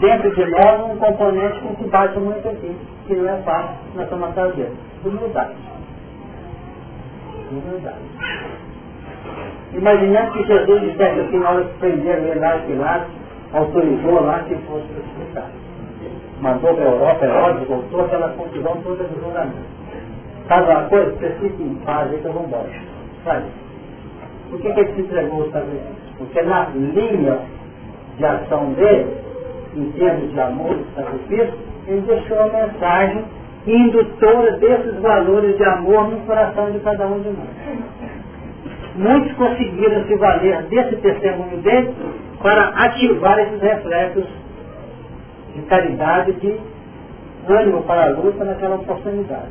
dentro 0.00 0.34
de 0.34 0.46
nós 0.46 0.90
um 0.90 0.96
componente 0.96 1.60
que 1.60 1.82
se 1.82 1.88
bate 1.90 2.18
muito 2.18 2.48
aqui, 2.48 2.76
que 3.06 3.14
não 3.14 3.28
é 3.28 3.36
fácil 3.42 3.76
na 3.94 4.04
tomação 4.06 4.50
dele. 4.50 4.76
Humildade. 5.04 5.54
Humildade. 7.52 7.98
Imaginando 9.74 10.32
que 10.32 10.44
Jesus 10.44 10.80
dissesse 10.80 11.20
assim, 11.20 11.38
na 11.38 11.50
hora 11.50 11.64
de 11.64 11.70
prender 11.74 12.16
ele 12.16 12.40
lá, 12.40 12.58
Pilatos, 12.66 13.12
autorizou 13.52 14.24
lá 14.24 14.40
que 14.40 14.54
fosse 14.56 14.86
crucificado. 14.88 15.57
Mandou 16.40 16.74
para 16.74 16.84
a 16.84 16.92
Europa, 16.92 17.24
é 17.26 17.32
óbvio, 17.32 17.66
voltou 17.66 18.04
aquela 18.04 18.28
confusão 18.30 18.76
toda 18.82 19.04
de 19.04 19.14
julgamento. 19.20 19.56
Sabe 20.46 20.70
uma 20.70 20.82
coisa? 20.84 21.10
Você 21.12 21.28
fica 21.40 21.62
em 21.62 21.74
paz 21.84 22.12
aí 22.12 22.18
que 22.18 22.24
eu 22.26 22.32
vou 22.32 22.44
embora. 22.44 22.70
Sabe? 23.24 23.46
Por 24.50 24.60
que, 24.60 24.72
que 24.72 24.80
ele 24.80 24.92
se 24.94 25.00
entregou 25.00 25.40
os 25.40 25.46
Estados 25.46 25.68
Porque 26.16 26.42
na 26.42 26.68
linha 26.70 27.38
de 28.16 28.24
ação 28.24 28.72
dele, 28.72 29.16
em 29.76 29.90
termos 29.92 30.32
de 30.32 30.40
amor 30.40 30.76
e 30.76 30.94
sacrifício, 30.94 31.58
ele 31.86 32.00
deixou 32.02 32.40
a 32.40 32.46
mensagem 32.46 33.24
indutora 33.66 34.52
desses 34.52 34.98
valores 35.00 35.56
de 35.56 35.64
amor 35.64 36.08
no 36.08 36.20
coração 36.20 36.70
de 36.70 36.78
cada 36.80 37.06
um 37.06 37.20
de 37.20 37.28
nós 37.28 37.98
muitos 38.98 39.32
conseguiram 39.36 40.04
se 40.06 40.16
valer 40.16 40.62
desse 40.64 40.96
testemunho 40.96 41.58
dele 41.58 41.94
para 42.42 42.68
ativar 42.84 43.38
esses 43.38 43.60
reflexos 43.60 44.26
de 45.58 45.66
caridade, 45.66 46.32
de 46.32 46.60
ânimo 47.48 47.82
para 47.82 48.04
a 48.04 48.08
luta 48.10 48.44
naquela 48.44 48.76
oportunidade. 48.76 49.50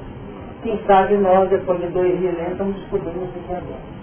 Quem 0.64 0.80
sabe 0.86 1.16
nós, 1.16 1.50
depois 1.50 1.80
de 1.80 1.88
dois 1.88 2.20
milênios, 2.20 2.58
descobrindo 2.58 3.26
o 3.26 3.28
que 3.28 3.54
é 3.54 3.58
agora. 3.58 3.98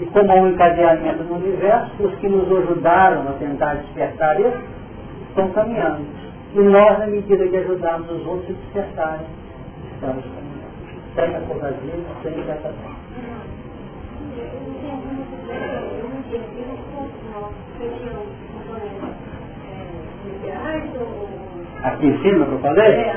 E 0.00 0.06
como 0.06 0.30
há 0.30 0.34
um 0.34 0.48
encadeamento 0.48 1.24
no 1.24 1.36
universo, 1.36 1.90
os 2.00 2.14
que 2.16 2.28
nos 2.28 2.44
ajudaram 2.44 3.28
a 3.28 3.32
tentar 3.38 3.74
despertar 3.76 4.38
isso, 4.40 4.58
estão 5.28 5.50
caminhando. 5.52 6.04
E 6.54 6.60
nós, 6.60 6.98
na 6.98 7.06
medida 7.06 7.46
que 7.48 7.56
ajudamos 7.56 8.10
os 8.10 8.26
outros 8.26 8.50
a 8.50 8.52
despertarem, 8.52 9.26
estamos 9.94 10.24
caminhando. 10.24 10.56
Sem 11.14 11.34
a 11.34 11.40
covardia, 11.40 11.94
sem 12.22 12.32
a 12.32 12.56
aqui 21.82 22.06
em 22.06 22.18
cima 22.22 22.46
eu 22.46 22.58
falei, 22.58 23.10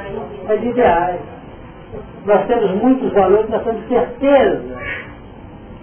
é 0.47 0.55
de 0.57 0.67
ideais. 0.67 1.19
Nós 2.25 2.45
temos 2.47 2.71
muitos 2.81 3.11
valores, 3.13 3.49
nós 3.49 3.63
temos 3.63 3.87
certeza 3.87 4.61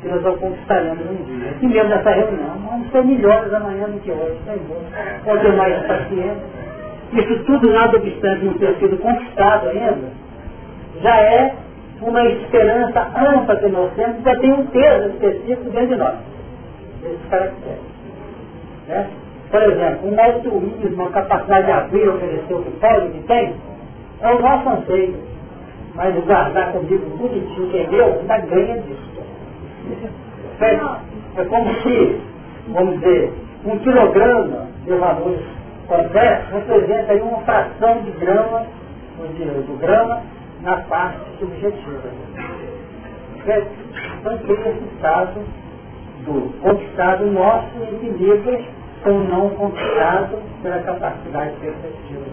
que 0.01 0.09
nós 0.09 0.25
o 0.25 0.39
conquistaremos 0.39 1.11
um 1.11 1.25
dia. 1.25 1.51
Aqui 1.51 1.67
mesmo 1.67 1.89
nessa 1.89 2.11
reunião, 2.11 2.59
vamos 2.65 2.91
ser 2.91 3.05
melhores 3.05 3.53
amanhã 3.53 3.87
do 3.89 4.01
que 4.01 4.11
hoje, 4.13 4.39
sem 4.45 4.59
dúvida. 4.59 5.21
Pode 5.25 5.43
ter 5.43 5.53
mais 5.57 5.87
paciência. 5.87 6.67
Isso 7.13 7.45
tudo, 7.45 7.73
nada 7.73 7.97
obstante 7.97 8.45
não 8.45 8.55
ter 8.55 8.75
sido 8.77 8.99
conquistado 8.99 9.69
ainda, 9.69 10.11
já 11.01 11.17
é 11.17 11.55
uma 12.01 12.25
esperança 12.25 13.01
ampla 13.17 13.57
que 13.57 13.69
nós 13.69 13.93
temos, 13.95 14.23
já 14.23 14.37
tem 14.37 14.53
um 14.53 14.67
peso 14.67 15.09
específico 15.09 15.71
dentro 15.71 15.89
de 15.89 15.97
nós. 15.97 16.15
Esses 17.05 17.29
caracteres. 17.29 17.81
Né? 18.89 19.07
Por 19.51 19.63
exemplo, 19.63 20.11
um 20.11 20.21
altruísmo, 20.21 21.03
uma 21.03 21.11
capacidade 21.11 21.67
de 21.67 21.73
abrir, 21.73 22.09
oferecer 22.09 22.55
o 22.55 22.63
que 22.63 22.71
pode, 22.79 23.07
o 23.07 23.11
que 23.13 23.23
tem, 23.27 23.55
é 24.21 24.29
o 24.29 24.41
nosso 24.41 24.69
anseio. 24.69 25.17
Mas 25.95 26.15
guardar 26.25 26.73
comigo 26.73 27.17
bonitinho, 27.17 27.71
quem 27.71 27.87
deu, 27.87 28.07
ainda 28.07 28.39
ganha 28.39 28.79
disso. 28.83 29.17
É, 30.61 31.41
é 31.41 31.45
como 31.45 31.75
se, 31.83 32.21
vamos 32.69 32.95
dizer, 33.01 33.33
um 33.65 33.79
quilograma 33.79 34.69
de 34.85 34.95
valores 34.95 35.41
complexos 35.87 36.53
representa 36.53 37.13
aí 37.13 37.21
uma 37.21 37.41
fração 37.43 38.03
de 38.03 38.11
grama, 38.13 38.67
do 39.19 39.79
grama, 39.79 40.23
na 40.63 40.77
parte 40.83 41.21
subjetiva. 41.39 42.11
Então 44.21 44.39
tem 44.39 44.55
esse 44.55 44.85
estado 44.95 45.41
do 46.25 46.53
conquistado 46.61 47.27
nosso 47.27 47.77
equilíbrio 47.83 48.65
com 49.07 49.13
o 49.13 49.25
não 49.29 49.49
conquistado 49.51 50.37
pela 50.63 50.83
capacidade 50.83 51.53
perceptiva. 51.61 52.27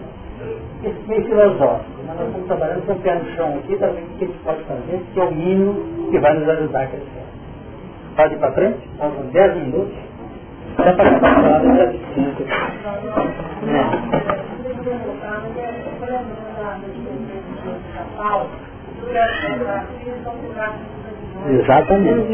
Isso 0.82 0.98
é 1.04 1.08
meio 1.08 1.24
filosófico, 1.24 2.02
mas 2.04 2.16
nós 2.16 2.26
estamos 2.26 2.46
trabalhando 2.48 2.86
com 2.86 2.92
o 2.94 2.98
pé 2.98 3.14
no 3.14 3.36
chão 3.36 3.58
aqui 3.58 3.76
para 3.76 3.92
ver 3.92 4.02
o 4.02 4.06
que 4.18 4.24
a 4.24 4.26
gente 4.26 4.38
pode 4.40 4.64
fazer, 4.64 5.00
que 5.14 5.20
é 5.20 5.24
o 5.24 5.30
mínimo 5.30 6.10
que 6.10 6.18
vai 6.18 6.34
nos 6.36 6.48
ajudar 6.48 6.82
a 6.82 6.86
crescer. 6.88 7.24
Pode 8.16 8.34
ir 8.34 8.38
para 8.38 8.52
frente? 8.54 8.88
Faltam 8.98 9.26
10 9.26 9.56
minutos. 9.56 9.94
Dá 10.76 10.92
para 10.94 11.16
a 11.16 11.20
palavra 11.20 11.94
Exatamente. 21.46 22.32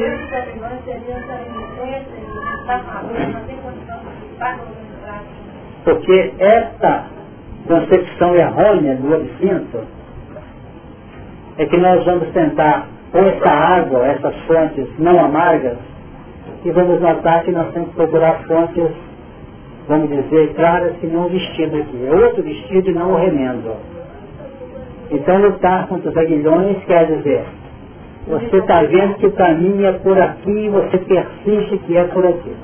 Porque 5.84 6.32
esta 6.38 7.06
concepção 7.66 8.34
errônea 8.34 8.96
do 8.96 9.14
absinto 9.14 9.80
é 11.58 11.66
que 11.66 11.76
nós 11.76 12.04
vamos 12.04 12.28
tentar 12.30 12.88
com 13.12 13.18
essa 13.18 13.50
água, 13.50 14.06
essas 14.06 14.34
fontes 14.46 14.86
não 14.98 15.18
amargas, 15.22 15.76
e 16.64 16.70
vamos 16.70 17.00
notar 17.00 17.42
que 17.42 17.50
nós 17.50 17.72
temos 17.72 17.90
que 17.90 17.96
procurar 17.96 18.42
fontes, 18.46 18.90
vamos 19.88 20.08
dizer, 20.08 20.54
claras 20.54 20.96
que 20.98 21.06
não 21.06 21.26
o 21.26 21.28
vestido 21.28 21.76
aqui. 21.76 22.06
É 22.06 22.14
outro 22.14 22.42
vestido 22.42 22.90
e 22.90 22.94
não 22.94 23.12
o 23.12 23.16
remendo. 23.16 23.76
Então 25.10 25.38
lutar 25.38 25.86
contra 25.88 26.10
os 26.10 26.16
aguilhões 26.16 26.76
quer 26.84 27.06
dizer, 27.06 27.44
você 28.26 28.58
está 28.58 28.82
vendo 28.82 29.14
que 29.16 29.26
o 29.26 29.32
caminho 29.32 29.86
é 29.86 29.92
por 29.92 30.20
aqui 30.20 30.50
e 30.50 30.68
você 30.68 30.98
persiste 30.98 31.78
que 31.78 31.96
é 31.96 32.04
por 32.04 32.24
aqui. 32.26 32.54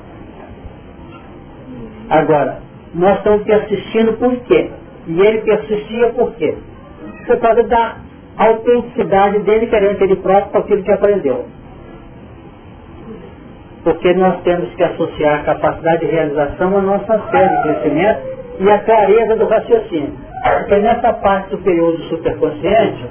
Agora, 2.09 2.59
nós 2.93 3.17
estamos 3.17 3.43
persistindo 3.43 4.13
por 4.13 4.35
quê? 4.41 4.69
E 5.07 5.21
ele 5.21 5.41
persistia 5.41 6.09
por 6.13 6.33
quê? 6.35 6.57
Por 7.25 7.39
causa 7.39 7.63
da 7.63 7.97
autenticidade 8.37 9.39
dele 9.39 9.67
querendo 9.67 10.01
ele 10.01 10.15
próprio 10.17 10.51
com 10.51 10.57
aquilo 10.59 10.83
que 10.83 10.91
aprendeu. 10.91 11.45
Porque 13.83 14.13
nós 14.13 14.41
temos 14.43 14.73
que 14.75 14.83
associar 14.83 15.39
a 15.39 15.43
capacidade 15.43 16.05
de 16.05 16.11
realização 16.11 16.77
à 16.77 16.81
nossa 16.81 17.19
fé 17.31 17.47
de 17.47 17.63
crescimento 17.63 18.19
e 18.59 18.69
a 18.69 18.79
clareza 18.79 19.35
do 19.35 19.45
raciocínio. 19.45 20.13
Porque 20.43 20.75
nessa 20.77 21.13
parte 21.13 21.49
superior 21.49 21.91
do 21.93 22.03
superconsciente 22.03 23.05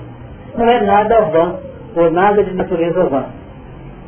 não 0.57 0.69
é 0.69 0.83
nada 0.83 1.21
vã, 1.27 1.57
ou 1.97 2.11
nada 2.11 2.43
de 2.43 2.55
natureza 2.55 3.05
vã. 3.05 3.27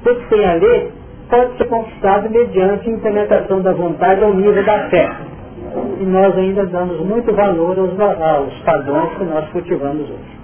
Tudo 0.03 0.21
que 0.21 0.29
tem 0.29 0.45
ali 0.47 0.93
pode 1.29 1.57
ser 1.57 1.69
conquistado 1.69 2.31
mediante 2.31 2.89
a 2.89 2.93
implementação 2.93 3.61
da 3.61 3.73
vontade 3.73 4.23
ao 4.25 4.35
nível 4.35 4.65
da 4.65 4.89
fé. 4.89 5.09
E 6.01 6.05
nós 6.05 6.37
ainda 6.37 6.67
damos 6.67 7.01
muito 7.01 7.33
valor 7.35 7.79
aos, 7.79 8.01
aos 8.01 8.55
padrões 8.63 9.11
que 9.17 9.25
nós 9.25 9.49
cultivamos 9.51 10.09
hoje. 10.09 10.39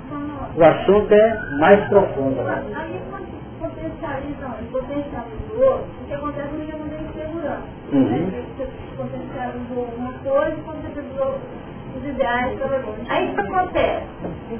O 0.56 0.64
assunto 0.64 1.12
é 1.12 1.40
mais 1.58 1.88
profundo. 1.88 2.42
Né? 2.42 2.62
Aí 2.76 3.00
quando 3.10 3.26
potencializam 3.58 4.54
e 4.60 4.64
potencializam 4.66 5.24
o 5.50 5.58
outro, 5.58 5.86
o 6.02 6.06
que 6.06 6.14
acontece 6.14 6.48
é 6.48 6.64
que 6.64 6.76
muda 6.76 6.94
a 6.94 7.02
insegurança. 7.02 7.62
Uhum. 7.92 8.02
Né? 8.04 8.44
Você 8.56 8.68
potencializou 8.96 9.88
uma 9.96 10.12
coisa 10.22 10.54
e 10.54 10.60
potencializou 10.60 11.40
os 11.96 12.04
ideais. 12.08 12.58
Aí 13.08 13.30
o 13.30 13.34
que 13.34 13.40
acontece? 13.40 14.06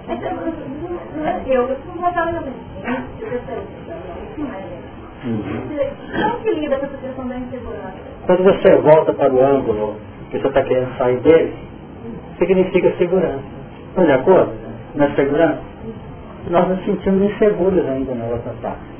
Aí 0.09 0.19
você 0.19 0.31
não 0.31 1.27
é 1.29 1.43
eu, 1.47 1.63
eu 1.63 1.79
não 1.87 1.95
voltava 1.95 2.33
na 2.33 2.41
minha 2.41 2.55
Quando 8.27 8.45
você 8.45 8.77
volta 8.77 9.13
para 9.13 9.33
o 9.33 9.45
ângulo 9.45 9.97
que 10.31 10.39
você 10.39 10.49
está 10.49 10.63
querendo 10.63 10.97
sair 10.99 11.21
dele, 11.21 11.55
significa 12.39 12.93
segurança. 12.99 13.43
Estão 13.89 14.05
de 14.05 14.13
acordo? 14.13 14.53
Na 14.95 15.15
segurança? 15.15 15.75
nós 16.51 16.69
nos 16.69 16.85
sentimos 16.85 17.23
inseguros 17.31 17.87
ainda 17.89 18.15
na 18.15 18.25
outra 18.27 18.53
parte. 18.61 18.95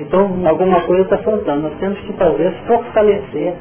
Então, 0.00 0.30
alguma 0.46 0.80
coisa 0.82 1.02
está 1.02 1.18
faltando. 1.18 1.62
Nós 1.62 1.78
temos 1.78 1.98
que, 2.00 2.12
talvez, 2.14 2.54
fortalecer 2.66 3.54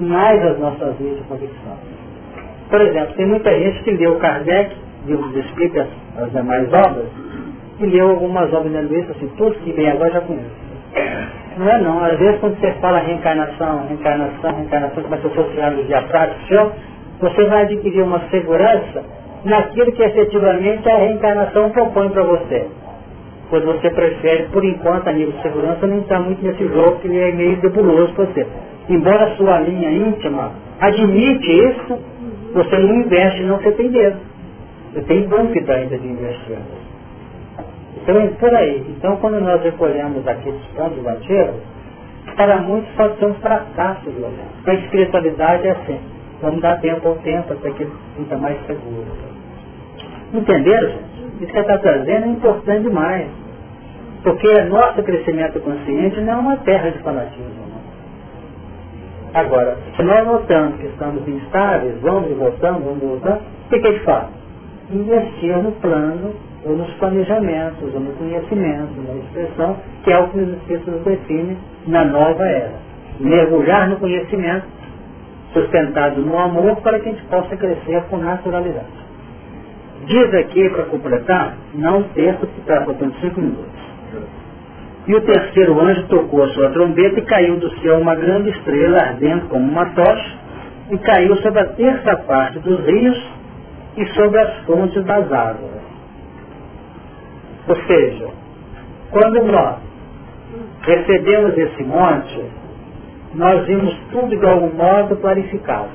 mais 0.00 0.44
as 0.44 0.58
nossas 0.58 0.96
vias 0.96 1.16
de 1.16 1.22
convicção. 1.24 1.76
Por 2.68 2.80
exemplo, 2.80 3.14
tem 3.14 3.26
muita 3.26 3.50
gente 3.50 3.82
que 3.84 3.92
leu 3.92 4.16
Kardec, 4.16 4.76
livro 5.06 5.28
dos 5.28 5.44
Espíritos, 5.44 5.82
as, 6.16 6.24
as 6.24 6.32
demais 6.32 6.66
obras, 6.72 7.06
e 7.78 7.86
leu 7.86 8.10
algumas 8.10 8.52
obras 8.52 8.72
da 8.72 8.80
Luísa, 8.80 9.12
assim, 9.12 9.28
tudo 9.36 9.54
que 9.56 9.72
vem 9.72 9.90
agora 9.90 10.12
já 10.12 10.20
conheço. 10.22 10.66
Não 11.58 11.68
é 11.68 11.78
não. 11.80 12.04
Às 12.04 12.18
vezes, 12.18 12.38
quando 12.40 12.58
você 12.58 12.70
fala 12.80 12.98
reencarnação, 12.98 13.86
reencarnação, 13.88 14.54
reencarnação, 14.54 15.02
começa 15.02 15.26
a 15.26 15.30
associar 15.30 15.72
os 15.74 15.86
diafragmas, 15.86 16.72
você 17.20 17.44
vai 17.46 17.62
adquirir 17.62 18.02
uma 18.02 18.20
segurança 18.30 19.04
naquilo 19.44 19.92
que 19.92 20.02
efetivamente 20.02 20.88
a 20.88 20.96
reencarnação 20.96 21.70
propõe 21.70 22.10
para 22.10 22.22
você. 22.22 22.66
Pois 23.48 23.64
você 23.64 23.90
prefere, 23.90 24.44
por 24.52 24.64
enquanto, 24.64 25.08
a 25.08 25.12
nível 25.12 25.32
de 25.32 25.42
segurança, 25.42 25.86
nem 25.86 26.00
estar 26.00 26.20
muito 26.20 26.44
nesse 26.44 26.66
jogo 26.66 26.98
que 27.00 27.08
é 27.08 27.32
meio 27.32 27.56
debuloso 27.56 28.12
para 28.14 28.24
você. 28.26 28.46
Embora 28.88 29.24
a 29.24 29.36
sua 29.36 29.60
linha 29.60 29.90
íntima 29.90 30.52
admite 30.80 31.50
isso, 31.50 31.98
você 32.52 32.78
não 32.78 32.94
investe, 32.96 33.42
não 33.44 33.56
você 33.58 33.72
tem 33.72 33.90
medo. 33.90 34.16
Você 34.92 35.00
tem 35.02 35.28
dúvida 35.28 35.74
ainda 35.74 35.96
de 35.96 36.06
investir. 36.06 36.58
Então 38.06 38.28
por 38.38 38.54
aí. 38.54 38.84
Então 38.96 39.16
quando 39.16 39.40
nós 39.40 39.62
recolhemos 39.62 40.26
aqueles 40.28 40.64
pontos 40.76 41.02
batidos, 41.02 41.56
para 42.36 42.58
muitos 42.58 42.90
pode 42.94 43.18
ser 43.18 43.26
um 43.26 43.34
fracasso 43.34 44.10
violento. 44.10 44.68
A 44.68 44.74
espiritualidade 44.74 45.66
é 45.66 45.70
assim. 45.72 46.00
Vamos 46.40 46.60
dar 46.60 46.80
tempo 46.80 47.08
ao 47.08 47.14
tempo 47.16 47.52
até 47.52 47.70
que 47.70 47.86
fica 48.16 48.36
mais 48.36 48.58
seguro. 48.66 49.06
Entenderam, 50.32 50.88
gente? 50.88 51.16
Isso 51.40 51.52
que 51.52 51.58
está 51.58 51.78
trazendo 51.78 52.24
é 52.24 52.28
importante 52.28 52.82
demais. 52.82 53.26
Porque 54.22 54.62
nosso 54.64 55.02
crescimento 55.02 55.60
consciente 55.60 56.20
não 56.20 56.32
é 56.32 56.36
uma 56.36 56.56
terra 56.58 56.90
de 56.90 56.98
fanatismo. 56.98 57.44
Não. 57.70 59.40
Agora, 59.40 59.76
se 59.96 60.02
nós 60.02 60.26
notamos 60.26 60.80
que 60.80 60.86
estamos 60.86 61.26
instáveis, 61.28 62.00
vamos 62.00 62.30
e 62.30 62.34
voltamos, 62.34 62.82
vamos 62.84 63.02
e 63.02 63.06
voltamos, 63.06 63.40
o 63.66 63.68
que, 63.68 63.78
que 63.78 63.86
a 63.86 63.92
gente 63.92 64.04
faz? 64.04 64.26
Investir 64.90 65.56
no 65.58 65.72
plano, 65.72 66.34
ou 66.66 66.76
nos 66.76 66.92
planejamentos, 66.94 67.94
ou 67.94 68.00
no 68.00 68.12
conhecimento, 68.12 68.92
na 69.06 69.14
expressão, 69.14 69.76
que 70.02 70.12
é 70.12 70.18
o 70.18 70.28
que 70.28 70.40
os 70.40 70.48
Espíritos 70.54 71.04
definem 71.04 71.56
na 71.86 72.04
nova 72.04 72.44
era. 72.44 72.74
Mergulhar 73.20 73.88
no 73.88 73.96
conhecimento, 73.96 74.66
sustentado 75.52 76.20
no 76.20 76.36
amor, 76.36 76.76
para 76.82 76.98
que 76.98 77.08
a 77.08 77.12
gente 77.12 77.24
possa 77.26 77.56
crescer 77.56 78.02
com 78.10 78.18
naturalidade. 78.18 79.06
Diz 80.06 80.34
aqui, 80.34 80.68
para 80.70 80.84
completar, 80.84 81.56
não 81.74 82.02
perca 82.02 82.46
que 82.46 82.60
está 82.60 82.84
faltando 82.84 83.14
cinco 83.20 83.40
minutos. 83.40 83.86
E 85.06 85.14
o 85.14 85.20
terceiro 85.20 85.80
anjo 85.80 86.02
tocou 86.08 86.42
a 86.42 86.48
sua 86.48 86.70
trombeta 86.70 87.20
e 87.20 87.24
caiu 87.24 87.56
do 87.58 87.70
céu 87.78 87.98
uma 88.00 88.16
grande 88.16 88.50
estrela 88.50 88.98
ardendo 88.98 89.48
como 89.48 89.70
uma 89.70 89.86
tocha 89.94 90.36
e 90.90 90.98
caiu 90.98 91.36
sobre 91.36 91.60
a 91.60 91.66
terça 91.66 92.16
parte 92.26 92.58
dos 92.58 92.84
rios 92.84 93.30
e 93.96 94.04
sobre 94.14 94.40
as 94.40 94.64
fontes 94.64 95.04
das 95.04 95.32
águas. 95.32 95.85
Ou 97.68 97.76
seja, 97.86 98.28
quando 99.10 99.44
nós 99.44 99.76
recebemos 100.82 101.56
esse 101.56 101.82
monte, 101.84 102.44
nós 103.34 103.66
vimos 103.66 103.94
tudo 104.10 104.36
de 104.36 104.46
algum 104.46 104.72
modo 104.74 105.16
clarificado, 105.16 105.90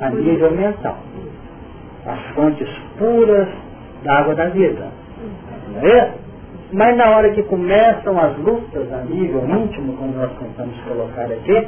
a 0.00 0.10
nível 0.10 0.50
mental. 0.50 0.98
as 2.06 2.20
fontes 2.34 2.68
puras 2.98 3.48
da 4.04 4.18
água 4.20 4.34
da 4.34 4.46
vida. 4.46 4.88
Não 5.72 5.80
é? 5.88 6.14
Mas 6.72 6.96
na 6.96 7.10
hora 7.10 7.30
que 7.30 7.42
começam 7.44 8.18
as 8.18 8.36
lutas 8.38 8.92
a 8.92 8.98
nível 9.04 9.44
íntimo, 9.48 9.96
como 9.96 10.12
nós 10.14 10.30
tentamos 10.38 10.76
colocar 10.82 11.24
aqui, 11.24 11.66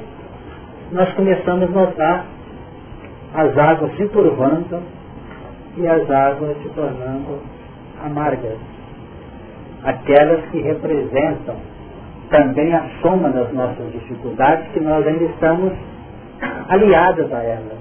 nós 0.93 1.13
começamos 1.15 1.69
a 1.69 1.81
notar 1.81 2.27
as 3.35 3.57
águas 3.59 3.97
se 3.97 4.09
turvando 4.09 4.83
e 5.77 5.87
as 5.87 6.11
águas 6.11 6.57
se 6.63 6.69
tornando 6.71 7.41
amargas. 8.05 8.78
Aquelas 9.85 10.45
que 10.51 10.61
representam 10.61 11.57
também 12.31 12.75
a 12.75 12.89
soma 13.03 13.31
das 13.31 13.53
nossas 13.53 13.91
dificuldades, 13.93 14.69
que 14.73 14.81
nós 14.81 15.07
ainda 15.07 15.25
estamos 15.25 15.73
aliadas 16.69 17.33
a 17.33 17.43
elas. 17.43 17.79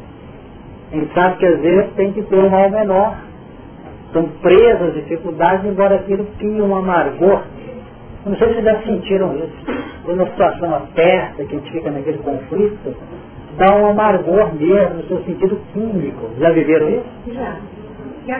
A 0.92 0.96
gente 0.96 1.14
sabe 1.14 1.38
que 1.38 1.46
às 1.46 1.60
vezes 1.60 1.94
tem 1.96 2.14
que 2.14 2.24
ter 2.24 2.36
um 2.36 2.50
mal 2.50 2.70
menor. 2.70 3.18
São 4.14 4.24
presas 4.42 4.94
dificuldades, 4.94 5.66
embora 5.66 5.96
aquilo 5.96 6.26
tenha 6.40 6.64
um 6.64 6.76
amargor. 6.76 7.44
não 8.26 8.36
sei 8.38 8.48
se 8.48 8.54
vocês 8.54 8.66
já 8.66 8.82
sentiram 8.84 9.36
isso. 9.36 9.88
Quando 10.06 10.24
a 10.24 10.28
situação 10.28 10.76
aperta, 10.76 11.44
que 11.44 11.56
a 11.56 11.60
gente 11.60 11.72
fica 11.72 11.92
naquele 11.92 12.20
conflito, 12.20 12.96
dá 13.58 13.76
um 13.76 13.88
amargor 13.88 14.56
mesmo, 14.56 14.96
no 14.96 15.04
seu 15.04 15.22
sentido 15.24 15.60
químico. 15.74 16.30
Já 16.40 16.52
viveram 16.52 16.90
isso? 16.90 17.34
Já. 17.34 17.58
E 18.28 18.32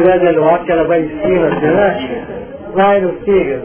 né? 0.00 0.18
Dando 0.18 0.42
óbvio, 0.42 0.72
ela 0.72 0.84
vai 0.84 1.00
em 1.02 1.08
cima, 1.08 1.48
né? 1.48 2.26
vai 2.74 3.00
no 3.00 3.12
fígado. 3.20 3.62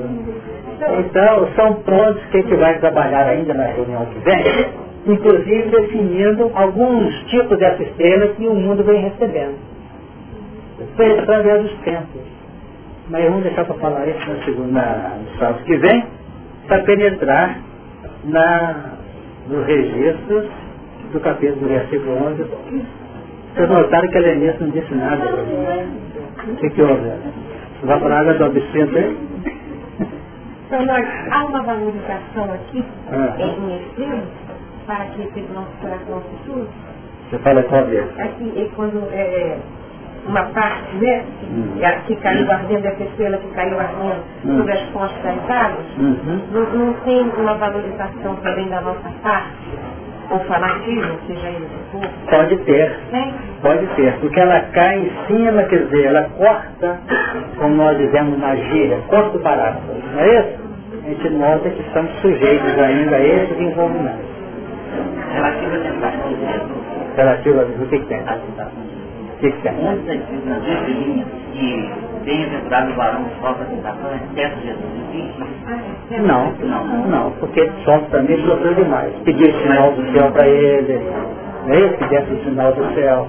Então, 1.00 1.50
são 1.56 1.74
pontos 1.82 2.24
que 2.28 2.38
a 2.38 2.42
gente 2.42 2.56
vai 2.56 2.80
trabalhar 2.80 3.28
ainda 3.28 3.54
na 3.54 3.66
reunião 3.66 4.06
que 4.06 4.20
vem, 4.20 4.68
inclusive 5.06 5.70
definindo 5.70 6.50
alguns 6.56 7.14
tipos 7.26 7.58
dessa 7.60 7.84
estrela 7.84 8.28
que 8.30 8.48
o 8.48 8.56
mundo 8.56 8.86
vem 8.86 9.02
recebendo. 9.02 9.58
Através 11.24 11.62
dos 11.62 11.74
tempos. 11.80 12.22
Mas 13.10 13.26
vamos 13.26 13.44
deixar 13.44 13.66
para 13.66 13.76
falar 13.76 14.08
isso 14.08 14.30
na 14.30 14.46
segunda, 14.46 15.12
no 15.20 15.38
sábado 15.38 15.64
que 15.66 15.76
vem, 15.76 16.06
para 16.68 16.84
penetrar 16.84 17.60
na, 18.24 18.94
nos 19.50 19.66
registros 19.66 20.65
do 21.16 21.22
capítulo 21.22 21.62
do 21.62 21.68
versículo 21.68 22.12
11. 22.28 22.44
Vocês 23.56 23.70
notaram 23.70 24.08
que 24.10 24.18
a 24.18 24.22
Lenice 24.22 24.58
não 24.62 24.70
disse 24.70 24.94
nada. 24.96 25.24
O 25.26 26.56
que, 26.58 26.70
que 26.72 26.82
houve? 26.82 27.12
Vai 27.84 28.00
para 28.00 28.16
a 28.16 28.20
água 28.20 28.34
do 28.34 28.46
absinto 28.46 28.98
aí? 28.98 29.18
Então, 30.68 30.86
nós, 30.86 31.06
há 31.32 31.46
uma 31.46 31.62
valorização 31.64 32.54
aqui 32.54 32.84
Ah. 33.12 33.36
em 33.40 33.78
extremo 33.78 34.24
para 34.86 35.06
que 35.06 35.22
esse 35.22 35.40
nosso 35.54 35.72
coração 35.80 36.22
se 36.22 36.46
surja. 36.52 36.68
Você 37.30 37.38
fala 37.40 37.64
qual 37.64 37.86
vez? 37.86 38.04
Aqui 38.20 38.52
é 38.58 38.68
quando 38.76 39.08
é, 39.14 39.58
uma 40.28 40.44
parte, 40.48 40.96
né, 40.98 41.24
Hum. 41.44 41.78
que, 42.08 42.16
caiu 42.18 42.52
ardendo, 42.52 42.86
essa 42.88 43.04
estrela 43.04 43.38
que 43.38 43.48
caiu 43.50 43.80
ardendo 43.80 44.22
Hum. 44.44 44.58
sobre 44.58 44.72
as 44.74 44.82
fontes 44.90 45.16
das 45.24 45.50
águas, 45.50 45.86
Uhum. 45.98 46.42
não, 46.52 46.62
não 46.74 46.94
tem 47.06 47.22
uma 47.22 47.54
valorização 47.56 48.36
também 48.38 48.68
da 48.68 48.82
nossa 48.82 49.10
parte, 49.24 49.54
ou 50.30 50.40
fanatismo, 50.42 51.18
seja 51.28 51.48
ele 51.48 51.66
o 51.66 51.70
que 51.70 51.80
for, 51.92 52.10
Pode 52.30 52.56
ter. 52.58 52.96
tem? 53.12 53.34
Pode 53.62 53.86
ter, 53.96 54.14
porque 54.20 54.40
ela 54.40 54.60
cai 54.74 55.00
em 55.00 55.12
cima, 55.28 55.64
quer 55.64 55.84
dizer, 55.86 56.06
ela 56.06 56.24
corta, 56.38 57.00
como 57.58 57.76
nós 57.76 57.98
dizemos 57.98 58.38
na 58.40 58.56
gíria, 58.56 58.98
corta 59.08 59.38
o 59.38 59.42
barato, 59.42 59.80
não 60.14 60.20
é 60.22 60.40
isso? 60.40 60.66
A 61.04 61.08
gente 61.10 61.30
nota 61.30 61.70
que 61.70 61.82
estamos 61.82 62.12
sujeitos 62.22 62.80
ainda 62.80 63.16
a 63.16 63.20
esses 63.20 63.60
envolvimentos. 63.60 64.26
Relativa 65.34 65.76
à 65.76 65.80
tentação 65.80 66.30
de 66.34 66.40
Jesus. 66.40 66.86
Relativo 67.16 67.60
a 67.60 67.64
o 67.64 67.88
que, 67.88 68.00
que 68.00 68.06
tem? 68.08 68.22
O 68.22 69.38
que 69.40 69.52
tem? 69.62 69.74
Que 72.26 72.32
bem-aventurado 72.32 72.92
o 72.92 72.96
varão 72.96 73.24
que 73.26 73.40
sofre 73.40 73.62
a 73.62 73.66
tentação, 73.66 74.10
exceto 74.16 74.60
Jesus. 74.62 74.84
Existe? 75.14 76.22
Não, 76.22 76.52
não, 77.08 77.32
porque 77.34 77.60
ele 77.60 77.72
sofre 77.84 78.10
também 78.10 78.44
sofreu 78.48 78.74
demais. 78.74 79.14
Pedir 79.24 79.54
o 79.54 79.62
sinal 79.62 79.92
do 79.92 80.12
céu 80.12 80.32
para 80.32 80.48
ele, 80.48 81.00
não 81.68 81.76
é 81.76 81.80
isso? 81.82 81.98
Pedir 82.00 82.34
o 82.34 82.44
sinal 82.44 82.74
do 82.74 82.96
céu, 82.96 83.28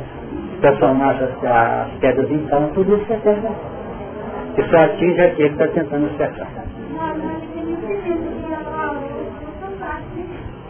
transformar 0.62 1.10
as, 1.10 1.44
as 1.44 1.93
pedras 2.01 2.31
em 2.31 2.39
pão, 2.47 2.70
tudo 2.73 2.97
isso 2.97 3.12
é. 3.12 3.18
Que 4.55 4.62
só 4.70 4.85
atinge 4.85 5.20
aquele 5.20 5.51
que 5.51 5.62
está 5.62 5.68
tentando 5.68 6.06
acertar. 6.06 6.48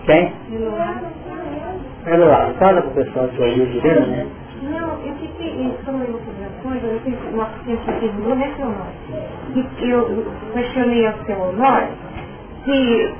Quem? 0.04 0.32
Pera 2.04 2.24
lá, 2.24 2.52
fala 2.58 2.82
pro 2.82 2.90
pessoal 2.90 3.28
que 3.28 3.40
ouviu 3.40 3.66
direito, 3.66 4.06
né? 4.08 4.26
Não, 4.62 4.88
eu 5.04 5.14
fiquei, 5.14 5.72
como 5.84 6.02
eu 6.02 6.18
fiz 7.04 7.18
uma 7.32 7.48
ciência 7.64 7.92
que 7.92 8.00
terminou 8.00 8.36
nesse 8.36 8.62
honor. 8.62 8.86
E 9.54 9.90
eu 9.90 10.26
questionei 10.52 11.06
ao 11.06 11.14
seu 11.24 11.40
honor 11.40 11.88
se 12.64 13.14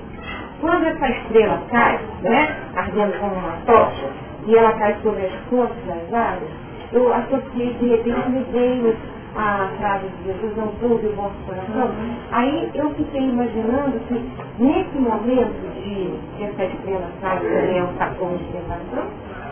quando 0.61 0.85
essa 0.87 1.09
estrela 1.09 1.61
cai, 1.71 2.01
né, 2.23 2.57
ardendo 2.75 3.19
como 3.21 3.35
uma 3.35 3.57
tocha, 3.67 4.07
e 4.47 4.57
ela 4.57 4.73
cai 4.73 4.97
sobre 5.03 5.27
as 5.27 5.33
fontes 5.51 5.77
das 5.87 6.13
águas, 6.13 6.51
eu 6.93 7.13
associei, 7.13 7.75
de 7.75 7.89
repente 7.89 8.29
me 8.31 8.45
veio 8.53 8.97
a 9.37 9.69
frase 9.79 10.07
de 10.09 10.33
Jesus, 10.33 10.57
não 10.57 10.69
tudo 10.81 11.11
o 11.11 11.13
vosso 11.15 11.35
coração. 11.47 11.91
Aí 12.33 12.71
eu 12.75 12.91
fiquei 12.95 13.21
imaginando 13.21 14.01
que 14.09 14.15
nesse 14.59 14.99
momento 14.99 15.75
de 15.75 16.19
que 16.37 16.45
essa 16.45 16.65
estrela 16.65 17.11
cai, 17.21 17.39
também 17.39 17.79
é 17.79 17.83
um 17.83 17.97
sacão 17.99 18.37
de 18.37 18.45
tentação, 18.45 19.05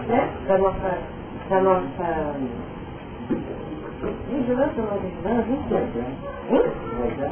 né, 0.08 0.28
da 0.46 0.58
nossa, 0.58 0.98
da 1.50 1.60
nossa 1.60 2.34
vigilância 4.30 4.82
ou 4.82 4.90
não 4.90 4.98
vigilância, 4.98 5.52
enfim. 5.52 6.04
Hein? 6.50 6.62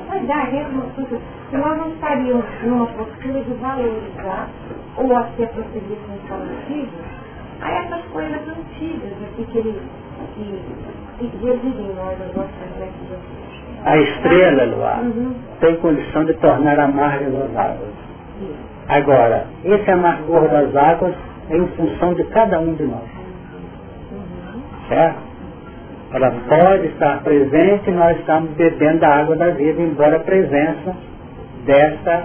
Mas 0.09 0.27
dá 0.27 0.47
coisa 0.95 1.21
que 1.51 1.57
nós 1.57 1.79
não 1.79 1.89
estaríamos 1.91 2.45
numa 2.65 2.87
postura 2.87 3.41
de 3.43 3.55
valorizar 3.55 4.49
ou 4.97 5.17
até 5.17 5.47
prosseguir 5.47 5.99
com 6.07 6.15
o 6.15 6.19
fanatismo 6.29 6.99
a 7.61 7.71
essas 7.71 8.03
coisas 8.13 8.41
antigas 8.49 9.13
aqui 9.23 9.45
que 9.45 9.59
ele 9.59 9.81
que, 10.35 10.61
que 11.19 11.47
residem 11.47 11.87
em 11.87 11.95
nós, 11.95 12.21
as 12.21 12.35
nossas 12.35 12.79
métodos. 12.79 13.19
A 13.85 13.97
estrela, 13.99 14.65
Luar, 14.65 15.01
Uhum. 15.03 15.35
tem 15.61 15.77
condição 15.77 16.25
de 16.25 16.35
tornar 16.35 16.79
amargas 16.79 17.35
as 17.35 17.57
águas. 17.57 17.91
Agora, 18.89 19.47
esse 19.65 19.91
amargor 19.91 20.49
das 20.49 20.75
águas 20.77 21.15
é 21.51 21.57
em 21.57 21.67
função 21.69 22.15
de 22.15 22.25
cada 22.25 22.61
um 22.61 22.75
de 22.75 22.85
nós. 22.85 23.09
Certo? 24.89 25.32
Ela 26.15 26.31
pode 26.47 26.89
estar 26.89 27.23
presente 27.23 27.89
e 27.89 27.93
nós 27.93 28.19
estamos 28.19 28.51
bebendo 28.51 29.01
da 29.01 29.21
água 29.21 29.35
da 29.35 29.49
vida, 29.49 29.81
embora 29.81 30.17
a 30.17 30.21
presença 30.21 30.95
dessa, 31.65 32.25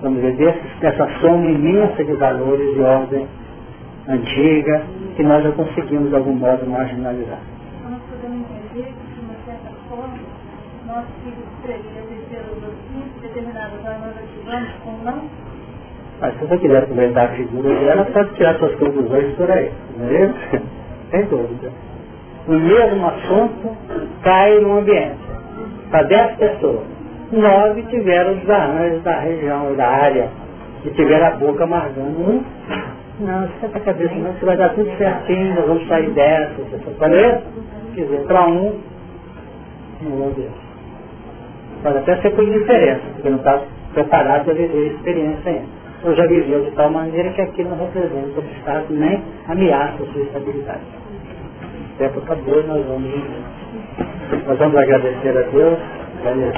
vamos 0.00 0.22
dizer, 0.22 0.54
dessa 0.80 1.08
soma 1.20 1.50
imensa 1.50 2.04
de 2.04 2.12
valores 2.12 2.74
de 2.74 2.80
ordem 2.80 3.26
antiga, 4.08 4.82
que 5.16 5.22
nós 5.24 5.42
já 5.42 5.50
conseguimos 5.50 6.10
de 6.10 6.14
algum 6.14 6.34
modo 6.34 6.64
marginalizar. 6.66 7.40
Nós 7.90 8.00
podemos 8.08 8.46
entender 8.48 8.92
que, 8.92 9.14
de 9.14 9.20
uma 9.20 9.34
certa 9.46 9.70
forma, 9.88 10.18
nós 10.86 11.04
filhos 11.24 11.48
presos 11.62 12.12
pelos 12.30 12.74
fins 12.88 13.20
determinados 13.20 13.84
a 13.84 13.98
nós 13.98 14.14
ativamos 14.16 14.68
ou 14.86 15.04
não, 15.04 15.22
Mas 16.20 16.34
se 16.34 16.44
você 16.44 16.58
quiser 16.58 16.84
aproveitar 16.84 17.24
a 17.24 17.28
figura 17.28 17.68
dela, 17.68 18.04
pode 18.04 18.32
tirar 18.34 18.56
suas 18.58 18.74
conclusões 18.76 19.34
por 19.34 19.50
aí. 19.50 19.72
Não 19.98 20.06
é 20.06 20.24
isso? 20.24 20.66
Sem 21.10 21.24
dúvida. 21.26 21.91
O 22.48 22.52
mesmo 22.52 23.06
assunto 23.06 23.76
cai 24.24 24.58
no 24.60 24.78
ambiente. 24.78 25.18
Para 25.90 26.02
dez 26.04 26.36
pessoas. 26.36 26.82
Nove 27.32 27.82
tiveram 27.84 28.34
os 28.34 28.50
arranjos 28.50 29.02
da 29.04 29.20
região, 29.20 29.74
da 29.76 29.86
área, 29.88 30.28
e 30.84 30.90
tiveram 30.90 31.26
a 31.26 31.30
boca 31.36 31.64
amargando. 31.64 32.20
Um, 32.20 32.44
não, 33.20 33.44
esquenta 33.46 33.78
a 33.78 33.80
cabeça, 33.80 34.14
não, 34.16 34.32
você 34.32 34.44
vai 34.44 34.56
dar 34.56 34.70
tudo 34.70 34.90
certinho, 34.98 35.54
nós 35.54 35.66
vamos 35.66 35.88
sair 35.88 36.10
dessa. 36.10 36.54
Falei? 36.98 37.38
Quer 37.94 38.02
dizer, 38.02 38.26
para 38.26 38.46
um, 38.48 38.80
não 40.02 40.10
vou 40.12 40.30
ver. 40.32 40.50
Pode 41.82 41.98
até 41.98 42.16
ser 42.22 42.30
por 42.30 42.44
indiferença, 42.44 43.02
porque 43.14 43.30
não 43.30 43.38
está 43.38 43.62
preparado 43.94 44.44
para 44.44 44.54
viver 44.54 44.90
a 44.90 44.94
experiência 44.94 45.50
ainda. 45.52 45.66
Ou 46.04 46.14
já 46.16 46.26
viveu 46.26 46.64
de 46.64 46.72
tal 46.72 46.90
maneira 46.90 47.30
que 47.32 47.42
aquilo 47.42 47.70
não 47.70 47.78
representa 47.78 48.38
obstáculo 48.40 48.98
nem 48.98 49.22
ameaça 49.48 50.02
a 50.02 50.06
sua 50.12 50.22
estabilidade. 50.22 51.01
Tempo 51.98 52.18
acabou 52.20 52.60
e 52.60 52.66
nós 52.66 52.86
vamos. 52.86 53.12
Nós 54.46 54.58
vamos 54.58 54.76
agradecer 54.76 55.36
a 55.36 55.42
Deus 55.42 55.78
né, 56.24 56.52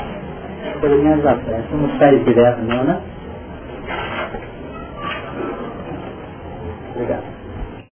pelo 0.81 1.02
menos 1.02 1.27
a 1.27 1.36
frente. 1.36 1.74
Não 1.74 1.98
sai 1.98 2.19
direto 2.20 2.62
não, 2.62 2.85
né? 2.85 3.01
Obrigado. 6.94 7.34